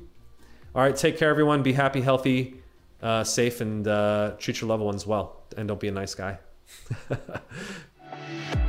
All 0.76 0.84
right, 0.84 0.96
take 0.96 1.18
care, 1.18 1.30
everyone. 1.30 1.64
Be 1.64 1.74
happy, 1.74 2.02
healthy, 2.02 2.59
uh, 3.02 3.24
safe 3.24 3.62
and 3.62 3.88
uh, 3.88 4.34
treat 4.38 4.62
your 4.62 4.68
loved 4.68 4.84
ones 4.84 5.06
well 5.06 5.44
and 5.58 5.68
don't 5.68 5.80
be 5.80 5.88
a 5.88 5.92
nice 5.92 6.16
guy. 6.16 6.40